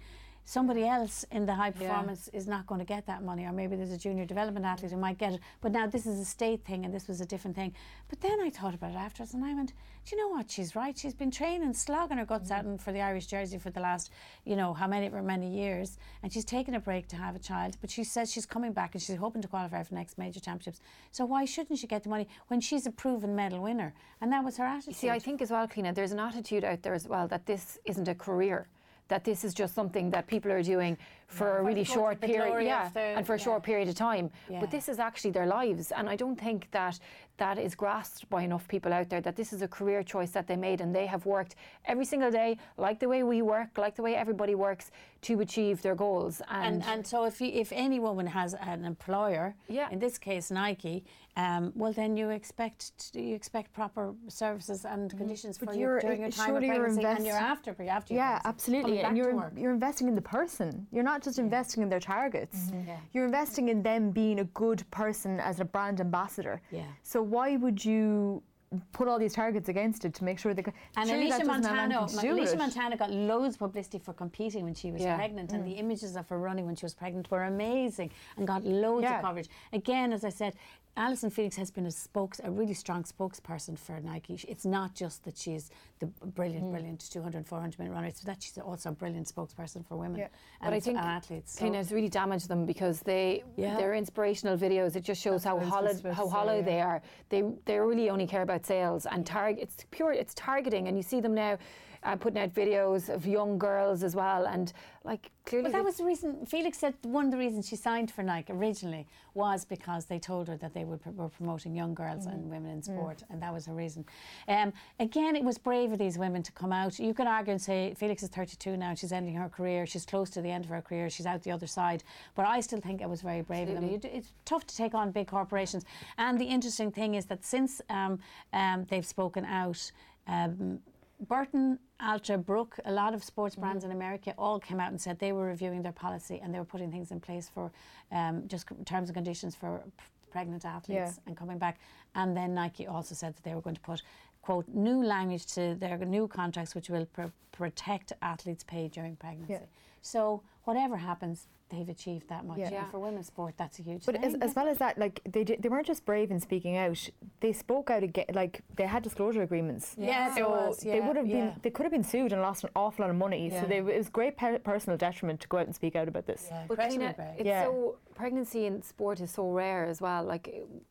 somebody 0.49 0.87
else 0.87 1.27
in 1.31 1.45
the 1.45 1.53
high 1.53 1.71
performance 1.71 2.31
is 2.33 2.47
not 2.47 2.67
going 2.67 2.79
to 2.79 2.85
get 2.87 3.05
that 3.05 3.23
money. 3.23 3.45
Or 3.45 3.53
maybe 3.53 3.77
there's 3.77 3.93
a 3.93 3.99
junior 3.99 4.25
development 4.25 4.65
athlete 4.65 4.93
who 4.93 4.97
might 4.97 5.19
get 5.19 5.35
it. 5.35 5.41
But 5.61 5.73
now 5.73 5.87
this 5.87 6.07
is 6.07 6.19
a 6.19 6.25
state 6.25 6.65
thing 6.65 6.87
and 6.87 6.95
this 6.95 7.07
was 7.07 7.21
a 7.21 7.27
different 7.27 7.55
thing. 7.55 7.75
But 8.09 8.23
then 8.23 8.41
I 8.41 8.49
thought 8.49 8.73
about 8.73 8.93
it 8.93 8.97
afterwards 8.97 9.35
and 9.35 9.45
I 9.45 9.53
went, 9.53 9.75
do 10.07 10.17
you 10.17 10.23
know 10.23 10.29
what? 10.29 10.51
She's 10.51 10.75
right. 10.75 10.97
She's 10.97 11.13
been 11.13 11.31
training, 11.31 11.75
slogging 11.75 12.17
her 12.17 12.25
guts 12.25 12.51
out 12.51 12.65
and 12.65 12.79
mm. 12.79 12.83
for 12.83 12.93
the 12.93 13.03
Irish 13.03 13.27
jersey 13.27 13.59
for 13.59 13.69
the 13.69 13.81
last, 13.81 14.11
you 14.47 14.57
know, 14.57 14.73
how 14.73 14.87
many 14.87 15.11
many 15.11 15.51
years. 15.51 15.99
And 16.23 16.33
she's 16.33 16.47
taken 16.47 16.75
a 16.75 16.81
break 16.81 17.09
to 17.09 17.17
have 17.17 17.37
a 17.37 17.39
child. 17.39 17.77
But 17.83 17.91
she 17.91 18.03
says 18.03 18.33
she's 18.33 18.47
coming 18.47 18.73
back 18.73 18.95
and 18.95 19.03
she's 19.03 19.17
hoping 19.17 19.43
to 19.43 19.49
qualify 19.49 19.83
for 19.83 19.91
the 19.91 19.97
next 19.97 20.17
major 20.17 20.41
championships. 20.41 20.81
So 21.11 21.27
why 21.27 21.45
shouldn't 21.45 21.79
she 21.79 21.87
get 21.87 22.05
the 22.05 22.09
money 22.09 22.27
when 22.47 22.63
she's 22.63 22.87
a 22.87 22.91
proven 22.91 23.37
medal 23.37 23.61
winner? 23.61 23.93
And 24.23 24.33
that 24.33 24.43
was 24.43 24.57
her 24.57 24.65
attitude. 24.65 24.97
See, 24.97 25.11
I 25.11 25.19
think 25.19 25.43
as 25.43 25.51
well, 25.51 25.69
Cliona, 25.69 25.95
there's 25.95 26.13
an 26.13 26.21
attitude 26.21 26.65
out 26.65 26.83
there 26.83 26.95
as 26.95 27.07
well 27.07 27.29
that 27.29 27.45
this 27.45 27.79
isn't 27.85 28.09
a 28.09 28.15
career. 28.15 28.67
That 29.09 29.25
this 29.25 29.43
is 29.43 29.55
just 29.55 29.75
something 29.75 30.11
that 30.11 30.27
people 30.27 30.53
are 30.53 30.63
doing 30.63 30.97
for 31.27 31.59
a 31.59 31.63
really 31.63 31.85
short 31.85 32.21
period, 32.21 32.65
yeah, 32.67 32.89
the- 32.91 33.01
and 33.01 33.27
for 33.27 33.35
a 33.35 33.39
short 33.39 33.63
period 33.63 33.89
of 33.89 33.95
time. 33.95 34.31
Yeah. 34.51 34.61
But 34.61 34.71
this 34.71 34.89
is 34.89 34.99
actually 34.99 35.31
their 35.31 35.47
lives, 35.47 35.93
and 35.93 36.09
I 36.09 36.17
don't 36.17 36.39
think 36.39 36.71
that 36.73 36.99
that 37.39 37.59
is 37.59 37.75
grasped 37.75 38.29
by 38.29 38.43
enough 38.43 38.69
people 38.69 38.93
out 38.93 39.09
there. 39.09 39.21
That 39.21 39.37
this 39.37 39.53
is 39.53 39.63
a 39.63 39.69
career 39.69 40.03
choice 40.03 40.31
that 40.33 40.47
they 40.47 40.57
made, 40.57 40.81
and 40.81 40.95
they 40.95 41.07
have 41.07 41.25
worked 41.27 41.55
every 41.87 42.05
single 42.05 42.31
day, 42.31 42.59
like 42.77 43.01
the 43.01 43.09
way 43.09 43.23
we 43.23 43.43
work, 43.43 43.79
like 43.79 43.95
the 43.97 44.03
way 44.03 44.15
everybody 44.15 44.55
works, 44.55 44.91
to 45.23 45.41
achieve 45.41 45.81
their 45.83 45.95
goals. 45.95 46.43
And, 46.49 46.83
And, 46.83 46.85
and 46.85 47.07
so 47.07 47.25
if 47.25 47.41
you, 47.41 47.49
if 47.49 47.73
any 47.73 47.99
woman 47.99 48.27
has 48.27 48.55
an 48.55 48.85
employer, 48.85 49.55
Yeah. 49.69 49.89
in 49.91 49.99
this 49.99 50.19
case 50.19 50.51
Nike, 50.51 51.05
um, 51.37 51.73
well 51.77 51.93
then 51.93 52.17
you 52.17 52.31
expect 52.31 53.11
you 53.15 53.35
expect 53.35 53.73
proper 53.73 54.13
services 54.29 54.85
and 54.85 55.11
conditions 55.17 55.57
But 55.59 55.69
for 55.71 55.75
you 55.75 55.99
during 56.01 56.21
your 56.21 56.31
time 56.31 56.57
of 56.57 56.63
surely 56.63 56.67
you're 56.67 56.77
pregnancy 56.85 57.05
and 57.05 57.19
invest- 57.19 57.27
your 57.27 57.37
after 57.37 57.71
after 57.89 58.15
your 58.15 58.23
yeah, 58.23 58.39
pregnancy, 58.41 58.49
absolutely. 58.49 59.01
And 59.01 59.17
you're 59.17 59.35
work. 59.35 59.53
you're 59.57 59.73
investing 59.73 60.09
in 60.09 60.15
the 60.17 60.23
person. 60.39 60.87
You're 60.93 61.05
not 61.13 61.23
just 61.23 61.39
investing 61.39 61.83
in 61.85 61.89
their 61.89 62.01
targets. 62.01 62.59
Mm-hmm. 62.71 62.91
You're 63.13 63.25
investing 63.25 63.69
in 63.69 63.83
them 63.83 64.11
being 64.11 64.41
a 64.41 64.45
good 64.45 64.83
person 64.91 65.39
as 65.41 65.61
a 65.61 65.65
brand 65.65 66.01
ambassador. 66.01 66.61
Yeah. 66.73 66.83
So 67.03 67.23
why 67.29 67.57
would 67.57 67.85
you 67.85 68.43
put 68.93 69.09
all 69.09 69.19
these 69.19 69.33
targets 69.33 69.69
against 69.69 70.05
it 70.05 70.15
to 70.15 70.25
make 70.25 70.39
sure 70.39 70.55
they? 70.55 70.65
And 70.97 71.09
surely 71.09 71.31
Alysia 71.31 71.45
Montaño, 71.45 72.09
Alysia. 72.09 72.57
Montaño 72.57 72.99
got 72.99 73.11
loads 73.11 73.55
of 73.55 73.61
publicity 73.61 73.99
for 73.99 74.13
competing 74.13 74.65
when 74.65 74.75
she 74.75 74.91
was 74.91 75.03
Yeah. 75.03 75.17
pregnant, 75.17 75.53
and 75.53 75.65
the 75.65 75.75
mm. 75.75 75.81
images 75.81 76.17
of 76.17 76.29
her 76.29 76.39
running 76.39 76.67
when 76.67 76.77
she 76.77 76.85
was 76.85 76.95
pregnant 76.95 77.31
were 77.31 77.45
amazing 77.45 78.11
and 78.37 78.47
got 78.47 78.65
loads 78.65 79.05
Yeah. 79.05 79.17
of 79.17 79.23
coverage. 79.23 79.49
Again, 79.73 80.13
as 80.13 80.25
I 80.25 80.31
said, 80.31 80.55
Allyson 80.99 81.31
Felix 81.31 81.55
has 81.57 81.71
been 81.71 81.87
a 81.87 81.93
spokes, 81.93 82.41
a 82.43 82.51
really 82.51 82.75
strong 82.75 83.05
spokesperson 83.05 83.79
for 83.79 84.01
Nike. 84.01 84.35
It's 84.49 84.65
not 84.67 84.95
just 84.97 85.25
that 85.25 85.39
she's 85.39 85.71
the 86.01 86.07
brilliant, 86.07 86.67
mm. 86.67 86.73
brilliant 86.73 87.01
200 87.09 87.37
and 87.39 87.47
400 87.47 87.79
minute 87.79 87.93
runner; 87.93 88.09
it's 88.09 88.21
that 88.23 88.43
she's 88.43 88.59
also 88.59 88.89
a 88.89 88.93
brilliant 88.93 89.33
spokesperson 89.33 89.87
for 89.87 89.97
women 89.97 90.19
Yeah. 90.19 90.29
and, 90.61 90.71
But 90.71 90.73
I 90.73 90.81
think 90.81 90.99
athletes. 90.99 91.53
So- 91.53 91.73
has 91.73 91.93
really 91.93 92.09
damaged 92.09 92.49
them 92.49 92.67
because 92.67 93.01
they 93.01 93.45
Yeah. 93.57 93.77
their 93.77 93.95
inspirational 93.95 94.57
videos. 94.59 94.97
It 94.97 95.05
just 95.05 95.21
shows 95.21 95.45
how 95.45 95.57
I 95.57 95.61
was 95.61 95.69
hollow 95.69 96.13
how 96.13 96.29
hollow 96.29 96.59
say, 96.59 96.63
they 96.63 96.81
are. 96.81 97.01
They 97.29 97.43
they 97.65 97.79
really 97.79 98.11
only 98.11 98.27
care 98.27 98.43
about 98.43 98.58
sales 98.67 99.07
and 99.07 99.25
target. 99.27 99.63
It's 99.63 99.85
pure. 99.91 100.13
It's 100.13 100.35
targeting, 100.35 100.89
and 100.89 100.97
you 100.97 101.03
see 101.03 101.21
them 101.21 101.35
now 101.35 101.59
uh, 102.03 102.17
putting 102.17 102.41
out 102.41 102.55
videos 102.55 103.09
of 103.09 103.27
young 103.27 103.59
girls 103.59 104.03
as 104.03 104.15
well, 104.15 104.47
and 104.47 104.73
like 105.05 105.31
clearly. 105.47 105.65
But 105.71 105.73
that 105.73 105.85
was 105.85 105.97
the 105.97 106.05
reason. 106.05 106.45
Felix 106.47 106.79
said 106.79 106.95
one 107.03 107.27
of 107.27 107.31
the 107.31 107.39
reasons 107.39 107.67
she 107.69 107.77
signed 107.77 108.11
for 108.11 108.23
Nike 108.23 108.53
originally 108.53 109.07
was 109.35 109.65
because 109.65 110.07
they 110.07 110.19
told 110.19 110.49
her 110.49 110.57
that 110.57 110.75
they 110.75 110.85
would, 110.85 111.01
were 111.17 111.29
promoting 111.29 111.75
young 111.75 111.95
girls 111.95 112.27
Mm. 112.27 112.33
and 112.33 112.51
women 112.51 112.71
in 112.73 112.83
sport, 112.83 113.23
and 113.31 113.41
that 113.43 113.53
was 113.53 113.67
her 113.67 113.75
reason. 113.75 114.05
Um, 114.49 114.73
again, 115.01 115.37
it 115.37 115.45
was 115.45 115.59
brave 115.59 115.93
of 115.93 115.99
these 115.99 116.19
women 116.19 116.43
to 116.43 116.53
come 116.53 116.73
out. 116.73 116.99
You 116.99 117.15
could 117.15 117.27
argue 117.27 117.53
and 117.53 117.61
say 117.63 117.95
Felix 117.97 118.23
is 118.23 118.29
32 118.29 118.77
now; 118.77 118.95
she's 118.95 119.13
ending 119.13 119.35
her 119.35 119.49
career. 119.49 119.87
She's 119.87 120.05
close 120.07 120.31
to 120.31 120.43
the 120.43 120.51
end 120.51 120.65
of 120.65 120.71
her 120.71 120.83
career. 120.83 121.11
She's 121.11 121.27
out 121.27 121.43
the 121.43 121.53
other 121.53 121.67
side. 121.67 122.05
But 122.35 122.47
I 122.47 122.61
still 122.61 122.81
think 122.81 123.01
it 123.01 123.09
was 123.09 123.23
very 123.23 123.43
brave 123.43 123.69
of 123.69 123.75
them. 123.77 124.01
It's 124.03 124.33
tough 124.45 124.67
to 124.67 124.77
take 124.77 124.95
on 124.95 125.11
big 125.13 125.29
corporations. 125.29 125.85
And 126.17 126.39
the 126.41 126.45
interesting 126.47 126.91
thing 126.91 127.15
is 127.15 127.27
that 127.27 127.45
since 127.45 127.81
um, 127.91 128.19
um, 128.53 128.87
they've 128.89 129.07
spoken 129.07 129.45
out. 129.45 129.91
Um, 130.27 130.81
Burton, 131.21 131.79
Altra, 132.01 132.39
Brook, 132.39 132.79
a 132.85 132.93
lot 132.93 133.13
of 133.13 133.25
sports 133.25 133.57
brands 133.57 133.85
in 133.85 133.91
America 133.91 134.35
all 134.39 134.61
came 134.61 134.79
out 134.79 134.91
and 134.91 135.01
said 135.01 135.19
they 135.19 135.33
were 135.33 135.47
reviewing 135.47 135.83
their 135.83 135.93
policy 135.93 136.41
and 136.43 136.55
they 136.55 136.59
were 136.59 136.65
putting 136.65 136.91
things 136.93 137.11
in 137.11 137.19
place 137.21 137.51
for 137.53 137.73
um, 138.13 138.45
just 138.47 138.67
terms 138.85 139.09
and 139.09 139.15
conditions 139.17 139.57
for 139.57 139.83
p- 139.97 140.05
pregnant 140.31 140.65
athletes 140.65 141.15
Yeah. 141.17 141.23
and 141.27 141.37
coming 141.37 141.59
back. 141.59 141.81
And 142.15 142.37
then 142.37 142.55
Nike 142.55 142.87
also 142.87 143.15
said 143.17 143.35
that 143.35 143.43
they 143.43 143.55
were 143.55 143.61
going 143.61 143.75
to 143.75 143.81
put, 143.81 144.03
quote, 144.43 144.69
new 144.69 145.03
language 145.05 145.47
to 145.55 145.75
their 145.75 145.99
new 145.99 146.29
contracts 146.29 146.75
which 146.77 146.89
will 146.89 147.07
pr- 147.07 147.33
protect 147.51 148.13
athletes' 148.23 148.63
pay 148.63 148.87
during 148.87 149.17
pregnancy. 149.17 149.55
Yeah. 149.55 149.59
So 150.03 150.43
whatever 150.65 150.97
happens, 150.99 151.49
they've 151.71 151.89
achieved 151.89 152.29
that 152.29 152.45
much. 152.45 152.59
Yeah. 152.59 152.67
And 152.67 152.73
Yeah. 152.75 152.91
for 152.91 152.99
women's 152.99 153.27
sport, 153.27 153.55
that's 153.57 153.79
a 153.79 153.83
huge 153.83 154.07
But 154.07 154.17
thing. 154.17 154.25
as, 154.25 154.35
as 154.41 154.55
well 154.57 154.69
as 154.69 154.79
that, 154.79 154.99
like 154.99 155.21
they 155.31 155.45
did, 155.45 155.63
they 155.63 155.69
weren't 155.69 155.87
just 155.87 156.05
brave 156.05 156.31
in 156.31 156.41
speaking 156.41 156.77
out. 156.77 157.09
They 157.41 157.53
spoke 157.53 157.91
out 157.91 158.03
again. 158.03 158.27
Like 158.33 158.63
they 158.77 158.87
had 158.87 159.03
disclosure 159.03 159.43
agreements. 159.43 159.95
Yeah, 159.99 160.33
there 160.35 160.45
so 160.45 160.51
was, 160.51 160.79
they 160.79 160.97
yeah, 160.99 161.07
would 161.07 161.17
have 161.17 161.27
yeah. 161.27 161.55
They 161.63 161.71
could 161.71 161.85
have 161.85 161.93
been 161.93 162.05
sued 162.05 162.33
and 162.33 162.41
lost 162.43 162.65
an 162.65 162.71
awful 162.75 163.03
lot 163.05 163.11
of 163.11 163.17
money. 163.17 163.49
Yeah. 163.51 163.63
So 163.63 163.67
they, 163.69 163.79
it 163.79 163.85
was 163.99 164.09
great 164.09 164.37
per- 164.37 164.59
personal 164.59 164.97
detriment 164.97 165.41
to 165.41 165.49
go 165.49 165.59
out 165.59 165.67
and 165.67 165.75
speak 165.75 165.95
out 165.97 166.09
about 166.09 166.27
this. 166.27 166.47
yeah, 166.51 166.65
But 166.69 166.75
incredibly 166.79 167.07
Cliona, 167.07 167.17
brave. 167.17 167.29
it's 167.39 167.47
Yeah. 167.47 167.65
so 167.65 167.97
pregnancy 168.23 168.67
in 168.67 168.83
sport 168.83 169.21
is 169.21 169.31
so 169.31 169.45
rare 169.63 169.85
as 169.85 170.01
well. 170.01 170.25
Like 170.25 170.45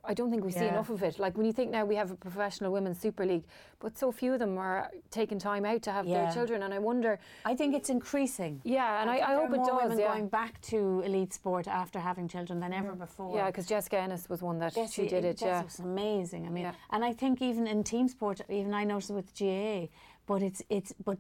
I 0.05 0.13
don't 0.13 0.31
think 0.31 0.45
we 0.45 0.51
see 0.51 0.65
enough 0.75 0.89
of 0.89 1.03
it. 1.03 1.19
Like 1.19 1.35
when 1.37 1.45
you 1.45 1.51
think 1.51 1.69
now 1.71 1.83
we 1.83 1.95
have 2.01 2.09
a 2.09 2.15
professional 2.15 2.71
women's 2.71 2.99
super 2.99 3.25
league, 3.25 3.43
but 3.79 3.97
so 3.97 4.11
few 4.13 4.31
of 4.33 4.39
them 4.39 4.57
are 4.57 4.89
taking 5.11 5.37
time 5.37 5.65
out 5.65 5.81
to 5.87 5.91
have 5.91 6.05
Yeah. 6.07 6.13
their 6.23 6.31
children. 6.37 6.63
And 6.63 6.73
I 6.73 6.79
wonder, 6.79 7.19
I 7.51 7.53
think 7.59 7.75
it's 7.75 7.89
increasing. 7.89 8.61
yeah, 8.63 9.01
and 9.01 9.09
I, 9.09 9.17
think 9.17 9.29
I, 9.29 9.33
hope 9.35 9.51
it 9.53 9.57
more 9.57 9.67
does. 9.67 9.81
women 9.83 9.99
Yeah, 9.99 10.07
going 10.13 10.29
back 10.29 10.53
to 10.73 10.77
elite 11.01 11.33
sport 11.33 11.67
after 11.67 11.99
having 11.99 12.27
children 12.29 12.61
than 12.61 12.71
ever 12.73 12.93
before. 13.07 13.35
yeah, 13.35 13.47
because 13.47 13.67
Jessica 13.67 13.97
Ennis 13.99 14.29
was 14.29 14.41
one 14.41 14.57
that 14.59 14.73
she 14.89 15.03
did 15.07 15.25
it. 15.25 15.37
Jessie 15.37 15.45
Yeah, 15.47 15.63
was 15.63 15.79
amazing. 15.79 16.45
I 16.47 16.49
mean, 16.49 16.63
Yeah. 16.63 16.73
and 16.93 17.03
I 17.03 17.11
think 17.21 17.41
even 17.41 17.67
in 17.67 17.83
team 17.83 18.07
sport, 18.07 18.39
even 18.49 18.73
I 18.73 18.85
noticed 18.85 19.09
it 19.09 19.15
with 19.21 19.33
GA, 19.33 19.89
but 20.25 20.41
it's 20.41 20.61
it's 20.69 20.93
but 21.03 21.17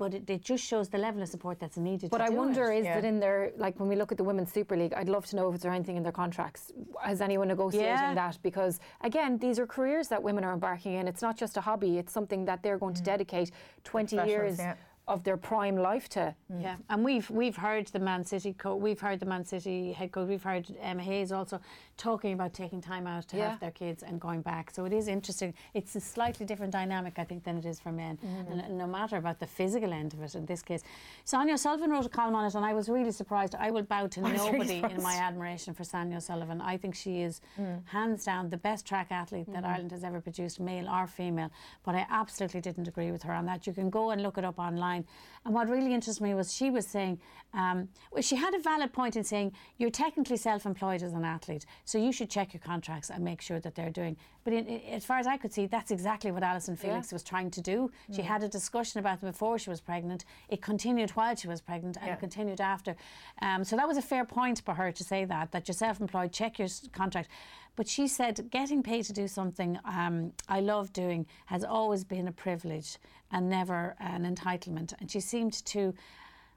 but 0.00 0.14
it, 0.14 0.30
it 0.30 0.42
just 0.52 0.64
shows 0.64 0.88
the 0.88 0.96
level 1.06 1.20
of 1.22 1.28
support 1.28 1.56
that's 1.60 1.76
needed. 1.76 2.08
But 2.10 2.22
to 2.22 2.24
I 2.24 2.30
do 2.30 2.36
wonder 2.42 2.64
it. 2.72 2.78
is 2.78 2.84
Yeah. 2.86 2.94
that 2.96 3.04
in 3.12 3.16
their 3.24 3.40
like 3.64 3.74
when 3.80 3.88
we 3.92 3.96
look 4.00 4.10
at 4.14 4.18
the 4.22 4.28
women's 4.30 4.52
super 4.58 4.74
league, 4.80 4.94
I'd 5.00 5.12
love 5.16 5.24
to 5.30 5.34
know 5.36 5.46
if 5.52 5.60
there 5.60 5.72
anything 5.80 5.98
in 6.00 6.04
their 6.06 6.18
contracts. 6.24 6.62
Has 7.10 7.20
anyone 7.28 7.48
negotiating 7.48 8.08
Yeah. 8.08 8.20
that? 8.22 8.38
Because 8.48 8.74
again, 9.08 9.30
these 9.44 9.56
are 9.60 9.66
careers 9.76 10.06
that 10.12 10.20
women 10.28 10.42
are 10.46 10.54
embarking 10.58 10.92
in. 10.98 11.02
It's 11.12 11.24
not 11.28 11.36
just 11.42 11.54
a 11.60 11.62
hobby. 11.68 11.92
It's 12.00 12.14
something 12.18 12.42
that 12.46 12.58
they're 12.62 12.80
going 12.84 12.96
to 13.00 13.02
mm. 13.02 13.12
dedicate 13.12 13.48
20 13.84 14.16
years 14.30 14.58
yeah. 14.58 14.74
Of 15.10 15.24
their 15.24 15.36
prime 15.36 15.76
life 15.76 16.08
to. 16.10 16.34
Yeah, 16.60 16.76
and 16.88 17.04
we've 17.04 17.28
we've 17.30 17.56
heard 17.56 17.86
the 17.88 17.98
Man 17.98 18.24
City 18.24 18.52
co- 18.62 18.76
we've 18.76 19.00
heard 19.00 19.18
the 19.20 19.26
Man 19.26 19.44
City 19.44 19.92
head 19.92 20.12
coach, 20.12 20.28
we've 20.28 20.42
heard 20.42 20.64
Emma 20.80 21.02
Hayes 21.02 21.32
also 21.32 21.60
talking 21.96 22.32
about 22.32 22.54
taking 22.54 22.80
time 22.80 23.06
out 23.06 23.28
to 23.28 23.36
Yeah. 23.36 23.50
have 23.50 23.60
their 23.60 23.70
kids 23.72 24.02
and 24.02 24.20
going 24.20 24.40
back. 24.42 24.70
So 24.70 24.84
it 24.86 24.92
is 24.92 25.06
interesting. 25.08 25.52
It's 25.74 25.94
a 25.96 26.00
slightly 26.00 26.46
different 26.46 26.72
dynamic, 26.72 27.18
I 27.18 27.24
think, 27.24 27.44
than 27.44 27.58
it 27.58 27.66
is 27.66 27.78
for 27.78 27.92
men. 27.92 28.16
Mm-hmm. 28.24 28.52
And, 28.52 28.60
and 28.62 28.78
no 28.78 28.86
matter 28.86 29.16
about 29.18 29.38
the 29.38 29.46
physical 29.46 29.92
end 29.92 30.14
of 30.14 30.22
it, 30.22 30.34
in 30.34 30.46
this 30.46 30.62
case, 30.62 30.82
Sonia 31.24 31.58
Sullivan 31.58 31.90
wrote 31.90 32.06
a 32.06 32.08
column 32.08 32.34
on 32.36 32.44
it, 32.46 32.54
and 32.54 32.64
I 32.64 32.72
was 32.72 32.88
really 32.88 33.12
surprised. 33.12 33.54
I 33.54 33.70
will 33.70 33.82
bow 33.82 34.06
to 34.06 34.20
was 34.30 34.32
really 34.32 34.80
nobody 34.80 34.94
in 34.94 35.02
my 35.02 35.14
admiration 35.16 35.74
for 35.74 35.84
Sonia 35.84 36.20
Sullivan. 36.20 36.60
I 36.60 36.76
think 36.78 36.94
she 36.94 37.20
is 37.22 37.40
hands 37.86 38.24
down 38.24 38.48
the 38.48 38.56
best 38.56 38.86
track 38.86 39.08
athlete 39.10 39.48
that 39.52 39.64
Ireland 39.64 39.90
has 39.90 40.04
ever 40.04 40.20
produced, 40.20 40.60
male 40.60 40.88
or 40.88 41.06
female. 41.06 41.50
But 41.84 41.94
I 41.96 42.06
absolutely 42.10 42.60
didn't 42.60 42.88
agree 42.88 43.10
with 43.12 43.22
her 43.24 43.32
on 43.32 43.44
that. 43.46 43.66
You 43.66 43.72
can 43.72 43.90
go 43.90 44.10
and 44.10 44.22
look 44.22 44.38
it 44.38 44.44
up 44.44 44.58
online. 44.58 44.99
And 45.44 45.54
what 45.54 45.68
really 45.68 45.94
interested 45.94 46.22
me 46.22 46.34
was 46.34 46.52
she 46.52 46.70
was 46.70 46.86
saying, 46.86 47.18
um, 47.54 47.88
well, 48.12 48.22
she 48.22 48.36
had 48.36 48.54
a 48.54 48.58
valid 48.60 48.92
point 48.92 49.16
in 49.16 49.24
saying 49.24 49.52
you're 49.78 49.90
technically 49.90 50.36
self-employed 50.36 51.02
as 51.02 51.14
an 51.14 51.24
athlete, 51.24 51.64
so 51.84 51.96
you 51.98 52.12
should 52.12 52.28
check 52.30 52.52
your 52.52 52.60
contracts 52.60 53.10
and 53.10 53.24
make 53.24 53.40
sure 53.40 53.58
that 53.58 53.74
they're 53.74 53.90
doing. 53.90 54.16
But 54.44 54.52
in, 54.52 54.66
in- 54.66 54.80
as 54.94 55.04
far 55.04 55.18
as 55.18 55.26
I 55.26 55.36
could 55.38 55.52
see, 55.52 55.66
that's 55.66 55.90
exactly 55.90 56.30
what 56.30 56.42
Allyson 56.42 56.76
Felix 56.76 57.10
was 57.12 57.22
trying 57.22 57.50
to 57.52 57.60
do. 57.60 57.90
She 58.12 58.22
had 58.22 58.42
a 58.42 58.48
discussion 58.48 59.00
about 59.00 59.20
them 59.20 59.30
before 59.30 59.58
she 59.58 59.70
was 59.70 59.80
pregnant. 59.80 60.24
It 60.48 60.60
continued 60.62 61.10
while 61.10 61.34
she 61.34 61.48
was 61.48 61.60
pregnant, 61.60 61.96
and 61.96 62.06
Yeah. 62.06 62.12
it 62.14 62.20
continued 62.20 62.60
after. 62.60 62.94
Um, 63.42 63.64
so 63.64 63.76
that 63.76 63.88
was 63.88 63.96
a 63.96 64.02
fair 64.02 64.24
point 64.26 64.60
for 64.64 64.74
her 64.74 64.92
to 64.92 65.02
say 65.04 65.24
that 65.24 65.52
that 65.52 65.66
you're 65.66 65.74
self-employed, 65.74 66.32
check 66.32 66.58
your 66.58 66.68
contract. 66.92 67.30
But 67.76 67.88
she 67.88 68.06
said 68.08 68.50
getting 68.50 68.82
paid 68.82 69.04
to 69.06 69.12
do 69.12 69.26
something 69.28 69.78
um, 69.84 70.32
I 70.48 70.60
love 70.60 70.92
doing 70.92 71.26
has 71.46 71.64
always 71.64 72.04
been 72.04 72.28
a 72.28 72.32
privilege 72.32 72.98
and 73.32 73.48
never 73.48 73.94
an 74.00 74.22
entitlement. 74.34 74.92
And 75.00 75.10
she 75.10 75.20
seemed 75.20 75.64
to 75.66 75.94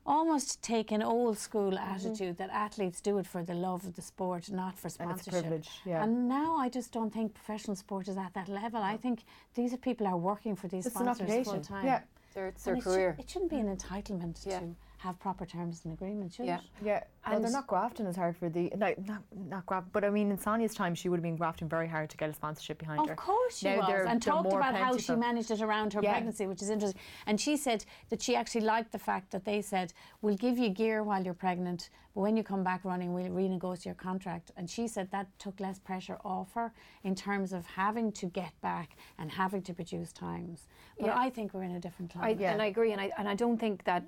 almost 0.06 0.62
take 0.62 0.92
an 0.92 1.02
old 1.02 1.38
school 1.38 1.72
Mm-hmm. 1.72 1.96
attitude 1.96 2.38
that 2.38 2.50
athletes 2.50 3.00
do 3.00 3.18
it 3.20 3.26
for 3.28 3.42
the 3.44 3.54
love 3.54 3.86
of 3.86 3.94
the 3.96 4.02
sport, 4.02 4.52
not 4.52 4.78
for 4.78 4.88
And 4.88 4.94
sponsorship. 4.94 5.34
it's 5.34 5.42
privilege, 5.42 5.70
yeah. 5.86 6.04
And 6.04 6.28
now 6.28 6.58
I 6.58 6.68
just 6.70 6.92
don't 6.92 7.14
think 7.14 7.34
professional 7.34 7.76
sport 7.78 8.08
is 8.10 8.18
at 8.18 8.34
that 8.34 8.50
level. 8.50 8.82
I 8.82 8.98
think 8.98 9.24
these 9.56 9.74
are 9.74 9.78
people 9.78 10.06
are 10.08 10.18
working 10.18 10.56
for 10.58 10.68
these 10.68 10.86
It's 10.86 10.96
sponsors 10.96 11.22
occupation. 11.22 11.54
full 11.54 11.62
time. 11.62 11.86
Yeah. 11.86 12.02
Their, 12.34 12.48
it's 12.48 12.66
And 12.68 12.74
their 12.76 12.80
it, 12.80 12.84
should, 12.84 12.92
career. 12.94 13.16
it 13.20 13.30
shouldn't 13.30 13.52
be 13.52 13.58
an 13.60 13.74
entitlement 13.78 14.46
Yeah. 14.46 14.60
to 14.60 14.76
have 15.04 15.20
proper 15.20 15.46
terms 15.46 15.82
and 15.84 15.94
agreements, 15.94 16.36
should 16.36 16.46
Yeah. 16.46 16.58
it? 16.60 16.64
Yeah, 16.82 17.04
well, 17.30 17.42
they're 17.42 17.52
not 17.52 17.68
grafting 17.68 18.06
as 18.08 18.16
hard 18.16 18.38
for 18.38 18.48
the 18.50 18.72
no, 18.78 18.94
not 19.06 19.22
not 19.36 19.66
graft, 19.66 19.88
but 19.92 20.06
I 20.06 20.10
mean, 20.10 20.32
in 20.32 20.38
Sonia's 20.38 20.74
time, 20.74 20.96
she 20.96 21.10
would 21.10 21.18
have 21.18 21.24
been 21.24 21.36
grafting 21.36 21.68
very 21.68 21.88
hard 21.90 22.10
to 22.12 22.18
get 22.18 22.30
a 22.30 22.34
sponsorship 22.34 22.78
behind 22.80 23.06
her. 23.08 23.12
Of 23.12 23.18
course 23.20 23.58
she 23.58 23.68
Now 23.68 23.80
was, 23.80 23.88
they're- 23.88 24.06
and 24.06 24.22
they're 24.22 24.32
talked 24.34 24.50
more 24.50 24.60
about 24.60 24.76
how 24.76 24.98
she 24.98 25.14
managed 25.16 25.52
it 25.52 25.62
around 25.62 25.92
her 25.94 26.02
Yeah. 26.02 26.14
pregnancy, 26.14 26.48
which 26.48 26.62
is 26.62 26.70
interesting. 26.70 27.02
And 27.26 27.40
she 27.40 27.58
said 27.58 27.84
that 28.10 28.22
she 28.22 28.34
actually 28.36 28.62
liked 28.62 28.92
the 28.94 29.00
fact 29.00 29.32
that 29.32 29.44
they 29.44 29.62
said, 29.62 29.94
"We'll 30.22 30.38
give 30.38 30.58
you 30.58 30.70
gear 30.70 31.04
while 31.04 31.22
you're 31.24 31.34
pregnant, 31.34 31.90
but 32.16 32.22
when 32.22 32.38
you 32.38 32.44
come 32.44 32.64
back 32.64 32.86
running, 32.86 33.14
we'll 33.14 33.30
renegotiate 33.30 33.86
your 33.86 33.96
contract." 33.96 34.52
And 34.56 34.70
she 34.70 34.88
said 34.88 35.12
that 35.12 35.28
took 35.38 35.60
less 35.60 35.80
pressure 35.80 36.18
off 36.24 36.54
her 36.54 36.72
in 37.04 37.14
terms 37.14 37.52
of 37.52 37.66
having 37.66 38.14
to 38.14 38.28
get 38.28 38.54
back 38.62 38.96
and 39.18 39.32
having 39.32 39.64
to 39.64 39.74
produce 39.74 40.14
times. 40.14 40.68
But 40.98 41.08
Yeah. 41.08 41.20
I 41.20 41.30
think 41.30 41.54
we're 41.54 41.64
in 41.64 41.76
a 41.76 41.80
different 41.82 42.12
time. 42.12 42.24
I, 42.24 42.30
Yeah. 42.30 42.54
And 42.54 42.62
I 42.62 42.68
agree, 42.68 42.94
and 42.94 43.02
I, 43.02 43.12
and 43.18 43.28
I 43.28 43.36
don't 43.36 43.58
think 43.58 43.84
that. 43.84 44.04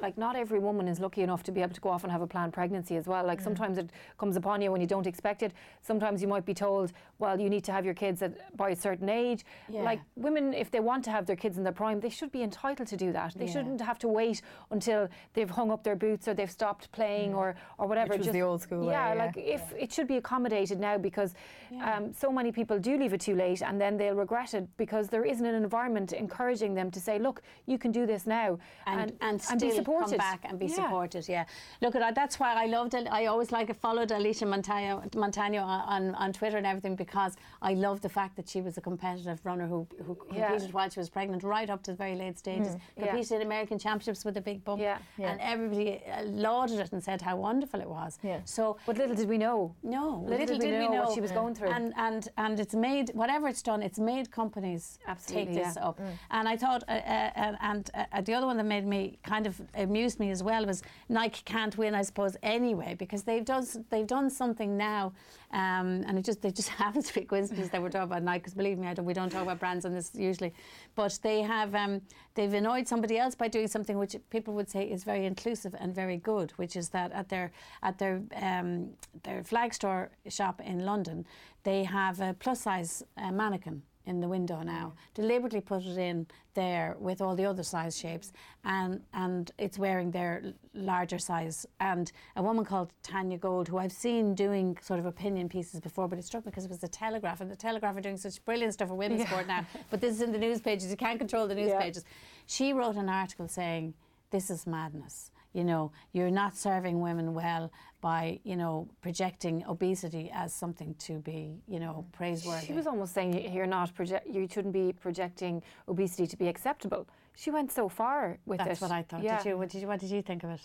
Like 0.00 0.18
not 0.18 0.36
every 0.36 0.58
woman 0.58 0.88
is 0.88 1.00
lucky 1.00 1.22
enough 1.22 1.42
to 1.44 1.52
be 1.52 1.62
able 1.62 1.74
to 1.74 1.80
go 1.80 1.88
off 1.88 2.02
and 2.04 2.12
have 2.12 2.22
a 2.22 2.26
planned 2.26 2.52
pregnancy 2.52 2.96
as 2.96 3.06
well. 3.06 3.24
Like 3.24 3.40
sometimes 3.40 3.78
it 3.78 3.90
comes 4.18 4.36
upon 4.36 4.60
you 4.62 4.70
when 4.72 4.80
you 4.80 4.86
don't 4.86 5.06
expect 5.06 5.42
it. 5.42 5.52
Sometimes 5.82 6.22
you 6.22 6.28
might 6.28 6.44
be 6.44 6.54
told, 6.54 6.92
well, 7.18 7.40
you 7.40 7.48
need 7.48 7.64
to 7.64 7.72
have 7.72 7.84
your 7.84 7.94
kids 7.94 8.22
at, 8.22 8.56
by 8.56 8.70
a 8.70 8.76
certain 8.76 9.08
age. 9.08 9.44
Yeah. 9.68 9.82
Like 9.82 10.00
women, 10.16 10.54
if 10.54 10.70
they 10.70 10.80
want 10.80 11.04
to 11.04 11.10
have 11.10 11.26
their 11.26 11.36
kids 11.36 11.58
in 11.58 11.64
their 11.64 11.72
prime, 11.72 12.00
they 12.00 12.10
should 12.10 12.32
be 12.32 12.42
entitled 12.42 12.88
to 12.88 12.96
do 12.96 13.12
that. 13.12 13.34
They 13.36 13.46
Yeah. 13.46 13.52
shouldn't 13.52 13.80
have 13.80 13.98
to 14.00 14.08
wait 14.08 14.42
until 14.70 15.08
they've 15.34 15.50
hung 15.50 15.70
up 15.70 15.82
their 15.82 15.96
boots 15.96 16.28
or 16.28 16.34
they've 16.34 16.50
stopped 16.50 16.90
playing 16.92 17.34
or 17.34 17.54
or 17.78 17.86
whatever. 17.86 18.12
Which 18.14 18.26
was 18.26 18.32
the 18.32 18.42
old 18.42 18.62
school 18.62 18.86
way, 18.86 18.92
Yeah, 18.92 19.14
yeah. 19.14 19.24
like 19.24 19.36
if 19.36 19.72
it 19.78 19.92
should 19.92 20.08
be 20.08 20.16
accommodated 20.16 20.78
now 20.80 20.98
because 20.98 21.34
um, 21.82 22.12
so 22.12 22.30
many 22.30 22.52
people 22.52 22.78
do 22.78 22.96
leave 22.96 23.12
it 23.12 23.20
too 23.20 23.34
late 23.34 23.62
and 23.62 23.80
then 23.80 23.96
they'll 23.96 24.14
regret 24.14 24.54
it 24.54 24.66
because 24.76 25.08
there 25.08 25.24
isn't 25.24 25.44
an 25.46 25.54
environment 25.54 26.12
encouraging 26.12 26.74
them 26.74 26.90
to 26.90 27.00
say, 27.00 27.18
look, 27.18 27.42
you 27.66 27.78
can 27.78 27.92
do 27.92 28.06
this 28.06 28.26
now 28.26 28.58
and, 28.86 29.12
and, 29.20 29.40
still 29.42 29.58
be 29.58 29.84
supported. 29.86 30.08
come 30.10 30.18
back 30.18 30.40
and 30.48 30.58
be 30.58 30.66
Yeah. 30.66 30.74
supported. 30.74 31.28
Yeah, 31.28 31.44
look 31.80 31.94
at 31.94 32.00
that. 32.00 32.14
That's 32.14 32.38
why 32.40 32.54
I 32.54 32.66
loved 32.66 32.94
it. 32.94 33.06
I 33.10 33.26
always 33.26 33.50
like 33.52 33.74
followed 33.80 34.10
Alysia 34.10 34.46
Montaño, 34.46 35.08
Montaño 35.12 35.62
on, 35.64 36.14
on, 36.14 36.32
Twitter 36.32 36.56
and 36.58 36.66
everything 36.66 36.96
because 36.96 37.32
I 37.62 37.72
love 37.74 38.00
the 38.00 38.08
fact 38.08 38.36
that 38.36 38.48
she 38.48 38.60
was 38.60 38.76
a 38.76 38.80
competitive 38.80 39.40
runner 39.44 39.66
who 39.66 39.86
who 40.06 40.12
Yeah. 40.16 40.48
competed 40.48 40.72
while 40.76 40.88
she 40.90 41.00
was 41.00 41.08
pregnant 41.10 41.42
right 41.42 41.70
up 41.70 41.82
to 41.84 41.90
the 41.92 41.96
very 41.96 42.14
late 42.14 42.38
stages. 42.38 42.74
Yeah. 42.76 43.06
Competed 43.06 43.36
in 43.40 43.42
American 43.42 43.78
Championships 43.78 44.24
with 44.24 44.36
a 44.36 44.40
big 44.50 44.64
bump, 44.64 44.80
Yeah. 44.80 44.98
Yeah. 45.18 45.30
and 45.30 45.40
everybody 45.40 45.88
uh, 46.04 46.22
lauded 46.46 46.78
it 46.84 46.92
and 46.92 47.02
said 47.02 47.22
how 47.22 47.36
wonderful 47.36 47.80
it 47.80 47.88
was. 47.88 48.18
Yeah. 48.22 48.40
So 48.44 48.76
But 48.86 48.98
little 48.98 49.16
did 49.16 49.28
we 49.28 49.38
know. 49.38 49.74
no, 49.82 50.04
Little 50.26 50.58
did 50.58 50.80
we 50.82 50.88
know 50.88 51.02
what 51.04 51.12
she 51.16 51.20
was 51.20 51.32
going 51.32 51.54
through. 51.54 51.70
And 51.76 51.86
and 51.96 52.28
and 52.36 52.54
it's 52.60 52.74
made 52.74 53.06
whatever 53.14 53.46
it's 53.48 53.62
done, 53.62 53.80
it's 53.88 53.98
made 53.98 54.30
companies 54.30 54.98
Absolutely, 55.06 55.54
take 55.54 55.64
this 55.64 55.74
yeah. 55.76 55.88
up. 55.88 55.96
And 56.30 56.48
I 56.48 56.56
thought, 56.56 56.82
uh, 56.88 56.92
uh, 56.92 57.44
and, 57.44 57.56
and 57.60 57.90
uh, 57.94 58.20
the 58.28 58.34
other 58.34 58.46
one 58.46 58.56
that 58.60 58.68
made 58.76 58.86
me 58.86 59.18
kind 59.22 59.46
of 59.46 59.54
amused 59.76 60.18
me 60.18 60.30
as 60.30 60.42
well 60.42 60.64
was 60.66 60.82
Nike 61.08 61.42
can't 61.44 61.76
win, 61.76 61.94
I 61.94 62.02
suppose, 62.02 62.36
anyway, 62.42 62.94
because 62.98 63.22
they've 63.22 63.44
done 63.44 63.64
they've 63.90 64.06
done 64.06 64.30
something 64.30 64.76
now, 64.76 65.12
um, 65.52 66.04
and 66.06 66.18
it 66.18 66.24
just 66.24 66.42
they 66.42 66.50
just 66.50 66.68
happens 66.84 67.08
to 67.08 67.14
be 67.14 67.22
coincidence 67.22 67.68
that 67.70 67.80
we're 67.80 67.90
talking 67.90 68.10
about 68.10 68.22
Nike. 68.22 68.38
Because 68.40 68.54
believe 68.54 68.78
me, 68.78 68.88
I 68.88 68.94
don't, 68.94 69.04
we 69.04 69.14
don't 69.14 69.30
talk 69.30 69.42
about 69.42 69.58
brands 69.58 69.84
on 69.84 69.92
this 69.92 70.10
usually, 70.14 70.52
but 70.94 71.18
they 71.22 71.42
have 71.42 71.74
um, 71.74 72.00
they've 72.34 72.52
annoyed 72.52 72.88
somebody 72.88 73.18
else 73.18 73.34
by 73.34 73.48
doing 73.48 73.68
something 73.68 73.98
which 73.98 74.16
people 74.30 74.54
would 74.54 74.70
say 74.70 74.84
is 74.84 75.04
very 75.04 75.26
inclusive 75.26 75.74
and 75.78 75.94
very 75.94 76.16
good, 76.16 76.52
which 76.52 76.76
is 76.76 76.88
that 76.90 77.12
at 77.12 77.28
their 77.28 77.52
at 77.82 77.98
their 77.98 78.22
um, 78.40 78.90
their 79.22 79.42
flag 79.42 79.74
store 79.74 80.10
shop 80.28 80.60
in 80.60 80.84
London, 80.84 81.26
they 81.62 81.84
have 81.84 82.20
a 82.20 82.34
plus 82.38 82.60
size 82.60 83.02
uh, 83.16 83.30
mannequin 83.30 83.82
in 84.06 84.20
the 84.20 84.28
window 84.28 84.62
now. 84.62 84.92
Mm. 84.94 85.14
Deliberately 85.14 85.60
put 85.60 85.84
it 85.84 85.98
in 85.98 86.26
there 86.54 86.96
with 86.98 87.20
all 87.20 87.34
the 87.36 87.44
other 87.44 87.62
size 87.62 87.98
shapes, 87.98 88.32
and 88.64 89.00
and 89.12 89.50
it's 89.58 89.78
wearing 89.78 90.10
their 90.10 90.42
larger 90.74 91.18
size. 91.18 91.66
And 91.80 92.10
a 92.36 92.42
woman 92.42 92.64
called 92.64 92.92
Tanya 93.02 93.36
Gold, 93.38 93.68
who 93.68 93.78
I've 93.78 93.92
seen 93.92 94.34
doing 94.34 94.78
sort 94.80 95.00
of 95.00 95.06
opinion 95.06 95.48
pieces 95.48 95.80
before, 95.80 96.08
but 96.08 96.18
it 96.18 96.24
struck 96.24 96.46
me 96.46 96.50
because 96.50 96.64
it 96.64 96.70
was 96.70 96.78
the 96.78 96.88
Telegraph, 96.88 97.40
and 97.40 97.50
the 97.50 97.56
Telegraph 97.56 97.96
are 97.96 98.00
doing 98.00 98.16
such 98.16 98.42
brilliant 98.44 98.72
stuff 98.74 98.88
for 98.88 98.94
women's 98.94 99.26
sport 99.28 99.46
now. 99.46 99.66
But 99.90 100.00
this 100.00 100.14
is 100.14 100.22
in 100.22 100.32
the 100.32 100.38
news 100.38 100.60
pages. 100.60 100.90
You 100.90 100.96
can't 100.96 101.18
control 101.18 101.46
the 101.46 101.54
news 101.54 101.68
Yeah. 101.70 101.80
pages. 101.80 102.04
She 102.46 102.72
wrote 102.72 102.96
an 102.96 103.08
article 103.08 103.48
saying, 103.48 103.94
"This 104.30 104.50
is 104.50 104.66
madness." 104.66 105.30
You 105.56 105.64
know, 105.64 105.90
you're 106.12 106.30
not 106.42 106.54
serving 106.54 107.00
women 107.00 107.32
well 107.32 107.72
by, 108.02 108.40
you 108.44 108.56
know, 108.56 108.88
projecting 109.00 109.64
obesity 109.66 110.30
as 110.42 110.52
something 110.52 110.94
to 111.06 111.14
be, 111.20 111.62
you 111.66 111.80
know, 111.80 112.04
praiseworthy. 112.12 112.66
She 112.66 112.74
was 112.74 112.86
almost 112.86 113.14
saying 113.14 113.30
you're 113.54 113.72
not 113.78 113.94
project, 113.94 114.26
you 114.26 114.46
shouldn't 114.52 114.74
be 114.74 114.92
projecting 114.92 115.62
obesity 115.88 116.26
to 116.26 116.36
be 116.36 116.48
acceptable. 116.48 117.08
She 117.34 117.50
went 117.50 117.72
so 117.72 117.88
far 117.88 118.38
with 118.44 118.58
That's 118.58 118.80
it. 118.80 118.82
what 118.82 118.92
I 118.92 119.02
thought. 119.02 119.22
Yeah. 119.22 119.38
Did 119.38 119.48
you? 119.48 119.56
What 119.56 119.70
did 119.70 119.80
you? 119.80 119.88
What 119.88 120.00
did 120.00 120.10
you 120.10 120.20
think 120.20 120.44
of 120.44 120.50
it? 120.50 120.60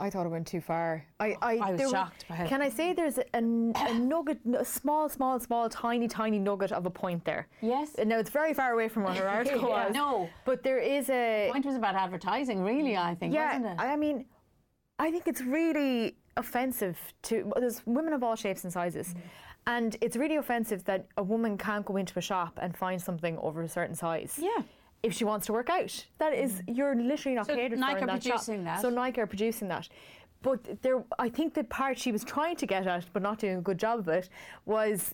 I 0.00 0.10
thought 0.10 0.26
it 0.26 0.30
went 0.30 0.46
too 0.46 0.60
far. 0.60 1.04
I, 1.20 1.36
I, 1.42 1.56
I 1.58 1.70
was 1.72 1.78
there 1.78 1.86
were- 1.88 1.92
shocked 1.92 2.24
by 2.28 2.36
it. 2.38 2.48
Can 2.48 2.62
I 2.62 2.68
say 2.68 2.92
there's 2.94 3.18
a, 3.18 3.24
a 3.34 3.40
nugget, 3.94 4.38
a 4.58 4.64
small, 4.64 5.08
small, 5.08 5.38
small, 5.38 5.68
tiny, 5.68 6.08
tiny 6.08 6.38
nugget 6.38 6.72
of 6.72 6.86
a 6.86 6.90
point 6.90 7.24
there? 7.24 7.46
Yes. 7.60 7.94
And 7.96 8.08
Now 8.08 8.18
it's 8.18 8.30
very 8.30 8.54
far 8.54 8.72
away 8.72 8.88
from 8.88 9.02
what 9.04 9.16
her 9.16 9.28
article 9.38 9.68
Yeah, 9.68 9.86
was. 9.86 9.94
no. 9.94 10.28
But 10.44 10.62
there 10.62 10.78
is 10.78 11.08
a 11.10 11.46
The 11.48 11.52
point 11.52 11.66
was 11.66 11.76
about 11.76 11.94
advertising, 11.94 12.62
really. 12.62 12.96
I 12.96 13.14
think, 13.14 13.34
yeah. 13.34 13.56
wasn't 13.58 13.66
it? 13.78 13.82
I 13.82 13.96
mean, 13.96 14.24
I 14.98 15.10
think 15.10 15.26
it's 15.28 15.42
really 15.42 16.16
offensive 16.36 16.98
to 17.22 17.42
well, 17.44 17.60
there's 17.60 17.82
women 17.86 18.12
of 18.14 18.22
all 18.22 18.36
shapes 18.36 18.64
and 18.64 18.72
sizes. 18.72 19.08
Mm-hmm. 19.08 19.20
And 19.66 19.96
it's 20.00 20.16
really 20.16 20.36
offensive 20.36 20.84
that 20.84 21.06
a 21.18 21.22
woman 21.22 21.58
can't 21.58 21.84
go 21.84 21.96
into 21.96 22.18
a 22.18 22.22
shop 22.22 22.58
and 22.62 22.74
find 22.76 23.00
something 23.00 23.36
over 23.38 23.62
a 23.62 23.68
certain 23.68 23.94
size. 23.94 24.38
Yeah. 24.40 24.62
If 25.02 25.14
she 25.14 25.24
wants 25.24 25.46
to 25.46 25.52
work 25.52 25.70
out, 25.70 26.06
that 26.18 26.34
is 26.34 26.52
mm. 26.52 26.76
you're 26.76 26.94
literally 26.94 27.36
not 27.36 27.46
So 27.46 27.54
catered 27.54 27.78
Nike 27.78 27.92
for 27.92 27.98
in 27.98 28.10
are 28.10 28.12
that 28.12 28.22
shop. 28.22 28.44
that. 28.64 28.82
So 28.82 28.90
Nike 28.90 29.20
are 29.20 29.26
producing 29.26 29.68
that. 29.68 29.88
But 30.42 30.82
there, 30.82 31.04
I 31.18 31.28
think 31.28 31.54
the 31.54 31.64
part 31.64 31.98
she 31.98 32.12
was 32.12 32.24
trying 32.24 32.56
to 32.56 32.66
get 32.66 32.86
at, 32.86 33.04
but 33.12 33.22
not 33.22 33.38
doing 33.38 33.58
a 33.58 33.60
good 33.60 33.78
job 33.78 33.98
of 33.98 34.08
it, 34.08 34.28
was 34.64 35.12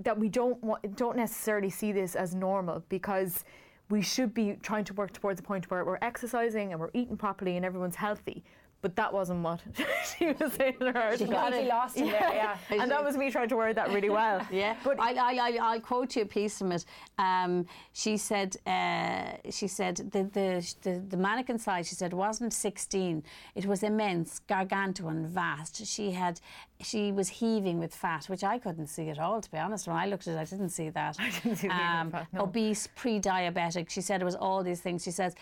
that 0.00 0.18
we 0.18 0.28
don't 0.28 0.62
want, 0.62 0.96
don't 0.96 1.16
necessarily 1.16 1.70
see 1.70 1.92
this 1.92 2.14
as 2.14 2.34
normal 2.34 2.84
because 2.88 3.44
we 3.90 4.00
should 4.02 4.32
be 4.32 4.56
trying 4.62 4.84
to 4.84 4.94
work 4.94 5.12
towards 5.12 5.40
a 5.40 5.42
point 5.42 5.70
where 5.70 5.84
we're 5.84 5.98
exercising 6.02 6.72
and 6.72 6.80
we're 6.80 6.90
eating 6.94 7.16
properly 7.16 7.56
and 7.56 7.64
everyone's 7.64 7.96
healthy. 7.96 8.42
But 8.84 8.96
that 8.96 9.14
wasn't 9.14 9.42
what 9.42 9.62
she 10.18 10.26
was 10.32 10.52
saying 10.52 10.74
in 10.78 10.88
her 10.88 11.02
article. 11.04 11.34
completely 11.34 11.68
lost 11.68 11.96
in 11.96 12.08
there, 12.08 12.30
yeah. 12.34 12.58
and 12.68 12.90
that 12.90 13.02
was 13.02 13.16
me 13.16 13.30
trying 13.30 13.48
to 13.48 13.56
word 13.56 13.76
that 13.76 13.88
really 13.88 14.10
well. 14.10 14.46
Yeah, 14.52 14.76
but 14.84 15.00
I, 15.00 15.14
I, 15.14 15.32
I, 15.48 15.58
I'll 15.62 15.80
quote 15.80 16.14
you 16.16 16.22
a 16.22 16.26
piece 16.26 16.58
from 16.58 16.70
it. 16.70 16.84
Um, 17.18 17.64
she 17.94 18.18
said, 18.18 18.56
uh, 18.66 19.38
she 19.50 19.68
said 19.68 19.96
the, 19.96 20.24
the, 20.24 20.74
the, 20.82 21.02
the 21.08 21.16
mannequin 21.16 21.58
size, 21.58 21.88
she 21.88 21.94
said, 21.94 22.12
wasn't 22.12 22.52
16. 22.52 23.22
It 23.54 23.64
was 23.64 23.82
immense, 23.82 24.40
gargantuan, 24.40 25.28
vast. 25.28 25.86
She 25.86 26.10
had, 26.10 26.42
she 26.80 27.12
was 27.12 27.28
heaving 27.28 27.78
with 27.78 27.94
fat, 27.94 28.26
which 28.26 28.42
I 28.42 28.58
couldn't 28.58 28.88
see 28.88 29.08
at 29.08 29.18
all, 29.18 29.40
to 29.40 29.50
be 29.50 29.58
honest. 29.58 29.86
When 29.86 29.96
I 29.96 30.06
looked 30.06 30.26
at 30.26 30.34
it, 30.34 30.38
I 30.38 30.44
didn't 30.44 30.70
see 30.70 30.88
that. 30.90 31.16
I 31.20 31.30
didn't 31.30 31.56
see 31.56 31.68
heaving 31.68 31.70
um, 31.86 32.10
fat, 32.10 32.26
no. 32.32 32.42
Obese, 32.42 32.88
pre-diabetic. 32.96 33.88
She 33.90 34.00
said 34.00 34.20
it 34.20 34.24
was 34.24 34.34
all 34.34 34.62
these 34.62 34.80
things. 34.80 35.02
She 35.04 35.10
says, 35.10 35.34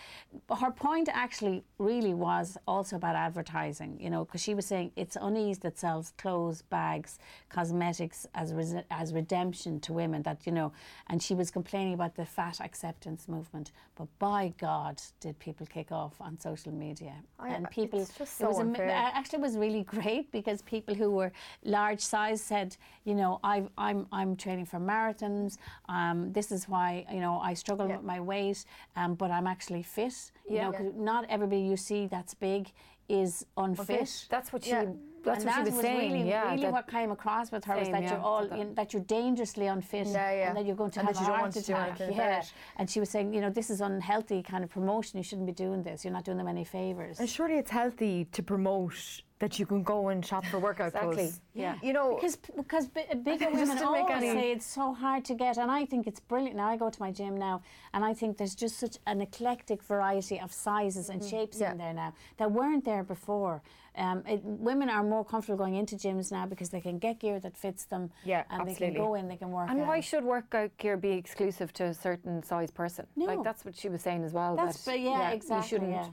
her 0.59 0.71
point 0.71 1.09
actually 1.11 1.63
really 1.79 2.13
was 2.13 2.57
also 2.67 2.95
about 2.97 3.15
advertising, 3.15 3.97
you 3.99 4.09
know, 4.09 4.25
because 4.25 4.41
she 4.41 4.53
was 4.53 4.65
saying 4.65 4.91
it's 4.95 5.17
unease 5.19 5.57
that 5.59 5.77
sells 5.77 6.13
clothes, 6.17 6.61
bags, 6.61 7.17
cosmetics 7.49 8.27
as 8.35 8.53
res- 8.53 8.75
as 8.91 9.13
redemption 9.13 9.79
to 9.81 9.93
women. 9.93 10.21
That 10.23 10.45
you 10.45 10.51
know, 10.51 10.71
and 11.07 11.21
she 11.21 11.33
was 11.33 11.49
complaining 11.51 11.93
about 11.93 12.15
the 12.15 12.25
fat 12.25 12.59
acceptance 12.61 13.27
movement. 13.27 13.71
But 13.95 14.07
by 14.19 14.53
God, 14.59 15.01
did 15.19 15.37
people 15.39 15.65
kick 15.65 15.91
off 15.91 16.13
on 16.19 16.39
social 16.39 16.71
media? 16.71 17.13
I- 17.39 17.49
and 17.49 17.65
uh, 17.65 17.69
people, 17.69 17.99
it's 18.01 18.17
just 18.17 18.39
it 18.41 18.47
was 18.47 18.57
so 18.57 18.61
unfair. 18.61 18.89
actually 18.91 19.39
it 19.39 19.41
was 19.41 19.57
really 19.57 19.83
great 19.95 20.31
because 20.31 20.61
people 20.61 20.95
who 20.95 21.09
were 21.11 21.22
large 21.63 21.99
size 22.01 22.41
said, 22.41 22.75
you 23.05 23.15
know, 23.15 23.39
I, 23.43 23.63
I'm 23.77 24.07
I'm 24.11 24.35
training 24.35 24.65
for 24.65 24.79
marathons. 24.79 25.57
Um, 25.89 26.31
this 26.33 26.51
is 26.51 26.67
why 26.67 27.05
you 27.11 27.19
know 27.19 27.39
I 27.39 27.53
struggle 27.53 27.87
Yeah. 27.87 27.97
with 27.97 28.05
my 28.05 28.19
weight, 28.19 28.65
um, 28.95 29.15
but 29.15 29.29
I'm 29.31 29.47
actually 29.47 29.83
fit. 29.83 30.31
You 30.49 30.55
Yeah. 30.55 30.63
know, 30.65 30.71
'cause 30.73 30.91
not 30.95 31.25
everybody 31.29 31.61
you 31.61 31.77
see 31.77 32.07
that's 32.07 32.33
big 32.33 32.71
is 33.09 33.45
unfit. 33.57 34.27
That's 34.29 34.51
what 34.53 34.63
she 34.63 34.71
Yeah. 34.71 34.85
That's 35.25 35.45
and 35.45 35.45
what 35.45 35.55
she 35.55 35.63
that 35.63 35.71
was 35.77 35.81
saying, 35.81 36.11
Really, 36.11 36.29
yeah, 36.29 36.51
really 36.53 36.67
what 36.69 36.85
came 36.85 37.09
across 37.09 37.49
with 37.49 37.63
her 37.63 37.75
was 37.77 37.85
Same, 37.85 37.93
that 37.93 38.03
yeah, 38.03 38.11
you're 38.11 38.19
all 38.21 38.45
that- 38.45 38.59
in, 38.59 38.75
that 38.75 38.91
you're 38.93 39.03
dangerously 39.03 39.67
unfit, 39.67 40.07
Yeah, 40.07 40.31
yeah. 40.33 40.47
and 40.49 40.57
that 40.57 40.65
you're 40.65 40.75
going 40.75 40.91
to 40.91 40.99
And 40.99 41.07
have 41.07 41.15
that 41.17 41.29
a 41.29 41.33
heart 41.33 41.55
attack. 41.55 41.99
yeah, 41.99 42.43
and 42.75 42.89
she 42.89 42.99
was 42.99 43.09
saying, 43.09 43.33
you 43.33 43.39
know, 43.39 43.49
this 43.49 43.69
is 43.69 43.79
unhealthy 43.79 44.43
kind 44.43 44.65
of 44.65 44.69
promotion. 44.69 45.17
You 45.17 45.23
shouldn't 45.23 45.47
be 45.47 45.53
doing 45.53 45.81
this. 45.81 46.03
You're 46.03 46.11
not 46.11 46.25
doing 46.25 46.37
them 46.39 46.49
any 46.49 46.65
favors. 46.65 47.21
And 47.21 47.29
surely 47.29 47.55
it's 47.57 47.71
healthy 47.71 48.25
to 48.33 48.43
promote 48.43 49.21
that 49.43 49.59
you 49.59 49.65
can 49.65 49.83
go 49.83 50.07
and 50.07 50.25
shop 50.25 50.45
for 50.45 50.57
workout 50.57 50.87
Exactly. 50.87 51.15
clothes. 51.15 51.41
Yeah. 51.53 51.75
You 51.83 51.91
know, 51.91 52.15
because 52.15 52.37
because 52.37 52.87
bi- 52.87 53.13
bigger 53.29 53.49
women 53.51 53.77
always 53.79 54.05
any- 54.09 54.29
say 54.31 54.51
it's 54.53 54.65
so 54.65 54.93
hard 54.93 55.25
to 55.25 55.33
get, 55.35 55.57
and 55.57 55.69
I 55.69 55.85
think 55.85 56.07
it's 56.07 56.21
brilliant. 56.21 56.55
Now 56.55 56.69
I 56.69 56.77
go 56.77 56.89
to 56.89 56.99
my 57.01 57.11
gym 57.11 57.35
now, 57.37 57.61
and 57.93 58.05
I 58.05 58.13
think 58.13 58.37
there's 58.37 58.55
just 58.55 58.79
such 58.79 58.95
an 59.05 59.19
eclectic 59.19 59.83
variety 59.83 60.39
of 60.39 60.49
sizes 60.53 61.09
and 61.09 61.21
shapes 61.21 61.57
Mm-hmm. 61.57 61.63
Yeah. 61.63 61.71
in 61.73 61.77
there 61.77 61.93
now 61.93 62.13
that 62.37 62.49
weren't 62.59 62.85
there 62.85 63.03
before. 63.03 63.61
Um, 63.95 64.23
it, 64.25 64.41
women 64.43 64.89
are 64.89 65.03
more 65.03 65.25
comfortable 65.25 65.57
going 65.63 65.75
into 65.75 65.95
gyms 65.97 66.31
now 66.31 66.45
because 66.47 66.69
they 66.69 66.81
can 66.81 66.97
get 66.97 67.19
gear 67.19 67.39
that 67.41 67.55
fits 67.57 67.83
them, 67.85 68.03
Yeah, 68.23 68.43
and 68.49 68.65
they 68.67 68.73
can 68.75 68.93
go 68.95 69.13
in, 69.15 69.27
they 69.27 69.35
can 69.43 69.51
work. 69.51 69.69
And 69.69 69.81
why 69.89 69.99
should 69.99 70.23
workout 70.23 70.71
gear 70.77 70.95
be 70.97 71.11
exclusive 71.11 71.73
to 71.73 71.83
a 71.85 71.93
certain 71.93 72.41
size 72.43 72.71
person? 72.71 73.05
No. 73.17 73.25
Like 73.25 73.43
that's 73.43 73.65
what 73.65 73.75
she 73.75 73.89
was 73.89 74.01
saying 74.01 74.23
as 74.23 74.31
well. 74.31 74.55
That's- 74.55 74.83
that, 74.85 74.91
but 74.91 74.99
yeah, 75.01 75.29
You 75.29 75.35
exactly, 75.35 75.67
shouldn't, 75.69 75.91
yeah. 75.91 76.07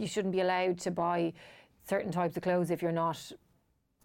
you 0.00 0.06
shouldn't 0.06 0.32
be 0.32 0.40
allowed 0.40 0.78
to 0.86 0.90
buy 0.90 1.34
certain 1.88 2.12
types 2.12 2.36
of 2.36 2.42
clothes 2.42 2.70
if 2.70 2.82
you're 2.82 2.92
not 2.92 3.32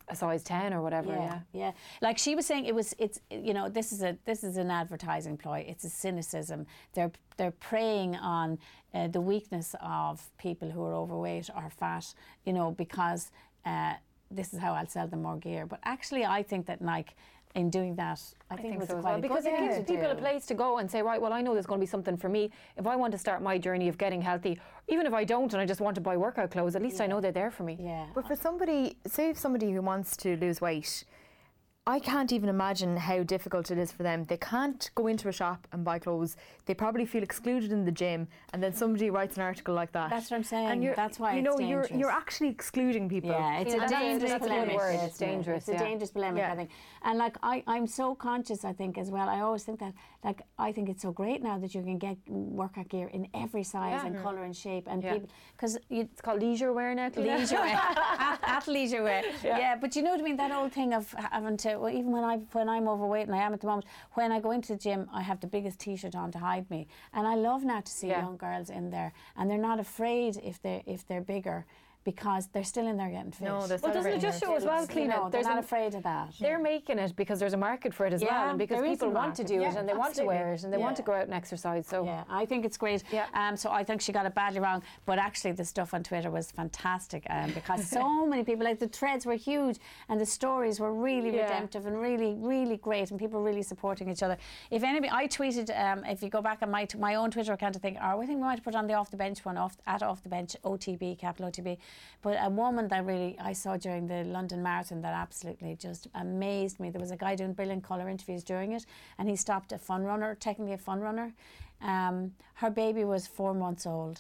a 0.09 0.15
size 0.15 0.43
ten 0.43 0.73
or 0.73 0.81
whatever. 0.81 1.11
Yeah. 1.11 1.19
yeah, 1.19 1.39
yeah. 1.53 1.71
Like 2.01 2.17
she 2.17 2.35
was 2.35 2.45
saying, 2.45 2.65
it 2.65 2.75
was. 2.75 2.95
It's 2.97 3.19
you 3.29 3.53
know, 3.53 3.69
this 3.69 3.91
is 3.91 4.03
a 4.03 4.17
this 4.25 4.43
is 4.43 4.57
an 4.57 4.71
advertising 4.71 5.37
ploy. 5.37 5.65
It's 5.67 5.83
a 5.83 5.89
cynicism. 5.89 6.65
They're 6.93 7.11
they're 7.37 7.51
preying 7.51 8.15
on 8.15 8.57
uh, 8.93 9.07
the 9.07 9.21
weakness 9.21 9.75
of 9.81 10.29
people 10.37 10.71
who 10.71 10.83
are 10.83 10.93
overweight 10.93 11.49
or 11.55 11.69
fat. 11.69 12.13
You 12.45 12.53
know, 12.53 12.71
because 12.71 13.31
uh, 13.65 13.95
this 14.31 14.53
is 14.53 14.59
how 14.59 14.73
I'll 14.73 14.87
sell 14.87 15.07
them 15.07 15.23
more 15.23 15.37
gear. 15.37 15.65
But 15.65 15.79
actually, 15.83 16.25
I 16.25 16.43
think 16.43 16.65
that 16.67 16.81
Nike, 16.81 17.13
in 17.55 17.69
doing 17.69 17.95
that, 17.95 18.21
I, 18.51 18.55
think, 18.55 18.75
it 18.75 18.79
was 18.79 18.89
so 18.89 18.95
quite 18.95 19.11
well 19.13 19.21
because 19.21 19.43
good 19.43 19.53
it 19.53 19.75
gives 19.75 19.91
people 19.91 20.11
a 20.11 20.15
place 20.15 20.45
to 20.47 20.53
go 20.53 20.77
and 20.77 20.89
say, 20.89 21.01
right, 21.01 21.21
well, 21.21 21.33
I 21.33 21.41
know 21.41 21.53
there's 21.53 21.65
going 21.65 21.79
to 21.79 21.83
be 21.83 21.89
something 21.89 22.15
for 22.15 22.29
me. 22.29 22.51
If 22.77 22.85
I 22.85 22.95
want 22.95 23.11
to 23.13 23.17
start 23.17 23.41
my 23.41 23.57
journey 23.57 23.87
of 23.87 23.97
getting 23.97 24.21
healthy, 24.21 24.59
even 24.87 25.05
if 25.07 25.13
I 25.13 25.23
don't 25.23 25.51
and 25.53 25.61
I 25.61 25.65
just 25.65 25.81
want 25.81 25.95
to 25.95 26.01
buy 26.01 26.17
workout 26.17 26.51
clothes, 26.51 26.75
at 26.75 26.81
least 26.81 27.01
I 27.01 27.07
know 27.07 27.19
they're 27.19 27.31
there 27.31 27.51
for 27.51 27.63
me. 27.63 27.77
Yeah. 27.79 28.05
But 28.13 28.27
for 28.27 28.35
somebody, 28.35 28.97
say 29.07 29.29
if 29.29 29.37
somebody 29.37 29.71
who 29.71 29.81
wants 29.81 30.15
to 30.17 30.37
lose 30.37 30.61
weight, 30.61 31.03
I 31.87 31.99
can't 31.99 32.33
even 32.33 32.49
imagine 32.49 32.97
how 32.97 33.23
difficult 33.23 33.71
it 33.71 33.77
is 33.77 33.93
for 33.93 34.03
them. 34.03 34.25
They 34.25 34.35
can't 34.35 34.89
go 34.93 35.07
into 35.07 35.29
a 35.29 35.31
shop 35.31 35.65
and 35.71 35.85
buy 35.85 35.99
clothes. 35.99 36.35
They 36.65 36.73
probably 36.73 37.05
feel 37.05 37.23
excluded 37.23 37.71
in 37.71 37.85
the 37.85 37.93
gym, 37.93 38.27
and 38.51 38.61
then 38.61 38.73
somebody 38.73 39.09
writes 39.09 39.37
an 39.37 39.43
article 39.43 39.73
like 39.73 39.93
that. 39.93 40.09
That's 40.09 40.29
what 40.29 40.35
I'm 40.35 40.43
saying. 40.43 40.67
And 40.67 40.83
you're, 40.83 40.95
That's 40.95 41.17
why 41.17 41.37
you 41.37 41.41
know 41.41 41.57
you're 41.59 41.87
you're 41.95 42.11
actually 42.11 42.49
excluding 42.49 43.07
people. 43.07 43.29
Yeah, 43.29 43.59
it's 43.59 43.73
Yeah, 43.73 43.85
a 43.85 43.87
dangerous 43.87 44.31
that's 44.31 44.45
polemic. 44.45 44.75
word. 44.75 44.99
It's 45.01 45.17
dangerous, 45.17 45.69
It's 45.69 45.81
a 45.81 45.85
dangerous 45.85 46.11
polemic, 46.11 46.41
Yeah. 46.41 46.51
I 46.51 46.55
think. 46.57 46.71
And 47.03 47.17
like 47.17 47.37
I, 47.41 47.63
I'm 47.67 47.87
so 47.87 48.15
conscious, 48.15 48.65
I 48.65 48.73
think 48.73 48.97
as 48.97 49.09
well. 49.09 49.29
I 49.29 49.39
always 49.39 49.63
think 49.63 49.79
that, 49.79 49.93
like, 50.27 50.41
I 50.67 50.69
think 50.75 50.85
it's 50.89 51.01
so 51.07 51.11
great 51.21 51.39
now 51.49 51.57
that 51.63 51.71
you 51.75 51.81
can 51.89 51.97
get 52.07 52.17
workout 52.61 52.89
gear 52.93 53.07
in 53.17 53.23
every 53.43 53.63
size 53.75 53.99
Yeah. 54.01 54.07
and 54.07 54.13
color 54.25 54.43
and 54.49 54.55
shape, 54.65 54.85
and 54.91 54.99
Yeah. 55.01 55.13
people 55.13 55.29
because. 55.55 55.73
It's 55.89 56.21
called 56.25 56.41
leisure 56.47 56.71
wear 56.77 56.89
now. 56.99 57.09
Leisure 57.15 57.61
wear, 57.67 57.75
at, 58.29 58.39
at 58.57 58.65
leisure 58.67 59.03
wear, 59.07 59.21
yeah. 59.43 59.75
But 59.83 59.89
you 59.95 60.01
know 60.03 60.11
what 60.13 60.19
I 60.23 60.23
mean? 60.29 60.37
That 60.45 60.51
old 60.59 60.71
thing 60.79 60.91
of 60.99 61.03
having 61.37 61.57
to, 61.63 61.69
well, 61.81 61.93
even 61.99 62.11
when 62.15 62.25
I 62.33 62.35
when 62.57 62.67
I'm 62.75 62.87
overweight 62.95 63.27
and 63.29 63.35
I 63.39 63.41
am 63.47 63.53
at 63.55 63.61
the 63.61 63.67
moment, 63.71 63.87
when 64.19 64.29
I 64.35 64.39
go 64.47 64.51
into 64.57 64.69
the 64.73 64.79
gym, 64.87 65.01
I 65.19 65.21
have 65.29 65.39
the 65.45 65.47
biggest 65.55 65.77
T-shirt 65.85 66.15
on 66.23 66.27
to 66.35 66.39
hide 66.49 66.65
me, 66.75 66.81
and 67.15 67.23
I 67.33 67.35
love 67.49 67.61
now 67.73 67.81
to 67.89 67.91
see 67.99 68.09
Yeah. 68.09 68.21
young 68.25 68.37
girls 68.45 68.69
in 68.79 68.85
there, 68.95 69.11
and 69.37 69.43
they're 69.49 69.65
not 69.71 69.79
afraid 69.87 70.31
if 70.51 70.57
they 70.65 70.77
if 70.95 70.99
they're 71.07 71.27
bigger, 71.35 71.59
because 72.07 72.47
they're 72.53 72.63
still 72.63 72.87
in 72.87 72.95
there 72.95 73.09
getting 73.09 73.33
fit. 73.33 73.43
No, 73.49 73.67
they're 73.67 73.77
Well, 73.83 73.93
doesn't 73.93 74.13
it 74.13 74.21
just 74.21 74.39
their 74.39 74.49
show 74.49 74.55
as 74.55 74.63
well, 74.63 74.79
You 74.83 74.87
Clean 74.87 75.07
know, 75.09 75.23
they're 75.23 75.41
There's 75.41 75.45
not 75.45 75.57
a- 75.57 75.59
afraid 75.59 75.93
of 75.93 76.03
that. 76.03 76.29
They're 76.39 76.57
making 76.57 76.99
it 76.99 77.13
because 77.17 77.37
there's 77.41 77.51
a 77.53 77.57
market 77.57 77.93
for 77.93 78.05
it 78.05 78.13
as 78.13 78.23
well, 78.23 78.47
and 78.49 78.57
because 78.57 78.81
people 78.81 79.09
want 79.09 79.35
to 79.35 79.43
market. 79.43 79.47
do 79.47 79.61
it 79.61 79.75
and 79.75 79.89
they 79.89 79.93
want 79.93 80.15
to 80.15 80.23
wear 80.23 80.53
it 80.53 80.63
and 80.63 80.71
they 80.71 80.77
want 80.77 80.95
to 80.95 81.03
go 81.03 81.11
out 81.11 81.25
and 81.25 81.33
exercise. 81.33 81.85
So 81.85 82.05
Yeah, 82.05 82.23
I 82.29 82.45
think 82.45 82.63
it's 82.63 82.77
great. 82.77 83.03
Yeah. 83.11 83.25
Um, 83.33 83.57
so 83.57 83.69
I 83.71 83.83
think 83.83 83.99
she 83.99 84.13
got 84.13 84.25
it 84.25 84.33
badly 84.33 84.61
wrong, 84.61 84.83
but 85.05 85.19
actually 85.19 85.51
the 85.51 85.65
stuff 85.65 85.93
on 85.93 86.01
Twitter 86.01 86.31
was 86.31 86.49
fantastic 86.49 87.25
um, 87.29 87.51
because 87.51 87.85
so 87.85 88.25
many 88.33 88.45
people, 88.45 88.63
like 88.63 88.79
the 88.79 88.87
threads 88.87 89.25
were 89.25 89.35
huge 89.35 89.79
and 90.07 90.17
the 90.21 90.25
stories 90.25 90.79
were 90.79 90.93
really 90.93 91.35
Yeah. 91.35 91.43
redemptive 91.43 91.87
and 91.87 91.99
really, 92.01 92.35
really 92.35 92.77
great 92.77 93.11
and 93.11 93.19
people 93.19 93.41
really 93.41 93.63
supporting 93.63 94.09
each 94.09 94.23
other. 94.23 94.37
If 94.71 94.81
anybody, 94.83 95.11
I 95.11 95.27
tweeted, 95.27 95.67
um, 95.77 96.05
if 96.05 96.23
you 96.23 96.29
go 96.29 96.41
back 96.41 96.59
on 96.61 96.71
my 96.71 96.85
t- 96.85 96.97
my 96.97 97.15
own 97.15 97.31
Twitter 97.31 97.51
account, 97.51 97.75
I 97.75 97.79
think, 97.79 97.97
or 97.97 98.21
I 98.23 98.25
think 98.25 98.37
we 98.39 98.45
might 98.45 98.63
put 98.63 98.75
on 98.75 98.87
the 98.87 98.93
off 98.93 99.11
the 99.11 99.17
bench 99.17 99.43
one, 99.43 99.57
off 99.57 99.75
at 99.85 100.01
off 100.03 100.23
the 100.23 100.29
bench 100.29 100.55
OTB, 100.63 101.17
capital 101.19 101.49
OTB, 101.51 101.77
but 102.21 102.37
a 102.41 102.49
woman 102.49 102.87
that 102.89 103.05
really 103.05 103.37
I 103.39 103.53
saw 103.53 103.77
during 103.77 104.07
the 104.07 104.23
London 104.23 104.61
Marathon 104.63 105.01
that 105.01 105.13
absolutely 105.13 105.75
just 105.75 106.07
amazed 106.15 106.79
me. 106.79 106.89
There 106.89 107.01
was 107.01 107.11
a 107.11 107.17
guy 107.17 107.35
doing 107.35 107.53
brilliant 107.53 107.83
colour 107.83 108.09
interviews 108.09 108.43
during 108.43 108.71
it, 108.73 108.85
and 109.17 109.29
he 109.29 109.35
stopped 109.35 109.71
a 109.71 109.77
fun 109.77 110.03
runner, 110.03 110.35
technically 110.35 110.73
a 110.73 110.77
fun 110.77 110.99
runner. 110.99 111.33
Um, 111.81 112.33
her 112.55 112.69
baby 112.69 113.03
was 113.03 113.27
four 113.27 113.53
months 113.53 113.85
old. 113.85 114.19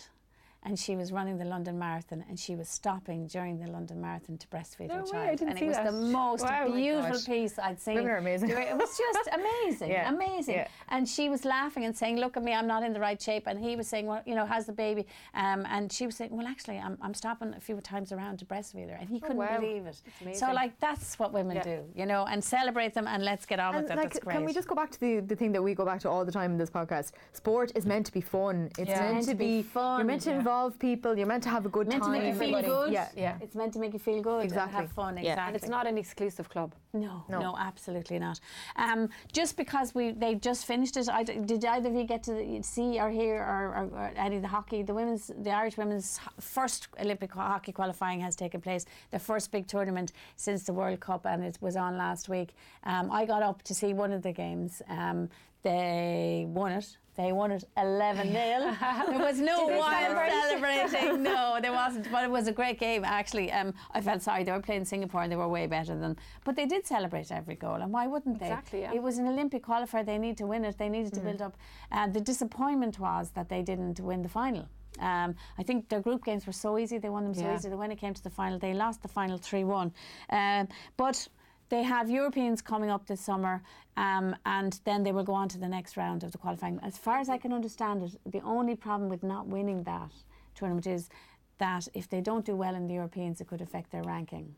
And 0.67 0.77
she 0.77 0.97
was 0.97 1.13
running 1.13 1.37
the 1.37 1.45
London 1.45 1.79
Marathon, 1.79 2.25
and 2.27 2.37
she 2.37 2.53
was 2.55 2.67
stopping 2.67 3.25
during 3.27 3.57
the 3.57 3.71
London 3.71 4.01
Marathon 4.01 4.37
to 4.37 4.47
breastfeed 4.49 4.89
No 4.89 4.95
her 4.95 5.03
way, 5.03 5.11
child. 5.11 5.29
I 5.29 5.35
didn't 5.35 5.49
and 5.51 5.59
see 5.59 5.65
it 5.65 5.67
was 5.69 5.77
that. 5.77 5.85
the 5.85 5.97
most 6.21 6.43
Wow. 6.43 6.65
Oh 6.67 6.71
beautiful 6.73 7.19
piece 7.33 7.57
I'd 7.57 7.79
seen. 7.79 7.95
Women 7.95 8.11
are 8.11 8.17
amazing. 8.17 8.49
It 8.49 8.75
was 8.77 8.97
just 8.97 9.29
amazing, 9.39 9.91
Yeah, 9.91 10.09
amazing. 10.13 10.55
yeah. 10.55 10.67
And 10.89 11.07
she 11.07 11.29
was 11.29 11.45
laughing 11.45 11.85
and 11.85 11.95
saying, 11.95 12.17
"Look 12.17 12.35
at 12.35 12.43
me, 12.43 12.53
I'm 12.53 12.67
not 12.67 12.83
in 12.83 12.91
the 12.91 12.99
right 12.99 13.21
shape." 13.21 13.47
And 13.47 13.57
he 13.57 13.77
was 13.77 13.87
saying, 13.87 14.07
"Well, 14.07 14.21
you 14.25 14.35
know, 14.35 14.45
how's 14.45 14.65
the 14.65 14.73
baby?" 14.73 15.07
Um, 15.33 15.65
and 15.69 15.89
she 15.89 16.05
was 16.05 16.15
saying, 16.17 16.31
"Well, 16.35 16.47
actually, 16.47 16.79
I'm, 16.79 16.97
I'm 17.01 17.13
stopping 17.13 17.53
a 17.53 17.61
few 17.61 17.79
times 17.79 18.11
around 18.11 18.39
to 18.39 18.45
breastfeed 18.45 18.89
her," 18.89 18.97
and 18.99 19.07
he 19.09 19.21
couldn't 19.21 19.37
Oh, 19.37 19.45
wow. 19.45 19.59
believe 19.61 19.85
it. 19.85 20.01
So, 20.35 20.51
like, 20.51 20.77
that's 20.79 21.17
what 21.17 21.31
women 21.31 21.55
Yeah. 21.57 21.63
do, 21.63 21.77
you 21.95 22.05
know, 22.05 22.25
and 22.31 22.43
celebrate 22.43 22.93
them 22.93 23.07
and 23.07 23.23
let's 23.23 23.45
get 23.45 23.59
on 23.61 23.73
And 23.75 23.83
with 23.83 23.91
it. 23.93 23.95
That's 23.95 24.19
great. 24.19 24.33
can 24.35 24.43
we 24.45 24.51
just 24.53 24.67
go 24.67 24.75
back 24.75 24.91
to 24.91 24.99
the, 24.99 25.19
the 25.21 25.35
thing 25.35 25.53
that 25.53 25.61
we 25.63 25.73
go 25.73 25.85
back 25.85 26.01
to 26.01 26.09
all 26.09 26.25
the 26.25 26.31
time 26.39 26.51
in 26.51 26.57
this 26.57 26.69
podcast? 26.69 27.11
Sport 27.31 27.71
is 27.75 27.85
meant 27.85 28.05
to 28.07 28.11
be 28.11 28.21
fun. 28.21 28.69
It's 28.77 28.89
meant, 28.89 29.13
Meant 29.17 29.25
to 29.29 29.35
be 29.35 29.61
fun, 29.61 29.99
You're 29.99 30.07
meant 30.07 30.21
to 30.23 30.31
yeah. 30.31 30.41
Involve 30.57 30.79
people. 30.79 31.17
You're 31.17 31.27
meant 31.27 31.43
to 31.43 31.49
have 31.49 31.65
a 31.65 31.69
good 31.69 31.87
meant 31.87 32.03
to 32.03 32.09
time. 32.09 32.21
make 32.23 32.33
you 32.33 32.39
feel 32.39 32.61
good. 32.61 32.91
Yeah. 32.93 33.07
Yeah. 33.15 33.37
It's 33.41 33.55
meant 33.55 33.73
to 33.73 33.79
make 33.79 33.93
you 33.93 33.99
feel 33.99 34.21
good 34.21 34.43
Exactly. 34.43 34.75
and 34.77 34.87
have 34.87 34.91
fun. 34.91 35.13
Yeah. 35.15 35.21
Exactly. 35.21 35.47
and 35.47 35.55
it's 35.55 35.69
not 35.69 35.85
an 35.87 35.97
exclusive 35.97 36.49
club. 36.49 36.73
No, 36.93 37.23
No. 37.29 37.39
no, 37.39 37.57
absolutely 37.57 38.17
not. 38.19 38.39
Um, 38.75 39.09
just 39.31 39.55
because 39.57 39.93
we 39.93 40.11
they 40.23 40.35
just 40.35 40.65
finished 40.65 40.95
it, 40.97 41.07
I 41.09 41.23
d 41.23 41.29
did 41.51 41.63
either 41.75 41.89
of 41.89 41.95
you 41.99 42.05
get 42.13 42.23
to 42.29 42.33
see 42.63 42.99
or 43.03 43.09
hear 43.09 43.35
or, 43.53 43.63
or, 43.77 43.83
or 43.99 44.07
any 44.25 44.35
of 44.37 44.41
the 44.47 44.47
hockey? 44.57 44.79
The 44.83 44.93
women's, 45.01 45.23
the 45.45 45.51
Irish 45.61 45.77
women's 45.77 46.19
first 46.39 46.87
Olympic 47.03 47.31
hockey 47.33 47.71
qualifying 47.71 48.19
has 48.27 48.35
taken 48.35 48.59
place. 48.67 48.83
The 49.15 49.19
first 49.29 49.51
big 49.51 49.67
tournament 49.67 50.09
since 50.35 50.61
the 50.69 50.73
World 50.79 50.99
Cup, 51.07 51.25
and 51.31 51.43
it 51.43 51.57
was 51.61 51.75
on 51.75 51.91
last 51.97 52.29
week. 52.29 52.49
Um, 52.91 53.05
I 53.19 53.21
got 53.33 53.41
up 53.49 53.57
to 53.69 53.73
see 53.81 53.91
one 53.93 54.11
of 54.17 54.21
the 54.27 54.31
games. 54.45 54.81
Um, 54.89 55.29
they 55.63 56.45
won 56.47 56.71
it. 56.71 56.97
They 57.15 57.31
won 57.31 57.51
it 57.51 57.63
11 57.77 58.31
0. 58.31 58.75
There 59.09 59.17
was 59.19 59.39
no 59.39 59.65
wild 59.65 60.15
celebrating. 60.29 61.23
No, 61.31 61.57
there 61.59 61.71
wasn't. 61.71 62.11
But 62.11 62.23
it 62.25 62.29
was 62.29 62.47
a 62.47 62.51
great 62.51 62.79
game, 62.79 63.03
actually. 63.03 63.51
Um, 63.51 63.73
I 63.91 64.01
felt 64.01 64.21
sorry. 64.21 64.43
They 64.43 64.51
were 64.51 64.61
playing 64.61 64.85
Singapore 64.85 65.23
and 65.23 65.31
they 65.31 65.35
were 65.35 65.47
way 65.47 65.65
better 65.65 65.97
than. 65.97 66.15
But 66.45 66.55
they 66.55 66.67
did 66.67 66.85
celebrate 66.85 67.31
every 67.31 67.55
goal. 67.55 67.75
And 67.81 67.91
why 67.91 68.05
wouldn't 68.05 68.39
they? 68.39 68.45
Exactly, 68.47 68.81
yeah. 68.81 68.93
It 68.93 69.01
was 69.01 69.17
an 69.17 69.27
Olympic 69.27 69.65
qualifier. 69.65 70.05
They 70.05 70.19
need 70.19 70.37
to 70.37 70.45
win 70.45 70.63
it. 70.63 70.77
They 70.77 70.89
needed 70.89 71.13
to 71.15 71.21
build 71.21 71.41
up. 71.41 71.57
And 71.91 72.13
the 72.13 72.21
disappointment 72.21 72.99
was 72.99 73.31
that 73.31 73.49
they 73.49 73.63
didn't 73.63 73.99
win 73.99 74.21
the 74.21 74.29
final. 74.29 74.67
Um, 74.99 75.35
I 75.57 75.63
think 75.63 75.89
their 75.89 76.01
group 76.01 76.23
games 76.23 76.45
were 76.45 76.53
so 76.53 76.77
easy. 76.77 76.99
They 76.99 77.09
won 77.09 77.23
them 77.23 77.33
so 77.33 77.41
Yeah. 77.41 77.55
easy. 77.55 77.69
That 77.69 77.77
when 77.77 77.91
it 77.91 77.97
came 77.97 78.13
to 78.13 78.23
the 78.23 78.29
final, 78.29 78.59
they 78.59 78.73
lost 78.75 79.01
the 79.01 79.07
final 79.07 79.37
3 79.39 79.63
1. 79.63 79.91
Um, 80.29 80.67
but 80.97 81.27
they 81.69 81.83
have 81.83 82.09
Europeans 82.09 82.61
coming 82.61 82.89
up 82.89 83.07
this 83.07 83.21
summer, 83.21 83.61
um, 83.97 84.35
and 84.45 84.79
then 84.85 85.03
they 85.03 85.11
will 85.11 85.23
go 85.23 85.33
on 85.33 85.49
to 85.49 85.57
the 85.57 85.67
next 85.67 85.97
round 85.97 86.23
of 86.23 86.31
the 86.31 86.37
qualifying. 86.37 86.79
As 86.83 86.97
far 86.97 87.19
as 87.19 87.29
I 87.29 87.37
can 87.37 87.51
understand 87.53 88.03
it, 88.03 88.19
the 88.25 88.41
only 88.41 88.75
problem 88.75 89.09
with 89.09 89.23
not 89.23 89.47
winning 89.47 89.83
that 89.83 90.11
tournament 90.55 90.87
is 90.87 91.09
that 91.57 91.87
if 91.93 92.07
they 92.09 92.21
don't 92.21 92.45
do 92.45 92.55
well 92.55 92.75
in 92.75 92.87
the 92.87 92.93
Europeans, 92.93 93.41
it 93.41 93.47
could 93.47 93.61
affect 93.61 93.91
their 93.91 94.03
ranking. 94.03 94.55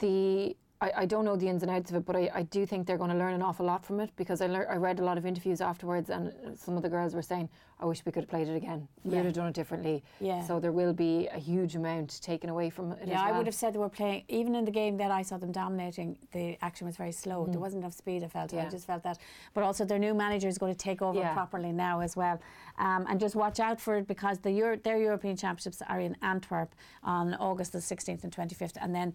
the 0.00 0.56
I, 0.82 0.92
I 0.98 1.06
don't 1.06 1.26
know 1.26 1.36
the 1.36 1.46
ins 1.46 1.62
and 1.62 1.70
outs 1.70 1.90
of 1.90 1.96
it, 1.96 2.06
but 2.06 2.16
I, 2.16 2.30
I 2.34 2.42
do 2.44 2.64
think 2.64 2.86
they're 2.86 2.96
going 2.96 3.10
to 3.10 3.16
learn 3.16 3.34
an 3.34 3.42
awful 3.42 3.66
lot 3.66 3.84
from 3.84 4.00
it 4.00 4.10
because 4.16 4.40
I, 4.40 4.46
lear- 4.46 4.66
I 4.70 4.76
read 4.76 4.98
a 4.98 5.04
lot 5.04 5.18
of 5.18 5.26
interviews 5.26 5.60
afterwards, 5.60 6.08
and 6.08 6.32
some 6.58 6.74
of 6.76 6.82
the 6.82 6.88
girls 6.88 7.14
were 7.14 7.20
saying, 7.20 7.50
"I 7.78 7.84
wish 7.84 8.02
we 8.06 8.12
could 8.12 8.22
have 8.22 8.30
played 8.30 8.48
it 8.48 8.56
again. 8.56 8.88
We 9.04 9.10
Yeah. 9.10 9.16
would 9.18 9.26
have 9.26 9.34
done 9.34 9.48
it 9.48 9.54
differently." 9.54 10.02
Yeah. 10.20 10.42
So 10.46 10.58
there 10.58 10.72
will 10.72 10.94
be 10.94 11.28
a 11.28 11.38
huge 11.38 11.76
amount 11.76 12.22
taken 12.22 12.48
away 12.48 12.70
from 12.70 12.92
it. 12.92 13.00
Yeah, 13.06 13.22
as 13.26 13.30
I 13.32 13.36
would 13.36 13.44
have 13.46 13.54
said 13.54 13.74
they 13.74 13.78
were 13.78 13.90
playing, 13.90 14.24
even 14.28 14.54
in 14.54 14.64
the 14.64 14.70
game 14.70 14.96
that 14.96 15.10
I 15.10 15.20
saw 15.20 15.36
them 15.36 15.52
dominating, 15.52 16.16
the 16.32 16.56
action 16.62 16.86
was 16.86 16.96
very 16.96 17.12
slow. 17.12 17.46
There 17.46 17.60
wasn't 17.60 17.82
enough 17.82 17.92
speed, 17.94 18.24
I 18.24 18.28
felt. 18.28 18.50
Yeah. 18.52 18.62
I 18.62 18.64
Mm. 18.66 18.70
Just 18.70 18.86
felt 18.86 19.02
that. 19.02 19.18
But 19.52 19.64
also, 19.64 19.84
their 19.84 19.98
new 19.98 20.14
manager 20.14 20.48
is 20.48 20.56
going 20.56 20.72
to 20.72 20.78
take 20.78 21.02
over 21.02 21.18
Yeah. 21.18 21.34
properly 21.34 21.72
now 21.72 22.00
as 22.00 22.16
well. 22.16 22.40
Um, 22.78 23.04
and 23.08 23.20
just 23.20 23.34
watch 23.36 23.60
out 23.60 23.78
for 23.80 23.96
it 23.98 24.06
because 24.06 24.38
the 24.38 24.50
Euro- 24.52 24.78
their 24.78 24.96
European 24.98 25.36
Championships 25.36 25.82
are 25.82 26.00
in 26.00 26.16
Antwerp 26.22 26.74
on 27.02 27.34
August 27.34 27.72
the 27.72 27.80
16th 27.82 28.24
and 28.24 28.32
25th. 28.32 28.78
And 28.80 28.94
then 28.94 29.12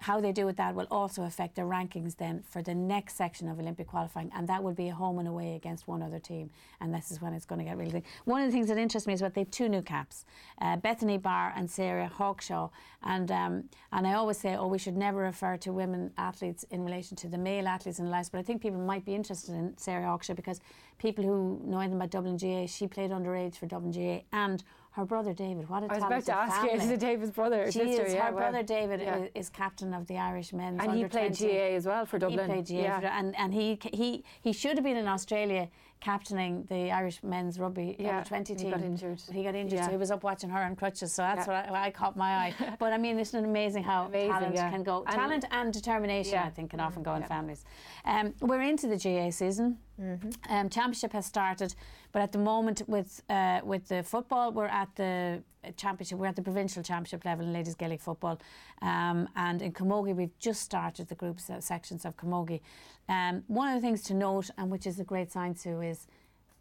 how 0.00 0.20
they 0.20 0.32
do 0.32 0.46
with 0.46 0.56
that 0.56 0.74
will 0.74 0.86
also 0.90 1.24
affect 1.24 1.56
their 1.56 1.66
rankings 1.66 2.16
then 2.16 2.42
for 2.42 2.62
the 2.62 2.74
next 2.74 3.16
section 3.16 3.48
of 3.48 3.58
Olympic 3.58 3.88
qualifying, 3.88 4.30
and 4.34 4.48
that 4.48 4.62
will 4.62 4.72
be 4.72 4.88
a 4.88 4.94
home 4.94 5.18
and 5.18 5.26
away 5.26 5.54
against 5.54 5.88
one 5.88 6.02
other 6.02 6.18
team, 6.18 6.50
and 6.80 6.94
this 6.94 7.10
is 7.10 7.20
when 7.20 7.32
it's 7.32 7.44
going 7.44 7.58
to 7.58 7.64
get 7.64 7.76
really. 7.76 7.90
Big. 7.90 8.04
One 8.24 8.42
of 8.42 8.46
the 8.48 8.52
things 8.52 8.68
that 8.68 8.78
interests 8.78 9.06
me 9.06 9.14
is 9.14 9.20
that 9.20 9.34
they 9.34 9.40
have 9.42 9.50
two 9.50 9.68
new 9.68 9.82
caps, 9.82 10.24
uh, 10.60 10.76
Bethany 10.76 11.18
Barr 11.18 11.52
and 11.56 11.70
Sarah 11.70 12.10
Hawkshaw, 12.16 12.70
and 13.02 13.30
um, 13.30 13.64
and 13.92 14.06
I 14.06 14.14
always 14.14 14.38
say, 14.38 14.54
oh, 14.56 14.68
we 14.68 14.78
should 14.78 14.96
never 14.96 15.18
refer 15.18 15.56
to 15.58 15.72
women 15.72 16.12
athletes 16.16 16.64
in 16.70 16.84
relation 16.84 17.16
to 17.18 17.28
the 17.28 17.38
male 17.38 17.66
athletes 17.66 17.98
in 17.98 18.10
lives, 18.10 18.28
but 18.28 18.38
I 18.38 18.42
think 18.42 18.62
people 18.62 18.80
might 18.80 19.04
be 19.04 19.14
interested 19.14 19.54
in 19.54 19.76
Sarah 19.76 20.06
Hawkshaw 20.06 20.36
because 20.36 20.60
people 20.98 21.24
who 21.24 21.60
know 21.64 21.78
anything 21.78 21.96
about 21.96 22.10
Dublin 22.10 22.36
GAA, 22.36 22.66
she 22.66 22.86
played 22.86 23.10
underage 23.10 23.56
for 23.56 23.66
Dublin 23.66 23.92
GAA 23.92 24.22
and 24.32 24.62
her 24.98 25.04
brother 25.04 25.32
David. 25.32 25.68
What 25.68 25.84
a 25.84 25.86
I 25.86 25.94
was 25.94 26.02
about 26.04 26.24
to 26.24 26.34
ask 26.36 26.56
family. 26.56 26.72
you, 26.74 26.80
is 26.80 26.90
it 26.90 26.98
David's 27.00 27.30
brother 27.30 27.62
or 27.62 27.70
She 27.70 27.78
sister? 27.78 28.04
is. 28.04 28.14
yeah, 28.14 28.26
her 28.26 28.32
wow. 28.32 28.38
brother 28.38 28.62
David 28.64 29.00
Yeah. 29.00 29.16
is, 29.18 29.30
is 29.36 29.48
captain 29.48 29.94
of 29.94 30.08
the 30.08 30.18
Irish 30.18 30.52
men's. 30.52 30.80
And 30.82 30.92
he 30.92 31.04
played 31.04 31.38
20. 31.38 31.46
GAA 31.54 31.76
as 31.76 31.86
well 31.86 32.04
for 32.04 32.18
Dublin. 32.18 32.46
He 32.50 32.52
played 32.54 32.66
GAA, 32.66 32.82
Yeah. 32.82 33.00
for, 33.00 33.06
and 33.06 33.36
and 33.38 33.54
he 33.54 33.78
he 33.94 34.24
he 34.40 34.52
should 34.52 34.76
have 34.76 34.82
been 34.84 34.96
in 34.96 35.06
Australia 35.06 35.68
captaining 36.00 36.64
the 36.68 36.90
Irish 36.92 37.22
men's 37.22 37.58
rugby 37.58 37.96
Yeah, 37.98 38.18
under 38.18 38.28
twenty 38.28 38.52
he 38.54 38.58
team. 38.60 38.70
got 38.70 38.82
injured. 38.82 39.20
He 39.32 39.42
got 39.42 39.54
injured, 39.54 39.78
Yeah. 39.78 39.86
so 39.86 39.90
he 39.90 39.96
was 39.96 40.10
up 40.10 40.22
watching 40.22 40.50
her 40.50 40.60
on 40.62 40.76
crutches. 40.76 41.12
So 41.12 41.22
that's 41.22 41.46
Yeah. 41.46 41.70
what 41.70 41.74
I, 41.74 41.86
I 41.86 41.90
caught 41.90 42.16
my 42.16 42.32
eye. 42.36 42.54
but 42.78 42.92
I 42.92 42.98
mean, 42.98 43.18
isn't 43.18 43.38
it 43.44 43.46
amazing 43.46 43.82
how 43.84 44.06
Amazing, 44.06 44.30
talent 44.30 44.54
yeah. 44.54 44.70
can 44.70 44.82
go? 44.82 45.04
And- 45.06 45.14
talent 45.16 45.44
and 45.50 45.72
determination. 45.72 46.38
I 46.38 46.50
think, 46.50 46.70
can 46.70 46.80
often 46.80 47.02
go 47.02 47.14
in 47.14 47.22
families. 47.24 47.64
Um, 48.04 48.34
we're 48.40 48.62
into 48.62 48.86
the 48.86 48.96
GAA 48.96 49.30
season. 49.30 49.78
Mm-hmm. 50.00 50.30
Um, 50.48 50.68
championship 50.68 51.12
has 51.12 51.26
started, 51.26 51.74
but 52.12 52.22
at 52.22 52.30
the 52.30 52.38
moment 52.38 52.82
with 52.86 53.20
uh, 53.28 53.60
with 53.64 53.88
the 53.88 54.02
football, 54.04 54.52
we're 54.52 54.66
at 54.82 54.94
the 54.94 55.42
championship. 55.76 56.18
We're 56.18 56.28
at 56.28 56.36
the 56.36 56.42
provincial 56.42 56.84
championship 56.84 57.24
level 57.24 57.44
in 57.44 57.52
ladies 57.52 57.74
Gaelic 57.74 58.00
football, 58.00 58.38
um, 58.82 59.28
and 59.36 59.62
in 59.62 59.72
Camogie 59.72 60.14
we've 60.14 60.38
just 60.38 60.62
started 60.62 61.08
the 61.08 61.14
groups 61.14 61.50
uh, 61.50 61.60
sections 61.60 62.04
of 62.04 62.16
Camogie. 62.16 62.60
Um, 63.08 63.42
one 63.46 63.68
of 63.68 63.74
the 63.74 63.86
things 63.86 64.02
to 64.04 64.14
note, 64.14 64.50
and 64.58 64.70
which 64.70 64.86
is 64.86 65.00
a 65.00 65.04
great 65.04 65.32
sign 65.32 65.54
too, 65.54 65.80
is 65.80 66.06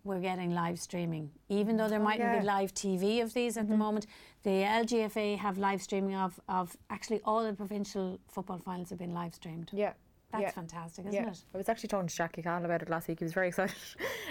we're 0.03 0.19
getting 0.19 0.51
live 0.53 0.79
streaming. 0.79 1.29
Even 1.49 1.77
though 1.77 1.89
there 1.89 1.99
mightn't 1.99 2.33
yeah. 2.33 2.39
be 2.39 2.45
live 2.45 2.73
TV 2.73 3.21
of 3.21 3.33
these 3.33 3.57
at 3.57 3.67
the 3.67 3.75
moment, 3.75 4.07
the 4.43 4.49
LGFA 4.49 5.37
have 5.37 5.57
live 5.57 5.81
streaming 5.81 6.15
of, 6.15 6.39
of 6.47 6.75
actually 6.89 7.19
all 7.25 7.43
the 7.43 7.53
provincial 7.53 8.19
football 8.29 8.57
finals 8.57 8.89
have 8.89 8.99
been 8.99 9.13
live 9.13 9.35
streamed. 9.35 9.69
Yeah. 9.73 9.93
That's 10.37 10.49
yeah. 10.49 10.61
fantastic, 10.61 11.05
isn't 11.07 11.13
yeah. 11.13 11.29
it? 11.29 11.43
I 11.53 11.57
was 11.57 11.69
actually 11.69 11.89
talking 11.89 12.07
to 12.07 12.15
Jackie 12.15 12.41
Cahill 12.41 12.65
about 12.65 12.81
it 12.81 12.89
last 12.89 13.07
week. 13.07 13.19
He 13.19 13.25
was 13.25 13.33
very 13.33 13.47
excited. 13.51 13.75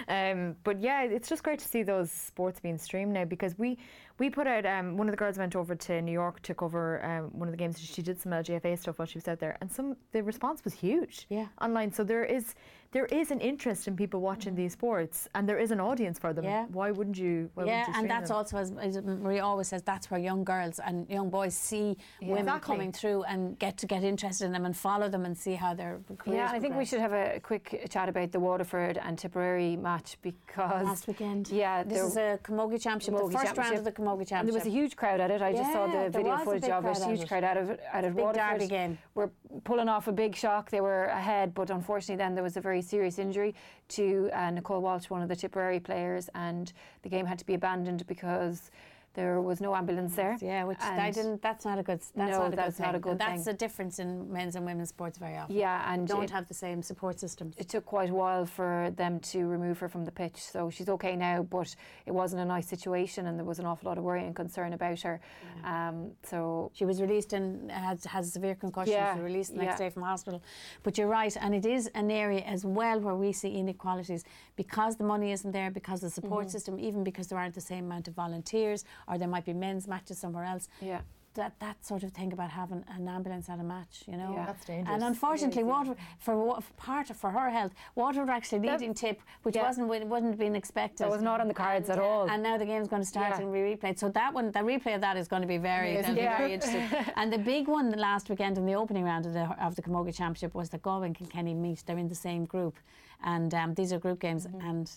Um, 0.07 0.55
but 0.63 0.79
yeah, 0.79 1.03
it's 1.03 1.29
just 1.29 1.43
great 1.43 1.59
to 1.59 1.67
see 1.67 1.83
those 1.83 2.11
sports 2.11 2.59
being 2.59 2.77
streamed 2.77 3.13
now 3.13 3.25
because 3.25 3.57
we 3.57 3.77
we 4.19 4.29
put 4.29 4.47
out 4.47 4.65
um, 4.65 4.97
one 4.97 5.07
of 5.07 5.11
the 5.11 5.17
girls 5.17 5.37
went 5.37 5.55
over 5.55 5.75
to 5.75 6.01
New 6.01 6.11
York 6.11 6.41
to 6.41 6.55
cover 6.55 7.03
um, 7.05 7.37
one 7.37 7.47
of 7.47 7.51
the 7.51 7.57
games. 7.57 7.79
She 7.79 8.01
did 8.01 8.19
some 8.19 8.31
LGFA 8.31 8.79
stuff 8.79 8.99
while 8.99 9.05
she 9.05 9.17
was 9.17 9.27
out 9.27 9.39
there, 9.39 9.57
and 9.61 9.71
some 9.71 9.95
the 10.11 10.23
response 10.23 10.63
was 10.63 10.73
huge. 10.73 11.27
Yeah. 11.29 11.47
online. 11.61 11.91
So 11.91 12.03
there 12.03 12.25
is 12.25 12.55
there 12.97 13.05
is 13.05 13.29
an 13.29 13.39
interest 13.39 13.87
in 13.87 13.95
people 13.95 14.21
watching 14.21 14.55
these 14.55 14.71
mm. 14.71 14.79
sports, 14.79 15.27
and 15.35 15.47
there 15.47 15.59
is 15.59 15.69
an 15.69 15.79
audience 15.79 16.17
for 16.17 16.33
them. 16.33 16.43
Yeah. 16.43 16.65
Why 16.71 16.89
wouldn't 16.89 17.15
you? 17.15 17.51
Why 17.53 17.65
yeah, 17.65 17.81
wouldn't 17.81 17.95
you 17.95 18.01
and 18.01 18.09
that's 18.09 18.29
them? 18.29 18.37
also, 18.37 18.57
as, 18.57 18.97
Marie 19.03 19.37
always 19.37 19.67
says, 19.67 19.83
that's 19.83 20.09
where 20.09 20.19
young 20.19 20.43
girls 20.43 20.79
and 20.79 21.07
young 21.07 21.29
boys 21.29 21.53
see 21.53 21.95
women 22.23 22.39
Exactly. 22.39 22.75
coming 22.75 22.91
through 22.91 23.21
and 23.25 23.59
get 23.59 23.77
to 23.77 23.85
get 23.85 24.03
interested 24.03 24.45
in 24.45 24.51
them 24.51 24.65
and 24.65 24.75
follow 24.75 25.09
them 25.09 25.25
and 25.25 25.37
see 25.37 25.53
how 25.53 25.75
they're 25.75 25.99
Yeah, 26.25 26.49
I 26.51 26.59
think 26.59 26.75
we 26.75 26.85
should 26.85 26.99
have 26.99 27.13
a 27.13 27.39
quick 27.39 27.85
chat 27.87 28.09
about 28.09 28.31
the 28.31 28.39
Waterford 28.39 28.97
and 28.97 29.15
Tipperary 29.15 29.75
match 29.75 30.17
because 30.23 30.85
Last 30.85 31.05
weekend. 31.05 31.49
Yeah, 31.49 31.83
This 31.83 31.93
there- 31.93 32.07
is 32.07 32.17
a 32.17 32.39
Camogie 32.43 32.81
Championship, 32.81 33.13
Camogie 33.13 33.31
the 33.31 33.37
first 33.37 33.57
round 33.57 33.77
of 33.77 33.83
the 33.83 33.91
Camogie 33.91 34.27
Championship. 34.27 34.39
And 34.39 34.47
there 34.49 34.55
was 34.55 34.65
a 34.65 34.71
huge 34.71 34.95
crowd 34.95 35.19
at 35.19 35.29
it. 35.29 35.43
I 35.43 35.51
just 35.51 35.71
saw 35.71 35.85
the 35.85 36.09
video 36.09 36.35
footage 36.37 36.63
of 36.63 36.83
it. 36.83 36.97
Huge 37.03 37.27
crowd 37.27 37.43
out 37.43 37.57
of 37.57 37.69
it. 37.69 37.79
Out 37.93 38.05
of 38.05 38.15
big 38.15 38.25
Waterford. 38.25 38.59
derby 38.59 38.67
game. 38.67 38.97
We're 39.13 39.29
pulling 39.63 39.89
off 39.89 40.07
a 40.07 40.11
big 40.11 40.35
shock. 40.35 40.69
They 40.69 40.81
were 40.81 41.05
ahead, 41.05 41.53
but 41.53 41.69
unfortunately, 41.69 42.17
then 42.17 42.35
there 42.35 42.43
was 42.43 42.57
a 42.57 42.61
very 42.61 42.81
serious 42.81 43.19
injury 43.19 43.55
to 43.89 44.29
uh, 44.33 44.51
Nicole 44.51 44.81
Walsh, 44.81 45.09
one 45.09 45.21
of 45.21 45.29
the 45.29 45.35
Tipperary 45.35 45.79
players, 45.79 46.29
and 46.35 46.71
the 47.03 47.09
game 47.09 47.25
had 47.25 47.39
to 47.39 47.45
be 47.45 47.53
abandoned 47.53 48.05
because 48.07 48.71
there 49.17 49.41
was 49.41 49.59
no 49.59 49.75
ambulance 49.75 50.15
there. 50.15 50.37
Yeah, 50.39 50.63
which 50.63 50.77
I 50.79 51.09
didn't. 51.09 51.41
That's 51.41 51.65
not 51.65 51.79
a 51.79 51.83
good. 51.83 52.01
That's 52.01 52.15
No, 52.15 52.43
not 52.43 52.53
a 52.53 52.55
that's 52.55 52.77
good 52.77 52.83
not 52.85 52.95
a 52.95 52.99
good 52.99 53.11
And 53.13 53.19
That's 53.19 53.43
thing. 53.45 53.53
the 53.53 53.57
difference 53.65 53.97
in 53.97 54.31
men's 54.31 54.55
and 54.55 54.63
women's 54.63 54.89
sports 54.89 55.17
very 55.17 55.35
often. 55.35 55.55
Yeah, 55.55 55.91
and 55.91 56.07
don't 56.07 56.25
it- 56.25 56.29
have 56.29 56.47
the 56.47 56.53
same 56.53 56.83
support 56.83 57.19
systems. 57.19 57.55
it 57.57 57.67
took 57.67 57.83
quite 57.85 58.11
a 58.11 58.13
while 58.13 58.45
for 58.45 58.91
them 58.95 59.19
to 59.31 59.39
remove 59.47 59.79
her 59.79 59.89
from 59.89 60.05
the 60.05 60.11
pitch. 60.11 60.37
So 60.39 60.69
she's 60.69 60.87
okay 60.95 61.15
now, 61.15 61.41
but 61.41 61.75
it 62.05 62.11
wasn't 62.21 62.41
a 62.43 62.45
nice 62.45 62.67
situation, 62.67 63.25
and 63.27 63.33
there 63.39 63.45
was 63.51 63.57
an 63.57 63.65
awful 63.65 63.89
lot 63.89 63.97
of 63.97 64.03
worry 64.03 64.23
and 64.27 64.35
concern 64.35 64.73
about 64.73 64.99
her. 65.01 65.19
Um, 65.63 66.11
so 66.23 66.69
She 66.77 66.85
was 66.85 67.01
released 67.01 67.33
and 67.33 67.71
has, 67.71 68.05
has 68.05 68.27
a 68.27 68.31
severe 68.37 68.53
concussion. 68.55 68.93
Yeah, 68.93 69.13
She 69.15 69.19
was 69.21 69.31
released 69.31 69.51
the 69.55 69.61
next 69.63 69.79
yeah. 69.79 69.87
day 69.87 69.89
from 69.89 70.03
hospital. 70.03 70.43
But 70.83 70.95
you're 70.99 71.07
right, 71.21 71.35
and 71.43 71.55
it 71.55 71.65
is 71.65 71.87
an 71.95 72.11
area 72.11 72.41
as 72.41 72.63
well 72.65 72.99
where 72.99 73.15
we 73.15 73.31
see 73.33 73.51
inequalities 73.63 74.23
because 74.55 74.95
the 74.97 75.03
money 75.03 75.31
isn't 75.31 75.53
there, 75.53 75.71
because 75.71 76.01
the 76.01 76.11
support 76.11 76.37
Mm-hmm. 76.37 76.51
system, 76.51 76.79
even 76.79 77.03
because 77.03 77.25
there 77.29 77.39
aren't 77.39 77.55
the 77.55 77.61
same 77.73 77.85
amount 77.85 78.07
of 78.09 78.13
volunteers, 78.13 78.83
or 79.07 79.17
there 79.17 79.27
might 79.27 79.45
be 79.45 79.53
men's 79.53 79.87
matches 79.87 80.17
somewhere 80.17 80.43
else. 80.43 80.67
yeah, 80.81 81.01
That, 81.35 81.53
that 81.59 81.85
sort 81.85 82.03
of 82.03 82.11
thing 82.13 82.33
about 82.33 82.49
having 82.49 82.83
an 82.97 83.07
ambulance 83.07 83.47
at 83.53 83.59
a 83.59 83.63
match, 83.63 83.95
you 84.07 84.17
know. 84.17 84.31
Yeah. 84.35 84.45
That's 84.47 84.65
dangerous. 84.65 84.93
And 84.93 85.03
unfortunately, 85.03 85.61
It 85.61 85.65
is, 85.65 85.71
Water 85.75 85.95
for 86.25 86.35
for 86.61 86.73
part 86.77 87.09
of, 87.11 87.15
for 87.23 87.29
her 87.39 87.49
health, 87.57 87.73
Water 87.95 88.21
were 88.25 88.31
actually 88.31 88.59
That- 88.67 88.79
leading 88.79 88.93
tip, 88.95 89.17
which 89.43 89.55
yeah. 89.55 89.67
wasn't 89.67 89.87
wi- 89.87 90.05
wasn't 90.15 90.37
being 90.43 90.55
expected. 90.55 90.99
That 91.05 91.11
was 91.17 91.21
not 91.21 91.39
on 91.43 91.47
the 91.47 91.53
cards 91.53 91.89
And, 91.89 91.99
at 91.99 92.03
all. 92.05 92.25
And 92.31 92.41
now 92.41 92.55
the 92.57 92.65
game's 92.65 92.87
going 92.93 93.03
to 93.07 93.11
start 93.15 93.31
Yeah. 93.35 93.41
and 93.41 93.53
be 93.53 93.59
replayed. 93.69 93.97
So 93.99 94.09
that 94.09 94.33
one, 94.33 94.45
the 94.51 94.63
replay 94.73 94.93
of 94.95 95.01
that 95.01 95.15
is 95.21 95.27
going 95.27 95.43
to 95.47 95.51
be 95.55 95.59
very, 95.71 95.91
Amazing. 95.97 96.15
be 96.15 96.21
very 96.21 96.53
interesting. 96.55 96.87
and 97.19 97.27
the 97.31 97.37
big 97.53 97.67
one 97.77 97.87
last 97.91 98.25
weekend 98.31 98.57
in 98.57 98.65
the 98.65 98.75
opening 98.83 99.03
round 99.11 99.23
of 99.27 99.33
the 99.37 99.45
of 99.67 99.75
the 99.77 99.83
Camogie 99.83 100.15
Championship 100.21 100.53
was 100.59 100.67
that 100.71 100.81
Galway 100.81 101.07
and 101.11 101.15
Kilkenny 101.21 101.53
meet. 101.53 101.79
They're 101.85 101.99
in 102.05 102.09
the 102.15 102.21
same 102.29 102.43
group, 102.45 102.75
and 103.23 103.53
um, 103.53 103.73
these 103.73 103.91
are 103.93 103.99
group 103.99 104.19
games. 104.19 104.45
Mm-hmm. 104.47 104.67
And 104.69 104.91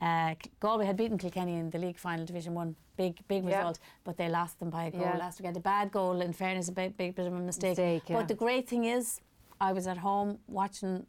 uh, 0.00 0.34
Galway 0.60 0.86
had 0.86 0.96
beaten 0.96 1.18
Kilkenny 1.18 1.54
in 1.54 1.70
the 1.70 1.78
league 1.78 1.98
final, 1.98 2.24
Division 2.26 2.54
One. 2.54 2.76
Big, 2.96 3.18
big 3.28 3.44
Yeah. 3.44 3.58
result, 3.58 3.78
but 4.04 4.16
they 4.16 4.28
lost 4.28 4.58
them 4.58 4.70
by 4.70 4.84
a 4.84 4.90
goal 4.90 5.02
Yeah. 5.02 5.18
last 5.18 5.38
weekend. 5.38 5.56
A 5.58 5.60
bad 5.60 5.92
goal, 5.92 6.20
in 6.22 6.32
fairness, 6.32 6.68
a 6.68 6.72
big, 6.72 6.96
big 6.96 7.14
bit 7.14 7.26
of 7.26 7.34
a 7.34 7.38
mistake. 7.38 7.70
Mistake, 7.76 8.08
yeah. 8.08 8.16
But 8.16 8.28
the 8.28 8.34
great 8.34 8.66
thing 8.68 8.84
is, 8.84 9.20
I 9.60 9.72
was 9.72 9.86
at 9.86 9.98
home 9.98 10.38
watching 10.46 11.06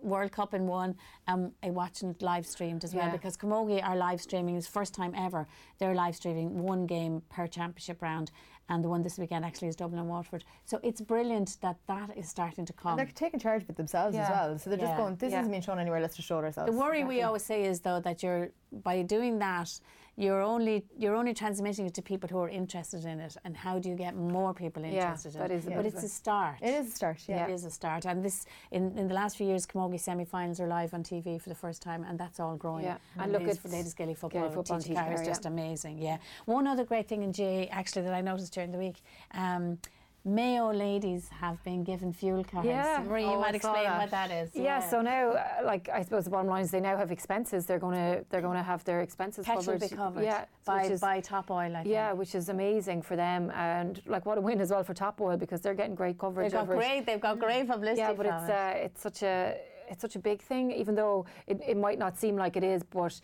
World 0.00 0.32
Cup 0.32 0.54
in 0.54 0.66
one 0.66 0.94
and 1.26 1.52
uh, 1.64 1.68
watching 1.68 2.10
it 2.10 2.22
live 2.22 2.46
streamed 2.46 2.84
as 2.84 2.94
well 2.94 3.06
Yeah. 3.06 3.12
because 3.12 3.36
Camogie 3.36 3.82
are 3.82 3.96
live 3.96 4.20
streaming 4.20 4.56
is 4.56 4.66
first 4.66 4.94
time 4.94 5.12
ever 5.16 5.46
they're 5.78 5.94
live 5.94 6.14
streaming 6.16 6.62
one 6.62 6.86
game 6.86 7.22
per 7.30 7.46
championship 7.46 8.02
round 8.02 8.30
and 8.68 8.82
the 8.84 8.88
one 8.88 9.02
this 9.02 9.18
weekend 9.18 9.44
actually 9.44 9.68
is 9.68 9.76
Dublin 9.76 9.98
and 10.00 10.08
Waterford 10.08 10.44
so 10.64 10.78
it's 10.82 11.00
brilliant 11.00 11.56
that 11.62 11.76
that 11.88 12.16
is 12.16 12.28
starting 12.28 12.64
to 12.66 12.72
come 12.72 12.92
And 12.92 13.00
they're 13.00 13.14
taking 13.14 13.40
charge 13.40 13.62
of 13.62 13.70
it 13.70 13.76
themselves 13.76 14.16
as 14.16 14.28
well. 14.30 14.58
So 14.58 14.70
they're 14.70 14.78
just 14.78 14.96
going, 14.96 15.16
this 15.16 15.32
Yeah. 15.32 15.40
isn't 15.40 15.50
being 15.50 15.62
shown 15.62 15.78
anywhere, 15.78 16.00
let's 16.00 16.16
just 16.16 16.28
show 16.28 16.38
it 16.38 16.44
ourselves. 16.44 16.70
the 16.72 16.76
worry 16.78 17.04
we 17.04 17.22
always 17.22 17.44
say 17.44 17.64
is 17.64 17.80
though 17.80 18.00
that 18.00 18.22
you're 18.22 18.50
by 18.72 19.02
doing 19.02 19.38
that 19.40 19.70
you're 20.16 20.42
only 20.42 20.84
you're 20.98 21.14
only 21.14 21.32
transmitting 21.32 21.86
it 21.86 21.94
to 21.94 22.02
people 22.02 22.28
who 22.28 22.38
are 22.38 22.48
interested 22.48 23.04
in 23.04 23.18
it 23.18 23.36
and 23.44 23.56
how 23.56 23.78
do 23.78 23.88
you 23.88 23.96
get 23.96 24.14
more 24.14 24.52
people 24.52 24.82
Yeah, 24.82 24.90
interested 25.06 25.32
that 25.34 25.50
in 25.50 25.58
is 25.58 25.66
it 25.66 25.72
a 25.72 25.76
but 25.76 25.86
it's 25.86 26.02
a 26.02 26.08
start 26.08 26.56
It 26.60 26.74
is 26.74 26.88
a 26.88 26.90
start, 26.90 27.18
yeah. 27.26 27.46
It 27.46 27.52
is 27.52 27.64
a 27.64 27.70
start, 27.70 28.04
and 28.04 28.22
this 28.22 28.44
in, 28.70 28.96
in 28.98 29.08
the 29.08 29.14
last 29.14 29.36
few 29.36 29.46
years, 29.46 29.66
Camogie 29.66 29.98
semi-finals 29.98 30.60
are 30.60 30.66
live 30.66 30.92
on 30.94 31.02
TV 31.02 31.40
for 31.40 31.48
the 31.48 31.54
first 31.54 31.80
time, 31.82 32.04
and 32.04 32.18
that's 32.18 32.38
all 32.40 32.56
growing. 32.56 32.84
Yeah. 32.84 32.98
And, 33.14 33.22
And 33.24 33.32
look 33.32 33.42
ladies, 33.42 33.64
at 33.64 33.70
ladies 33.70 33.94
Gaelic 33.94 34.18
football, 34.18 34.40
Gaelic 34.42 34.54
football 34.54 34.78
TG 34.78 34.88
and 34.88 34.96
Carr 34.96 35.12
is 35.14 35.26
just 35.26 35.42
Carr, 35.44 35.52
amazing. 35.52 35.98
Yeah. 35.98 36.18
One 36.44 36.66
other 36.66 36.84
great 36.84 37.08
thing 37.08 37.22
in 37.22 37.32
GAA 37.32 37.68
actually 37.70 38.02
that 38.02 38.14
I 38.14 38.20
noticed 38.20 38.52
during 38.52 38.72
the 38.72 38.78
week. 38.78 39.02
Um, 39.32 39.78
Mayo 40.24 40.72
ladies 40.72 41.28
have 41.30 41.62
been 41.64 41.82
given 41.82 42.12
fuel 42.12 42.44
cards. 42.44 42.66
Yeah. 42.68 43.02
Marie, 43.04 43.22
you 43.24 43.30
Oh, 43.30 43.40
might 43.40 43.54
I 43.54 43.56
explain 43.56 43.84
that. 43.84 43.98
what 44.02 44.10
that 44.12 44.30
is. 44.30 44.50
Yeah, 44.54 44.78
so 44.78 45.02
now, 45.02 45.32
uh, 45.32 45.42
like 45.64 45.88
I 45.88 46.02
suppose 46.02 46.24
the 46.24 46.30
bottom 46.30 46.46
line 46.46 46.62
is 46.62 46.70
they 46.70 46.78
now 46.80 46.96
have 46.96 47.10
expenses. 47.10 47.66
They're 47.66 47.80
going 47.80 47.96
to 47.96 48.24
they're 48.30 48.40
going 48.40 48.56
to 48.56 48.62
have 48.62 48.84
their 48.84 49.00
expenses 49.00 49.44
petrol 49.44 49.64
covered. 49.64 49.80
be 49.90 49.96
covered. 49.96 50.24
Yeah, 50.24 50.44
by 50.64 50.84
is, 50.84 51.00
by 51.00 51.18
Top 51.20 51.50
Oil. 51.50 51.74
I 51.74 51.82
think. 51.82 51.88
yeah, 51.88 52.12
which 52.12 52.36
is 52.36 52.48
amazing 52.50 53.02
for 53.02 53.16
them, 53.16 53.50
and 53.50 54.00
like 54.06 54.24
what 54.24 54.38
a 54.38 54.40
win 54.40 54.60
as 54.60 54.70
well 54.70 54.84
for 54.84 54.94
Top 54.94 55.20
Oil 55.20 55.36
because 55.36 55.60
they're 55.60 55.74
getting 55.74 55.96
great 55.96 56.18
coverage. 56.18 56.52
they've 56.52 56.60
got 56.60 56.62
over 56.62 56.74
it. 56.74 56.76
great. 56.76 57.06
They've 57.06 57.20
got 57.20 57.40
great 57.40 57.66
publicity. 57.66 58.00
Yeah, 58.02 58.12
but 58.12 58.26
it's 58.26 58.44
it. 58.48 58.50
uh, 58.50 58.72
it's 58.76 59.00
such 59.02 59.22
a 59.24 59.56
it's 59.90 60.02
such 60.02 60.14
a 60.14 60.20
big 60.20 60.40
thing, 60.40 60.70
even 60.70 60.94
though 60.94 61.26
it, 61.48 61.60
it 61.66 61.76
might 61.76 61.98
not 61.98 62.16
seem 62.16 62.36
like 62.36 62.56
it 62.56 62.62
is, 62.64 62.84
but. 62.84 63.20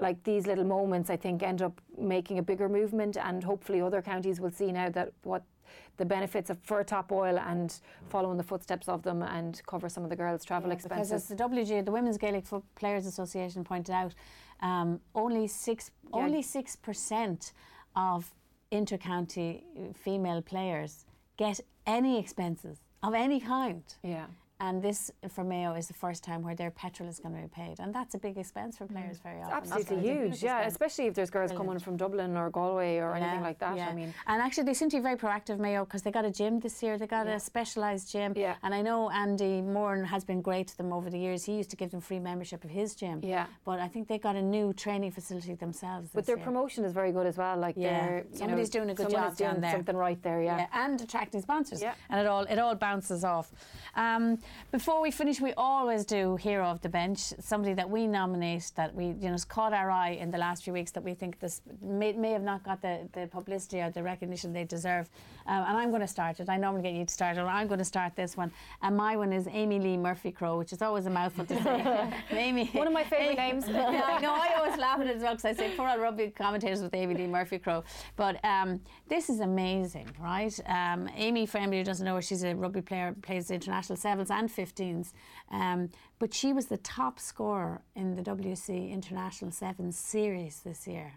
Like 0.00 0.24
these 0.24 0.46
little 0.46 0.64
moments, 0.64 1.10
I 1.10 1.18
think 1.18 1.42
end 1.42 1.60
up 1.60 1.78
making 1.98 2.38
a 2.38 2.42
bigger 2.42 2.66
movement, 2.66 3.18
and 3.18 3.44
hopefully 3.44 3.82
other 3.82 4.00
counties 4.00 4.40
will 4.40 4.50
see 4.50 4.72
now 4.72 4.88
that 4.88 5.12
what 5.22 5.42
the 5.96 6.04
benefits 6.04 6.50
of 6.50 6.58
for 6.62 6.82
Top 6.84 7.12
Oil 7.12 7.38
and 7.38 7.80
follow 8.08 8.30
in 8.30 8.36
the 8.36 8.42
footsteps 8.42 8.88
of 8.88 9.02
them 9.02 9.22
and 9.22 9.60
cover 9.66 9.88
some 9.88 10.04
of 10.04 10.10
the 10.10 10.16
girls' 10.16 10.44
travel 10.44 10.68
Yeah, 10.70 10.76
Because 10.76 10.86
expenses. 10.86 11.12
as 11.12 11.28
the 11.28 11.36
WGA, 11.36 11.84
the 11.84 11.92
Women's 11.92 12.18
Gaelic 12.18 12.46
Foot 12.46 12.64
Players 12.74 13.06
Association 13.06 13.64
pointed 13.64 13.92
out, 13.94 14.14
um, 14.60 15.00
only 15.14 15.46
six 15.48 15.90
Yeah. 16.14 16.22
only 16.24 16.42
six 16.42 16.76
percent 16.76 17.52
of 17.96 18.32
intercounty 18.70 19.62
uh, 19.76 19.92
female 19.92 20.42
players 20.42 21.04
get 21.36 21.60
any 21.86 22.18
expenses 22.18 22.78
of 23.02 23.14
any 23.14 23.40
kind. 23.40 23.82
Yeah. 24.02 24.26
And 24.62 24.80
this 24.80 25.10
for 25.34 25.42
Mayo 25.44 25.74
is 25.74 25.86
the 25.88 25.98
first 26.04 26.20
time 26.28 26.40
where 26.46 26.54
their 26.54 26.70
petrol 26.70 27.08
is 27.08 27.18
going 27.18 27.34
to 27.34 27.42
be 27.42 27.48
paid, 27.62 27.76
and 27.80 27.92
that's 27.96 28.14
a 28.14 28.18
big 28.26 28.36
expense 28.38 28.72
for 28.78 28.86
players 28.86 29.18
very 29.18 29.40
often. 29.42 29.56
Absolutely 29.72 29.96
It's 29.96 30.06
huge, 30.06 30.42
yeah. 30.42 30.58
expense. 30.58 30.72
Especially 30.74 31.06
if 31.08 31.14
there's 31.14 31.30
girls 31.30 31.50
Brilliant. 31.50 31.68
coming 31.68 31.80
from 31.86 31.96
Dublin 31.96 32.36
or 32.36 32.48
Galway 32.48 32.92
or 32.98 33.10
anything 33.16 33.42
like 33.48 33.58
that. 33.58 33.76
yeah. 33.76 33.88
I 33.88 33.94
mean, 34.00 34.14
and 34.28 34.40
actually, 34.40 34.64
they 34.68 34.74
seem 34.80 34.88
to 34.90 34.96
be 34.98 35.02
very 35.02 35.16
proactive, 35.16 35.58
Mayo, 35.58 35.84
because 35.84 36.02
they 36.04 36.12
got 36.18 36.24
a 36.24 36.30
gym 36.30 36.60
this 36.60 36.76
year. 36.82 36.96
They 36.96 37.08
got 37.08 37.26
Yeah. 37.26 37.34
a 37.34 37.40
specialised 37.40 38.06
gym. 38.14 38.30
Yeah. 38.36 38.54
And 38.62 38.72
I 38.78 38.82
know 38.88 39.10
Andy 39.10 39.60
Moran 39.60 40.04
has 40.14 40.22
been 40.24 40.40
great 40.40 40.68
to 40.68 40.76
them 40.76 40.92
over 40.92 41.10
the 41.10 41.18
years. 41.18 41.44
He 41.44 41.54
used 41.56 41.70
to 41.70 41.76
give 41.76 41.90
them 41.90 42.00
free 42.00 42.20
membership 42.20 42.62
of 42.64 42.70
his 42.70 42.94
gym. 42.94 43.20
Yeah. 43.22 43.46
But 43.64 43.80
I 43.80 43.88
think 43.88 44.06
they 44.08 44.18
got 44.18 44.36
a 44.36 44.42
new 44.56 44.72
training 44.84 45.10
facility 45.10 45.54
themselves. 45.54 46.10
but 46.14 46.24
their 46.26 46.36
year. 46.36 46.44
promotion 46.44 46.84
is 46.84 46.92
very 46.92 47.10
good 47.10 47.26
as 47.26 47.36
well. 47.36 47.56
Like 47.56 47.74
Yeah. 47.76 48.22
Somebody's 48.32 48.72
know, 48.72 48.78
doing 48.80 48.90
a 48.90 48.94
good 48.94 49.10
job 49.10 49.36
down 49.36 49.60
there. 49.60 49.72
Something 49.72 49.96
right 49.96 50.22
there, 50.22 50.40
yeah. 50.42 50.58
Yeah, 50.58 50.84
and 50.84 51.00
attracting 51.00 51.40
sponsors. 51.42 51.80
Yeah. 51.82 51.94
And 52.10 52.20
it 52.20 52.26
all 52.26 52.44
it 52.44 52.58
all 52.58 52.74
bounces 52.76 53.24
off. 53.24 53.50
Um, 53.96 54.38
before 54.70 55.00
we 55.00 55.10
finish, 55.10 55.40
we 55.40 55.52
always 55.54 56.04
do 56.04 56.36
hero 56.36 56.66
of 56.66 56.80
the 56.80 56.88
bench, 56.88 57.18
somebody 57.40 57.74
that 57.74 57.88
we 57.88 58.06
nominate 58.06 58.70
that 58.76 58.94
we 58.94 59.06
you 59.06 59.14
know 59.26 59.32
has 59.32 59.44
caught 59.44 59.72
our 59.72 59.90
eye 59.90 60.10
in 60.10 60.30
the 60.30 60.38
last 60.38 60.64
few 60.64 60.72
weeks 60.72 60.90
that 60.92 61.02
we 61.02 61.14
think 61.14 61.38
this 61.40 61.60
may, 61.80 62.12
may 62.12 62.30
have 62.30 62.42
not 62.42 62.62
got 62.64 62.80
the, 62.80 63.08
the 63.12 63.26
publicity 63.26 63.80
or 63.80 63.90
the 63.90 64.02
recognition 64.02 64.52
they 64.52 64.64
deserve. 64.64 65.08
Um, 65.46 65.64
and 65.68 65.76
I'm 65.76 65.90
going 65.90 66.02
to 66.02 66.06
start 66.08 66.40
it. 66.40 66.48
I 66.48 66.56
normally 66.56 66.82
get 66.82 66.94
you 66.94 67.04
to 67.04 67.12
start 67.12 67.36
it. 67.36 67.40
I'm 67.40 67.66
going 67.66 67.78
to 67.78 67.84
start 67.84 68.14
this 68.16 68.36
one. 68.36 68.50
And 68.82 68.96
my 68.96 69.16
one 69.16 69.32
is 69.32 69.46
Amee-Leigh 69.48 69.96
Murphy 69.96 70.30
Crowe, 70.30 70.58
which 70.58 70.72
is 70.72 70.82
always 70.82 71.06
a 71.06 71.10
mouthful 71.10 71.44
to 71.46 71.62
say. 71.62 72.12
Amy, 72.30 72.66
One 72.72 72.86
of 72.86 72.92
my 72.92 73.04
favourite 73.04 73.36
names. 73.36 73.64
yeah, 73.68 74.02
I 74.04 74.20
know. 74.20 74.32
I 74.32 74.54
always 74.56 74.78
laugh 74.78 75.00
at 75.00 75.06
it 75.06 75.16
as 75.16 75.22
well 75.22 75.34
because 75.34 75.44
I 75.44 75.54
say 75.54 75.72
poor 75.76 75.88
old 75.88 76.00
rugby 76.00 76.30
commentators 76.30 76.82
with 76.82 76.94
Amee-Leigh 76.94 77.26
Murphy 77.26 77.58
Crowe. 77.58 77.84
But 78.16 78.42
um, 78.44 78.80
this 79.08 79.28
is 79.28 79.40
amazing, 79.40 80.08
right? 80.20 80.58
Um, 80.66 81.08
Amy, 81.14 81.46
for 81.46 81.58
anybody 81.58 81.78
who 81.78 81.84
doesn't 81.84 82.04
know 82.04 82.14
her, 82.14 82.22
she's 82.22 82.44
a 82.44 82.54
rugby 82.54 82.82
player, 82.82 83.14
plays 83.22 83.50
international 83.50 83.96
sevens 83.96 84.30
and 84.32 84.48
15s. 84.48 85.12
Um, 85.50 85.90
but 86.18 86.34
she 86.34 86.52
was 86.52 86.66
the 86.66 86.78
top 86.78 87.18
scorer 87.18 87.82
in 87.94 88.14
the 88.16 88.22
WC 88.22 88.90
International 88.90 89.50
Sevens 89.50 89.98
series 89.98 90.60
this 90.60 90.86
year 90.86 91.14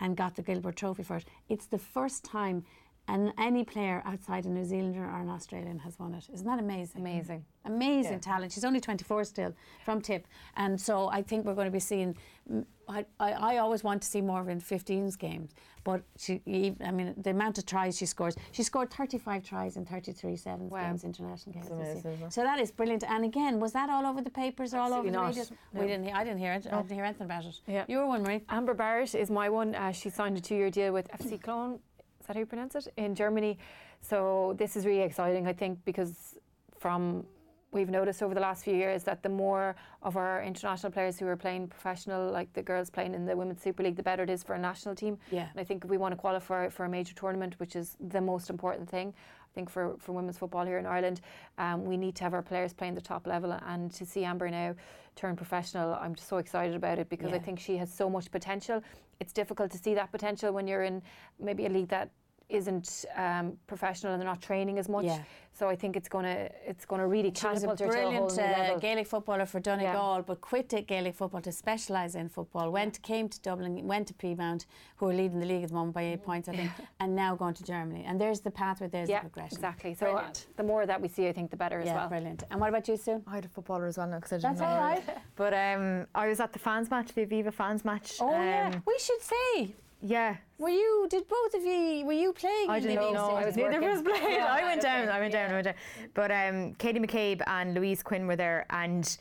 and 0.00 0.16
got 0.16 0.34
the 0.36 0.42
Gilbert 0.42 0.76
Trophy 0.76 1.02
for 1.02 1.16
it. 1.16 1.24
It's 1.48 1.66
the 1.66 1.78
first 1.78 2.24
time 2.24 2.64
and 3.08 3.32
any 3.38 3.64
player 3.64 4.00
outside 4.04 4.44
a 4.46 4.48
New 4.48 4.64
Zealander 4.64 5.04
or 5.04 5.20
an 5.20 5.28
Australian 5.28 5.78
has 5.80 5.98
won 5.98 6.14
it. 6.14 6.28
Isn't 6.32 6.46
that 6.46 6.58
amazing? 6.58 7.00
Amazing. 7.00 7.44
Amazing 7.64 8.20
talent. 8.20 8.52
She's 8.52 8.64
only 8.64 8.80
24 8.80 9.24
still 9.24 9.52
from 9.84 10.00
Tip. 10.00 10.26
And 10.56 10.80
so 10.80 11.08
I 11.08 11.22
think 11.22 11.44
we're 11.44 11.54
going 11.54 11.66
to 11.66 11.70
be 11.72 11.80
seeing, 11.80 12.16
mm, 12.50 12.64
I, 12.88 13.04
I, 13.20 13.32
I 13.32 13.56
always 13.58 13.82
want 13.84 14.02
to 14.02 14.08
see 14.08 14.20
more 14.20 14.40
of 14.40 14.46
her 14.46 14.52
in 14.52 14.60
15s 14.60 15.18
games. 15.18 15.52
But 15.84 16.02
she, 16.16 16.40
I 16.84 16.92
mean, 16.92 17.14
the 17.16 17.30
amount 17.30 17.58
of 17.58 17.66
tries 17.66 17.98
she 17.98 18.06
scores, 18.06 18.36
she 18.52 18.62
scored 18.62 18.90
35 18.92 19.44
tries 19.44 19.76
in 19.76 19.84
33 19.84 20.36
sevens 20.36 20.70
Wow. 20.70 20.86
games, 20.88 21.02
international 21.04 21.54
games. 21.54 21.70
amazing. 21.70 22.30
So 22.30 22.42
that 22.44 22.60
is 22.60 22.70
brilliant. 22.70 23.02
And 23.08 23.24
again, 23.24 23.58
was 23.58 23.72
that 23.72 23.90
all 23.90 24.06
over 24.06 24.22
the 24.22 24.30
papers 24.30 24.74
or 24.74 24.78
all 24.78 24.92
over 24.94 25.08
Absolutely 25.08 25.10
the 25.10 25.16
not. 25.18 25.26
radio? 25.36 25.44
We 25.74 25.86
didn't. 25.88 26.04
hear- 26.06 26.14
I 26.16 26.24
didn't 26.24 26.38
hear 26.38 26.52
it. 26.52 26.66
I 26.70 26.76
didn't 26.82 26.92
hear 26.92 27.04
anything 27.04 27.24
about 27.24 27.44
it. 27.46 27.60
Yeah. 27.66 27.84
You 27.88 27.98
were 27.98 28.06
one, 28.06 28.22
Marie. 28.22 28.42
Amber 28.48 28.74
Barrett 28.74 29.14
is 29.16 29.28
my 29.30 29.48
one. 29.48 29.74
Uh, 29.74 29.90
she 29.92 30.08
signed 30.10 30.36
a 30.36 30.40
two-year 30.40 30.70
deal 30.70 30.92
with 30.92 31.08
FC 31.08 31.40
Cologne. 31.40 31.80
Is 32.22 32.26
that 32.28 32.36
how 32.36 32.40
you 32.40 32.46
pronounce 32.46 32.76
it? 32.76 32.86
In 32.96 33.16
Germany. 33.16 33.58
So 34.00 34.54
this 34.56 34.76
is 34.76 34.86
really 34.86 35.02
exciting, 35.02 35.48
I 35.48 35.52
think, 35.52 35.84
because 35.84 36.36
from 36.78 37.26
we've 37.72 37.90
noticed 37.90 38.22
over 38.22 38.34
the 38.34 38.40
last 38.40 38.62
few 38.64 38.74
years 38.74 39.02
that 39.02 39.22
the 39.22 39.28
more 39.28 39.74
of 40.02 40.16
our 40.16 40.42
international 40.42 40.92
players 40.92 41.18
who 41.18 41.26
are 41.26 41.36
playing 41.36 41.66
professional, 41.66 42.30
like 42.30 42.52
the 42.52 42.62
girls 42.62 42.90
playing 42.90 43.14
in 43.14 43.24
the 43.24 43.34
Women's 43.34 43.62
Super 43.62 43.82
League, 43.82 43.96
the 43.96 44.02
better 44.02 44.22
it 44.22 44.30
is 44.30 44.42
for 44.42 44.54
a 44.54 44.58
national 44.58 44.94
team. 44.94 45.18
Yeah. 45.30 45.48
And 45.50 45.58
I 45.58 45.64
think 45.64 45.84
if 45.84 45.90
we 45.90 45.96
want 45.96 46.12
to 46.12 46.16
qualify 46.16 46.68
for 46.68 46.84
a 46.84 46.88
major 46.88 47.14
tournament, 47.14 47.54
which 47.58 47.74
is 47.74 47.96
the 47.98 48.20
most 48.20 48.50
important 48.50 48.88
thing, 48.88 49.14
I 49.52 49.54
think 49.54 49.68
for, 49.68 49.96
for 49.98 50.12
women's 50.12 50.38
football 50.38 50.64
here 50.64 50.78
in 50.78 50.86
Ireland, 50.86 51.20
um, 51.58 51.84
we 51.84 51.98
need 51.98 52.14
to 52.16 52.24
have 52.24 52.32
our 52.32 52.40
players 52.40 52.72
playing 52.72 52.94
the 52.94 53.02
top 53.02 53.26
level. 53.26 53.52
And 53.66 53.92
to 53.92 54.06
see 54.06 54.24
Amber 54.24 54.48
now 54.48 54.74
turn 55.14 55.36
professional, 55.36 55.92
I'm 55.94 56.14
just 56.14 56.28
so 56.28 56.38
excited 56.38 56.74
about 56.74 56.98
it 56.98 57.10
because 57.10 57.34
I 57.34 57.38
think 57.38 57.60
she 57.60 57.76
has 57.76 57.92
so 57.92 58.08
much 58.08 58.30
potential. 58.30 58.82
It's 59.20 59.32
difficult 59.34 59.70
to 59.72 59.78
see 59.78 59.92
that 59.94 60.10
potential 60.10 60.52
when 60.52 60.66
you're 60.66 60.84
in 60.84 61.02
maybe 61.38 61.66
a 61.66 61.68
league 61.68 61.88
that 61.88 62.08
isn't 62.48 63.04
um, 63.16 63.56
professional 63.66 64.12
and 64.12 64.20
they're 64.20 64.28
not 64.28 64.42
training 64.42 64.78
as 64.78 64.88
much. 64.88 65.04
Yeah. 65.04 65.22
So 65.54 65.68
I 65.68 65.76
think 65.76 65.96
it's 65.96 66.08
gonna 66.08 66.48
it's 66.66 66.86
gonna 66.86 67.06
really 67.06 67.30
She 67.34 67.46
was 67.46 67.62
a 67.62 67.66
catapult 67.66 67.80
her 67.80 67.86
to 67.86 67.92
a 67.92 67.94
whole 68.16 68.26
brilliant 68.28 68.36
new 68.36 68.42
uh, 68.42 68.58
level. 68.58 68.80
Gaelic 68.80 69.06
footballer 69.06 69.44
for 69.46 69.60
Donegal, 69.60 70.16
Yeah. 70.16 70.22
but 70.26 70.40
quit 70.40 70.86
Gaelic 70.86 71.14
football 71.14 71.42
to 71.42 71.52
specialise 71.52 72.14
in 72.14 72.30
football. 72.30 72.70
Went, 72.70 73.02
came 73.02 73.28
to 73.28 73.38
Dublin, 73.40 73.86
went 73.86 74.08
to 74.08 74.14
Peamount, 74.14 74.64
who 74.96 75.08
are 75.10 75.14
leading 75.14 75.40
the 75.40 75.46
league 75.46 75.62
at 75.62 75.68
the 75.68 75.74
moment 75.74 75.94
by 75.94 76.04
eight 76.04 76.22
points, 76.22 76.48
I 76.48 76.56
think, 76.56 76.70
and 77.00 77.14
now 77.14 77.34
going 77.34 77.52
to 77.54 77.64
Germany. 77.64 78.02
And 78.06 78.18
there's 78.18 78.40
the 78.40 78.50
pathway, 78.50 78.88
there's 78.88 79.10
yeah, 79.10 79.18
the 79.22 79.28
progression. 79.28 79.56
exactly. 79.58 79.92
So 79.94 80.06
uh, 80.06 80.12
Brilliant. 80.12 80.46
the 80.56 80.62
more 80.62 80.86
that 80.86 81.00
we 81.00 81.08
see, 81.08 81.28
I 81.28 81.32
think 81.32 81.50
the 81.50 81.56
better 81.58 81.80
as 81.80 81.86
well. 81.88 82.08
brilliant. 82.08 82.44
And 82.50 82.58
what 82.58 82.70
about 82.70 82.88
you, 82.88 82.96
Sue? 82.96 83.22
I 83.26 83.34
had 83.34 83.44
a 83.44 83.48
footballer 83.48 83.86
as 83.86 83.98
well 83.98 84.06
now 84.06 84.16
because 84.16 84.32
I 84.32 84.36
didn't 84.36 84.56
That's 84.56 84.60
know. 84.60 84.66
all 84.68 84.80
that. 84.80 85.06
right. 85.06 85.18
But 85.36 85.52
um, 85.52 86.06
I 86.14 86.28
was 86.28 86.40
at 86.40 86.54
the 86.54 86.58
fans 86.58 86.90
match, 86.90 87.12
the 87.14 87.26
Aviva 87.26 87.52
fans 87.52 87.84
match. 87.84 88.14
Oh 88.20 88.30
yeah, 88.30 88.70
um, 88.74 88.82
we 88.86 88.98
should 88.98 89.20
say. 89.20 89.74
Yeah. 90.02 90.36
Were 90.58 90.68
you? 90.68 91.06
Did 91.08 91.28
both 91.28 91.54
of 91.54 91.62
you? 91.62 92.04
Were 92.04 92.12
you 92.12 92.32
playing? 92.32 92.68
I 92.68 92.76
in 92.76 92.82
the 92.82 92.88
didn't 92.90 93.02
know. 93.02 93.06
League 93.06 93.14
No, 93.14 93.30
I 93.30 93.46
was 93.46 93.56
Neither 93.56 93.78
of 93.78 93.84
us 93.84 94.04
working. 94.04 94.30
Yeah, 94.30 94.46
I 94.50 94.62
went 94.62 94.80
okay, 94.80 94.88
down. 94.88 95.08
I 95.08 95.20
went 95.20 95.32
down. 95.32 95.50
I 95.50 95.54
went 95.54 95.64
down. 95.64 95.74
But 96.14 96.30
um, 96.30 96.74
Katie 96.74 97.00
McCabe 97.00 97.42
and 97.46 97.74
Louise 97.74 98.02
Quinn 98.02 98.26
were 98.26 98.36
there, 98.36 98.66
and 98.70 99.16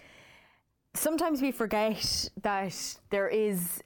sometimes 0.93 1.41
we 1.41 1.51
forget 1.51 2.29
that 2.41 2.75
there 3.09 3.27
is 3.27 3.81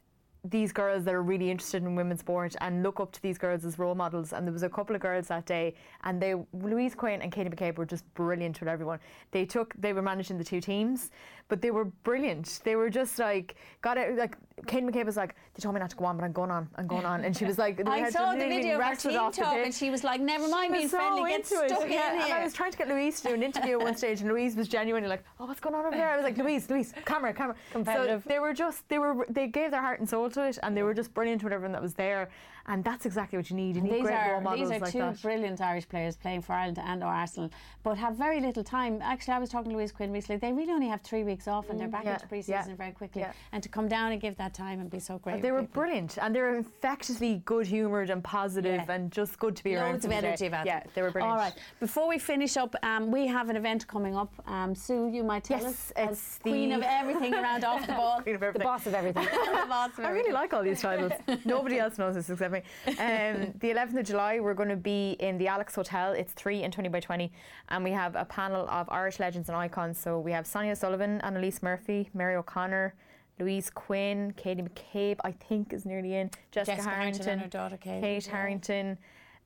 these 0.50 0.72
girls 0.72 1.04
that 1.06 1.14
are 1.14 1.24
really 1.24 1.50
interested 1.50 1.82
in 1.82 1.96
women's 1.96 2.20
sport 2.20 2.56
and 2.62 2.84
look 2.84 3.00
up 3.00 3.12
to 3.12 3.22
these 3.22 3.38
girls 3.38 3.66
as 3.66 3.80
role 3.80 3.96
models. 3.96 4.32
And 4.32 4.46
there 4.46 4.54
was 4.54 4.64
a 4.64 4.70
couple 4.70 4.96
of 4.96 5.02
girls 5.02 5.28
that 5.28 5.46
day, 5.46 5.74
and 6.04 6.22
they 6.22 6.36
Louise 6.54 6.93
Quinn 6.96 7.22
and 7.22 7.32
Katie 7.32 7.50
McCabe 7.50 7.78
were 7.78 7.86
just 7.86 8.06
brilliant 8.14 8.60
with 8.60 8.70
everyone. 8.70 9.00
They 9.32 9.46
took 9.46 9.74
they 9.78 9.93
were 9.93 10.02
managing 10.02 10.38
the 10.38 10.43
two 10.43 10.62
teams, 10.62 11.12
but 11.48 11.62
they 11.62 11.72
were 11.72 11.86
brilliant. 11.86 12.60
They 12.64 12.76
were 12.76 12.89
just 12.89 13.20
like 13.20 13.56
got 13.82 13.98
it. 13.98 14.18
Like 14.18 14.38
Katie 14.68 14.86
McCabe 14.86 15.06
was 15.06 15.18
like, 15.18 15.36
they 15.54 15.62
told 15.62 15.76
me 15.76 15.80
not 15.80 15.89
to 15.91 15.96
go 15.96 16.06
on, 16.06 16.18
but 16.18 16.24
I'm 16.24 16.32
going 16.32 16.50
on. 16.50 16.68
I'm 16.76 16.88
going 16.88 17.06
on, 17.06 17.24
and 17.24 17.36
she 17.36 17.46
was 17.46 17.58
like, 17.58 17.80
I 17.88 18.10
saw 18.10 18.34
the 18.34 18.39
video 18.39 18.78
of 18.78 18.84
her 18.84 18.96
team 18.96 19.14
talk, 19.32 19.58
and 19.58 19.74
she 19.74 19.89
was 19.89 20.04
like, 20.04 20.22
"Never 20.22 20.48
mind 20.48 20.74
being 20.74 20.88
so 20.88 20.98
friendly, 20.98 21.30
get 21.30 21.41
into 21.41 21.64
it. 21.64 21.70
stuck 21.70 21.89
yeah, 21.89 22.14
in 22.14 22.22
And 22.22 22.34
I 22.34 22.43
was 22.43 22.54
trying 22.54 22.72
to 22.72 22.78
get 22.78 22.88
Louise 22.88 23.22
to 23.22 23.30
do 23.30 23.34
an 23.34 23.43
interview 23.43 23.80
at 23.80 23.84
one 23.84 23.96
stage, 23.96 24.22
and 24.22 24.30
Louise 24.30 24.56
was 24.56 24.68
genuinely 24.68 25.10
like, 25.10 25.24
"Oh, 25.39 25.46
what's 25.46 25.60
going 25.60 25.76
on 25.76 25.86
over 25.86 25.96
there?" 25.96 26.10
I 26.10 26.16
was 26.16 26.24
like, 26.24 26.38
"Louise, 26.38 26.70
Louise, 26.70 26.93
camera, 27.06 27.34
camera." 27.34 27.56
Competitive. 27.72 28.24
So 28.24 28.30
they 28.30 28.39
were 28.39 28.54
just, 28.54 28.88
they 28.89 28.98
were, 28.98 29.26
they 29.30 29.48
gave 29.48 29.72
their 29.72 29.82
heart 29.82 30.00
and 30.00 30.10
soul 30.10 30.30
to 30.32 30.48
it, 30.48 30.58
and 30.64 30.76
they 30.76 30.84
were 30.84 30.93
just 30.93 31.14
brilliant 31.14 31.43
with 31.43 31.52
everyone 31.54 31.74
that 31.74 31.82
was 31.82 31.93
there, 31.93 32.30
and 32.68 32.84
that's 32.84 33.06
exactly 33.06 33.38
what 33.38 33.50
you 33.50 33.56
need. 33.56 33.76
You 33.76 33.82
need 33.82 33.93
These 33.93 34.04
great 34.04 34.28
role 34.28 34.38
are 34.38 34.41
models 34.41 34.70
these 34.70 34.78
are 34.78 34.80
like 34.80 34.91
two 34.91 35.00
that. 35.00 35.22
brilliant 35.22 35.62
Irish 35.62 35.88
players 35.88 36.16
playing 36.16 36.41
for 36.41 36.54
Ireland 36.54 36.80
and 36.80 37.04
or 37.04 37.08
Arsenal, 37.08 37.52
but 37.84 37.98
have 37.98 38.16
very 38.16 38.39
little 38.39 38.64
time. 38.64 39.00
Actually, 39.02 39.34
I 39.34 39.39
was 39.39 39.50
talking 39.50 39.72
to 39.72 39.78
Louise 39.78 39.91
Quinn 39.91 40.12
recently. 40.12 40.38
They 40.38 40.54
really 40.54 40.72
only 40.72 40.88
have 40.88 41.02
three 41.02 41.24
weeks 41.24 41.35
off, 41.48 41.70
and 41.70 41.80
they're 41.80 41.88
back 41.88 42.04
Mm, 42.04 42.06
Yeah, 42.06 42.14
into 42.14 42.28
pre-season 42.28 42.70
yeah, 42.72 42.76
very 42.76 42.92
quickly. 42.92 43.22
yeah. 43.22 43.34
And 43.52 43.62
to 43.64 43.70
come 43.70 43.88
down 43.88 44.12
and 44.12 44.20
give 44.22 44.36
that 44.38 44.54
time 44.54 44.80
and 44.80 44.90
be 44.90 45.00
so 45.00 45.18
great. 45.20 45.42
They 45.42 45.52
were 45.52 45.62
people. 45.62 45.82
brilliant, 45.82 46.18
and 46.22 46.36
they 46.36 46.42
were 46.42 46.56
infectiously 46.56 47.42
good-humoured 47.46 48.10
and 48.10 48.24
positive, 48.24 48.82
Yeah. 48.88 48.92
and 48.96 49.12
just 49.12 49.38
good 49.40 49.56
to 49.56 49.64
be 49.64 49.76
around. 49.76 49.92
Loads 49.94 50.06
of 50.06 50.12
for 50.12 50.16
the 50.16 50.22
day. 50.22 50.28
energy 50.28 50.46
about 50.48 50.66
Yeah, 50.66 50.80
them. 50.82 50.90
they 50.96 51.02
were 51.02 51.12
brilliant. 51.12 51.32
All 51.38 51.40
right. 51.46 51.54
Before 51.80 52.08
we 52.08 52.18
finish 52.18 52.58
up, 52.58 52.76
um, 52.84 53.12
we 53.12 53.28
have 53.28 53.50
an 53.50 53.56
event 53.56 53.88
coming 53.88 54.16
up. 54.16 54.32
Um, 54.48 54.74
Sue, 54.76 55.08
you 55.08 55.24
might 55.24 55.44
tell 55.44 55.60
Yes, 55.62 55.68
us. 55.72 55.92
as 55.92 56.10
it's 56.12 56.40
queen 56.40 56.72
of 56.72 56.82
everything 56.82 57.34
around 57.34 57.64
off 57.64 57.86
the 57.86 57.94
ball. 57.94 58.22
Queen 58.26 58.36
of 58.36 58.42
The 58.54 58.60
boss 58.60 58.86
of 58.88 58.94
everything. 58.94 59.26
Boss 59.70 59.98
of 59.98 60.06
I 60.06 60.10
really 60.12 60.32
like 60.32 60.54
all 60.54 60.64
these 60.64 60.82
titles. 60.82 61.12
Nobody 61.46 61.80
else 61.80 61.98
knows 61.98 62.16
this 62.16 62.30
except 62.30 62.54
me. 62.54 62.62
Um, 62.88 63.54
the 63.60 63.72
11th 63.72 63.98
of 64.00 64.06
July, 64.06 64.40
we're 64.40 64.54
going 64.54 64.70
to 64.70 64.76
be 64.76 65.12
in 65.20 65.38
the 65.38 65.48
Alex 65.48 65.76
Hotel. 65.76 66.14
It's 66.14 66.34
3 66.34 66.64
and 66.64 66.72
20 66.72 66.90
by 66.90 67.00
20. 67.00 67.32
And 67.70 67.84
we 67.84 67.92
have 67.92 68.16
a 68.16 68.26
panel 68.26 68.68
of 68.70 68.88
Irish 68.90 69.20
legends 69.20 69.50
and 69.50 69.58
icons. 69.58 69.98
So 69.98 70.20
we 70.20 70.32
have 70.32 70.46
Sonia 70.48 70.76
Sullivan, 70.76 71.20
Annalise 71.26 71.62
Murphy, 71.64 72.10
Mary 72.14 72.36
O'Connor, 72.36 72.94
Louise 73.40 73.70
Quinn, 73.70 74.32
Katie 74.38 74.62
McCabe, 74.62 75.18
I 75.26 75.32
think 75.32 75.74
is 75.74 75.86
nearly 75.86 76.14
in, 76.16 76.30
Jessica, 76.52 76.78
Jessica 76.78 76.90
Harrington 76.96 77.24
Harrington, 77.26 77.30
and 77.34 77.42
her 77.42 77.48
daughter 77.50 77.78
Kate. 77.78 78.02
Kate. 78.02 78.26
Harrington. 78.28 78.98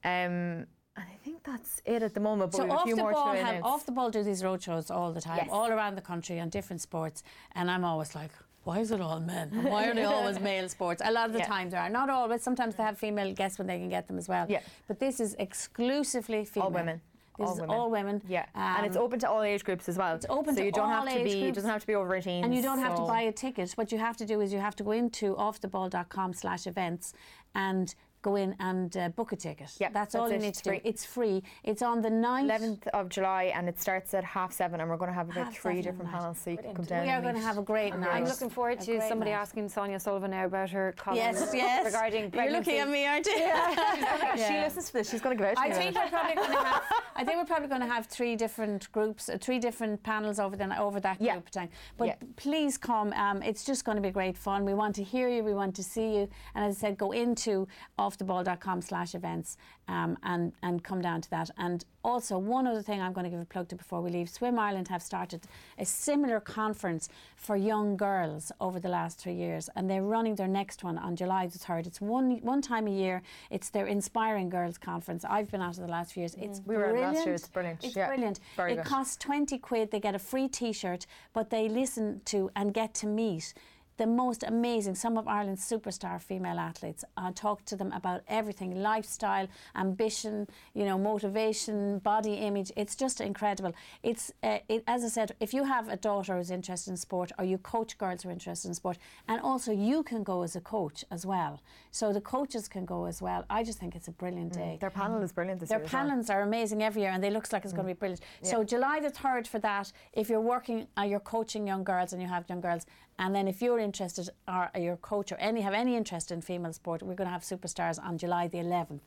Um, 0.04 0.12
and 0.12 1.08
I 1.14 1.18
think 1.24 1.44
that's 1.44 1.82
it 1.86 2.04
at 2.04 2.14
the 2.14 2.20
moment. 2.20 2.52
But 2.52 2.58
So 2.58 2.64
we 2.66 2.70
have 2.70 2.78
a 2.78 2.80
off 2.82 2.86
few 2.86 2.96
the 2.98 3.02
more 3.02 3.12
ball, 3.14 3.34
have, 3.34 3.64
off 3.64 3.86
the 3.86 3.92
ball 3.94 4.10
do 4.12 4.22
these 4.22 4.44
road 4.44 4.62
shows 4.62 4.92
all 4.92 5.14
the 5.14 5.22
time, 5.22 5.38
Yes. 5.38 5.48
all 5.52 5.72
around 5.72 5.96
the 5.96 6.02
country 6.02 6.40
on 6.40 6.50
different 6.50 6.82
sports, 6.82 7.24
and 7.56 7.72
I'm 7.72 7.86
always 7.86 8.14
like, 8.14 8.32
why 8.66 8.80
is 8.80 8.92
it 8.92 9.00
all 9.00 9.22
men? 9.22 9.50
And 9.54 9.64
Why 9.64 9.88
are 9.88 9.96
they 9.96 10.04
always 10.04 10.40
male 10.52 10.68
sports? 10.68 11.02
A 11.04 11.12
lot 11.12 11.28
of 11.28 11.34
the 11.34 11.40
Yeah. 11.40 11.46
times 11.46 11.72
there 11.72 11.82
are 11.82 11.90
not 11.90 12.10
always. 12.10 12.44
Sometimes 12.44 12.76
they 12.76 12.84
have 12.84 12.98
female 13.00 13.34
guests 13.34 13.58
when 13.58 13.68
they 13.68 13.80
can 13.80 13.88
get 13.90 14.08
them 14.08 14.18
as 14.18 14.28
well. 14.28 14.46
Yeah. 14.50 14.60
But 14.88 15.00
this 15.00 15.20
is 15.22 15.34
exclusively 15.40 16.44
female. 16.46 16.66
all 16.66 16.72
women. 16.72 17.02
This 17.40 17.48
all 17.48 17.54
is 17.56 17.62
women. 17.62 17.76
all 17.76 17.90
women. 17.90 18.22
Yeah, 18.28 18.46
and 18.54 18.86
it's 18.86 18.98
Um, 18.98 19.04
open 19.04 19.20
to 19.20 19.30
all 19.30 19.42
age 19.42 19.64
groups 19.64 19.90
as 19.90 19.98
well. 19.98 20.16
It's 20.16 20.26
open 20.30 20.54
so 20.56 20.60
to 20.62 20.66
you 20.66 20.72
don't 20.72 20.90
all 20.90 21.06
have 21.06 21.14
to 21.14 21.20
age 21.20 21.24
be. 21.24 21.42
Groups. 21.42 21.56
doesn't 21.56 21.70
have 21.72 21.82
to 21.82 21.88
be 21.88 21.96
over 21.96 22.16
18. 22.16 22.44
And 22.44 22.54
you 22.54 22.62
don't 22.62 22.80
have 22.80 22.96
to 22.96 23.02
buy 23.04 23.22
a 23.22 23.32
ticket. 23.32 23.72
What 23.72 23.92
you 23.92 23.98
have 23.98 24.18
to 24.18 24.26
do 24.26 24.42
is 24.42 24.54
you 24.54 24.60
have 24.60 24.76
to 24.78 24.84
go 24.84 24.92
into 24.92 25.36
offtheball.com 25.36 26.34
slash 26.34 26.68
events 26.68 27.14
and 27.56 27.96
go 28.22 28.36
in 28.36 28.56
and 28.60 28.96
uh, 28.98 29.10
book 29.10 29.32
a 29.32 29.36
ticket. 29.36 29.70
Yeah, 29.80 29.90
that's, 29.90 30.14
that's 30.14 30.16
all 30.16 30.30
you 30.32 30.38
need 30.40 30.48
It's 30.50 30.62
to 30.62 30.64
do. 30.64 30.70
free. 30.72 30.82
It's 30.84 31.06
free. 31.06 31.44
It's 31.64 31.82
on 31.82 32.02
the 32.02 32.10
9th. 32.10 32.50
11th 32.50 32.88
of 32.90 33.10
July, 33.10 33.46
and 33.56 33.70
it 33.70 33.80
starts 33.80 34.14
at 34.14 34.24
half 34.24 34.52
seven, 34.52 34.82
and 34.82 34.90
we're 34.90 34.98
going 34.98 35.10
to 35.12 35.16
have 35.16 35.30
about 35.30 35.46
Half 35.46 35.58
three 35.58 35.82
different 35.82 36.12
night. 36.12 36.20
panels, 36.20 36.38
so 36.44 36.52
you 36.52 36.58
can 36.58 36.74
come 36.76 36.86
We 36.90 37.10
are 37.10 37.22
going 37.22 37.36
to 37.36 37.42
have 37.42 37.58
a 37.58 37.62
great 37.62 37.96
night. 37.98 38.10
I'm 38.14 38.26
looking 38.26 38.50
forward 38.50 38.80
A 38.82 38.86
to 38.86 39.02
somebody 39.08 39.32
night. 39.32 39.38
asking 39.38 39.70
Sonia 39.70 40.00
Sullivan 40.00 40.32
now 40.32 40.46
about 40.46 40.70
her 40.72 40.94
column 40.98 41.18
Yes, 41.18 41.50
yes. 41.54 41.86
regarding 41.86 42.32
You're 42.34 42.52
looking 42.52 42.80
at 42.80 42.90
me, 42.90 43.06
aren't 43.06 43.26
you? 43.26 43.34
She 44.48 44.54
listens 44.60 44.88
to 44.88 44.94
this. 44.94 45.10
She's 45.10 45.22
going 45.22 45.38
to 45.38 45.44
go 45.44 45.50
out. 45.50 45.56
to 45.56 45.62
I 45.62 45.72
think 45.72 45.96
we're 45.96 46.08
probably 46.10 46.36
going 46.36 46.52
to 46.52 46.58
have. 46.64 46.84
I 47.16 47.24
think 47.24 47.38
we're 47.38 47.46
probably 47.46 47.68
going 47.68 47.82
to 47.82 47.88
have 47.88 48.06
three 48.08 48.36
different 48.36 48.92
groups, 48.92 49.30
uh, 49.30 49.38
three 49.40 49.60
different 49.60 50.02
panels 50.04 50.40
over 50.40 50.56
the 50.56 50.80
over 50.80 51.00
that 51.02 51.22
Yeah. 51.22 51.34
group 51.34 51.46
of 51.46 51.52
time. 51.52 51.70
But 51.98 52.08
Yeah. 52.08 52.16
please 52.36 52.78
come. 52.78 53.14
Um, 53.14 53.42
it's 53.44 53.66
just 53.66 53.86
going 53.86 53.96
to 53.98 54.02
be 54.02 54.12
great 54.12 54.38
fun. 54.38 54.66
We 54.66 54.74
want 54.74 54.96
to 54.96 55.04
hear 55.04 55.28
you. 55.30 55.44
We 55.44 55.54
want 55.54 55.76
to 55.76 55.84
see 55.84 56.16
you. 56.16 56.30
And 56.56 56.64
as 56.66 56.78
I 56.78 56.80
said, 56.80 56.98
go 56.98 57.12
into 57.12 57.68
offtheball.com 58.10 58.82
slash 58.82 59.16
events 59.16 59.58
um, 59.88 60.18
and 60.24 60.54
and 60.64 60.84
come 60.84 61.02
down 61.02 61.22
to 61.22 61.30
that. 61.30 61.50
And 61.58 61.86
also 62.04 62.38
one 62.38 62.66
other 62.68 62.82
thing 62.82 63.02
I'm 63.02 63.14
going 63.14 63.26
to 63.26 63.30
give 63.30 63.40
a 63.42 63.46
plug 63.46 63.68
to 63.70 63.76
before 63.76 64.02
we 64.02 64.10
leave. 64.10 64.30
Swim 64.30 64.58
Ireland 64.58 64.88
have 64.88 65.02
started 65.02 65.42
a 65.78 65.86
similar 65.86 66.40
conference 66.40 67.10
for 67.36 67.56
young 67.56 67.98
girls 67.98 68.52
over 68.62 68.80
the 68.80 68.90
last 68.90 69.20
three 69.20 69.34
years, 69.34 69.70
and 69.76 69.90
they're 69.90 70.04
running 70.04 70.36
their 70.36 70.48
next 70.48 70.84
one 70.84 70.98
on 70.98 71.16
July 71.16 71.48
the 71.48 71.60
third. 71.60 71.88
It's 71.88 72.02
one 72.02 72.38
one 72.42 72.62
time 72.62 72.88
a 72.88 72.92
year. 72.92 73.22
It's 73.50 73.70
their 73.70 73.86
Inspiring 73.88 74.50
Girls 74.50 74.78
Conference. 74.78 75.26
I've 75.26 75.50
been 75.52 75.62
at 75.62 75.78
it 75.78 75.82
the 75.82 75.88
last 75.88 76.14
few 76.14 76.22
years. 76.22 76.36
It's 76.40 76.62
We 76.66 76.76
were 76.78 76.90
brilliant. 76.90 77.14
last 77.16 77.26
year. 77.26 77.36
It's 77.36 77.48
brilliant. 77.48 77.84
It's 77.84 77.96
Yeah, 77.96 78.08
brilliant. 78.08 78.40
very 78.56 78.74
it 78.74 78.78
good. 78.78 78.86
costs 78.86 79.18
20 79.18 79.58
quid. 79.60 79.92
They 79.92 80.00
get 80.00 80.16
a 80.16 80.20
free 80.20 80.48
t 80.48 80.72
shirt, 80.74 81.06
but 81.34 81.50
they 81.50 81.68
listen 81.70 82.22
to 82.26 82.50
and 82.56 82.74
get 82.74 82.94
to 82.96 83.08
meet 83.08 83.54
the 84.00 84.08
most 84.08 84.44
amazing, 84.44 84.96
some 84.96 85.18
of 85.18 85.28
Ireland's 85.28 85.62
superstar 85.62 86.22
female 86.22 86.58
athletes. 86.58 87.04
Uh, 87.18 87.32
talk 87.36 87.66
to 87.66 87.76
them 87.76 87.92
about 87.92 88.22
everything 88.30 88.82
lifestyle, 88.82 89.46
ambition, 89.76 90.48
you 90.74 90.86
know, 90.86 90.98
motivation, 90.98 92.00
body 92.00 92.36
image. 92.36 92.72
It's 92.78 92.96
just 92.96 93.20
incredible. 93.20 93.74
It's, 94.02 94.32
uh, 94.42 94.60
it, 94.70 94.86
as 94.88 95.04
I 95.04 95.10
said, 95.10 95.36
if 95.42 95.54
you 95.54 95.66
have 95.66 95.90
a 95.90 95.98
daughter 95.98 96.38
who's 96.38 96.50
interested 96.50 96.92
in 96.92 96.98
sport 96.98 97.34
or 97.38 97.44
you 97.44 97.58
coach 97.58 97.98
girls 97.98 98.24
who 98.24 98.30
are 98.30 98.32
interested 98.32 98.70
in 98.70 98.74
sport, 98.74 98.98
and 99.28 99.42
also 99.42 99.74
you 99.74 100.02
can 100.04 100.24
go 100.24 100.44
as 100.44 100.56
a 100.56 100.62
coach 100.62 101.04
as 101.12 101.26
well. 101.26 101.60
So 101.92 102.14
the 102.14 102.22
coaches 102.22 102.70
can 102.70 102.86
go 102.86 103.04
as 103.06 103.22
well. 103.22 103.44
I 103.50 103.64
just 103.66 103.80
think 103.80 103.98
it's 103.98 104.08
a 104.08 104.12
brilliant 104.24 104.54
day. 104.54 104.78
Their 104.80 104.92
panel 104.92 105.22
is 105.22 105.34
brilliant 105.34 105.60
this 105.60 105.70
Their 105.70 105.80
year. 105.80 105.90
well. 105.92 106.04
panels 106.04 106.30
are 106.30 106.42
amazing 106.42 106.82
every 106.82 107.02
year, 107.02 107.12
and 107.12 107.22
they 107.22 107.32
looks 107.32 107.52
like 107.52 107.66
it's 107.66 107.74
going 107.74 107.88
to 107.88 107.94
be 107.94 108.00
brilliant. 108.00 108.22
So 108.44 108.64
July 108.64 109.02
the 109.02 109.10
third 109.10 109.46
for 109.46 109.60
that. 109.60 109.92
If 110.14 110.30
you're 110.30 110.48
working, 110.56 110.88
uh, 110.98 111.02
you're 111.02 111.20
coaching 111.20 111.68
young 111.68 111.84
girls, 111.84 112.14
and 112.14 112.22
you 112.22 112.30
have 112.30 112.46
young 112.48 112.62
girls, 112.62 112.86
and 113.20 113.36
then 113.36 113.48
if 113.48 113.62
you're 113.62 113.80
interested, 113.80 114.30
or 114.48 114.72
you're 114.76 114.98
coach, 114.98 115.32
or 115.32 115.36
any 115.36 115.62
have 115.62 115.74
any 115.74 115.96
interest 115.96 116.32
in 116.32 116.42
female 116.42 116.74
sport, 116.74 117.04
we're 117.04 117.14
going 117.14 117.28
to 117.28 117.32
have 117.32 117.44
superstars 117.44 118.02
on 118.02 118.18
July 118.18 118.48
the 118.48 118.58
11th. 118.58 119.02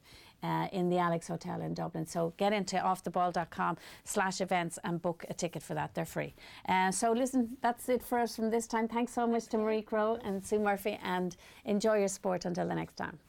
Uh, 0.45 0.67
in 0.73 0.89
the 0.91 0.99
Alex 0.99 1.29
Hotel 1.29 1.61
in 1.61 1.73
Dublin. 1.73 2.05
So 2.05 2.33
get 2.37 2.53
into 2.53 2.75
offtheball.com 2.75 3.77
slash 4.03 4.41
events 4.41 4.77
and 4.83 5.01
book 5.01 5.25
a 5.31 5.35
ticket 5.35 5.63
for 5.63 5.75
that. 5.75 5.95
They're 5.95 6.05
free. 6.05 6.35
Uh, 6.69 6.91
so 6.91 7.13
listen, 7.13 7.57
that's 7.61 7.89
it 7.89 8.03
for 8.03 8.19
us 8.19 8.35
from 8.35 8.51
this 8.51 8.67
time. 8.67 8.89
Thanks 8.89 9.13
so 9.13 9.25
much 9.25 9.47
to 9.51 9.59
Marie 9.59 9.83
Crowe 9.83 10.19
and 10.25 10.45
Sue 10.45 10.59
Murphy 10.59 10.99
and 11.01 11.37
enjoy 11.65 12.01
your 12.01 12.09
sport 12.09 12.45
until 12.45 12.67
the 12.67 12.75
next 12.75 12.97
time. 12.97 13.21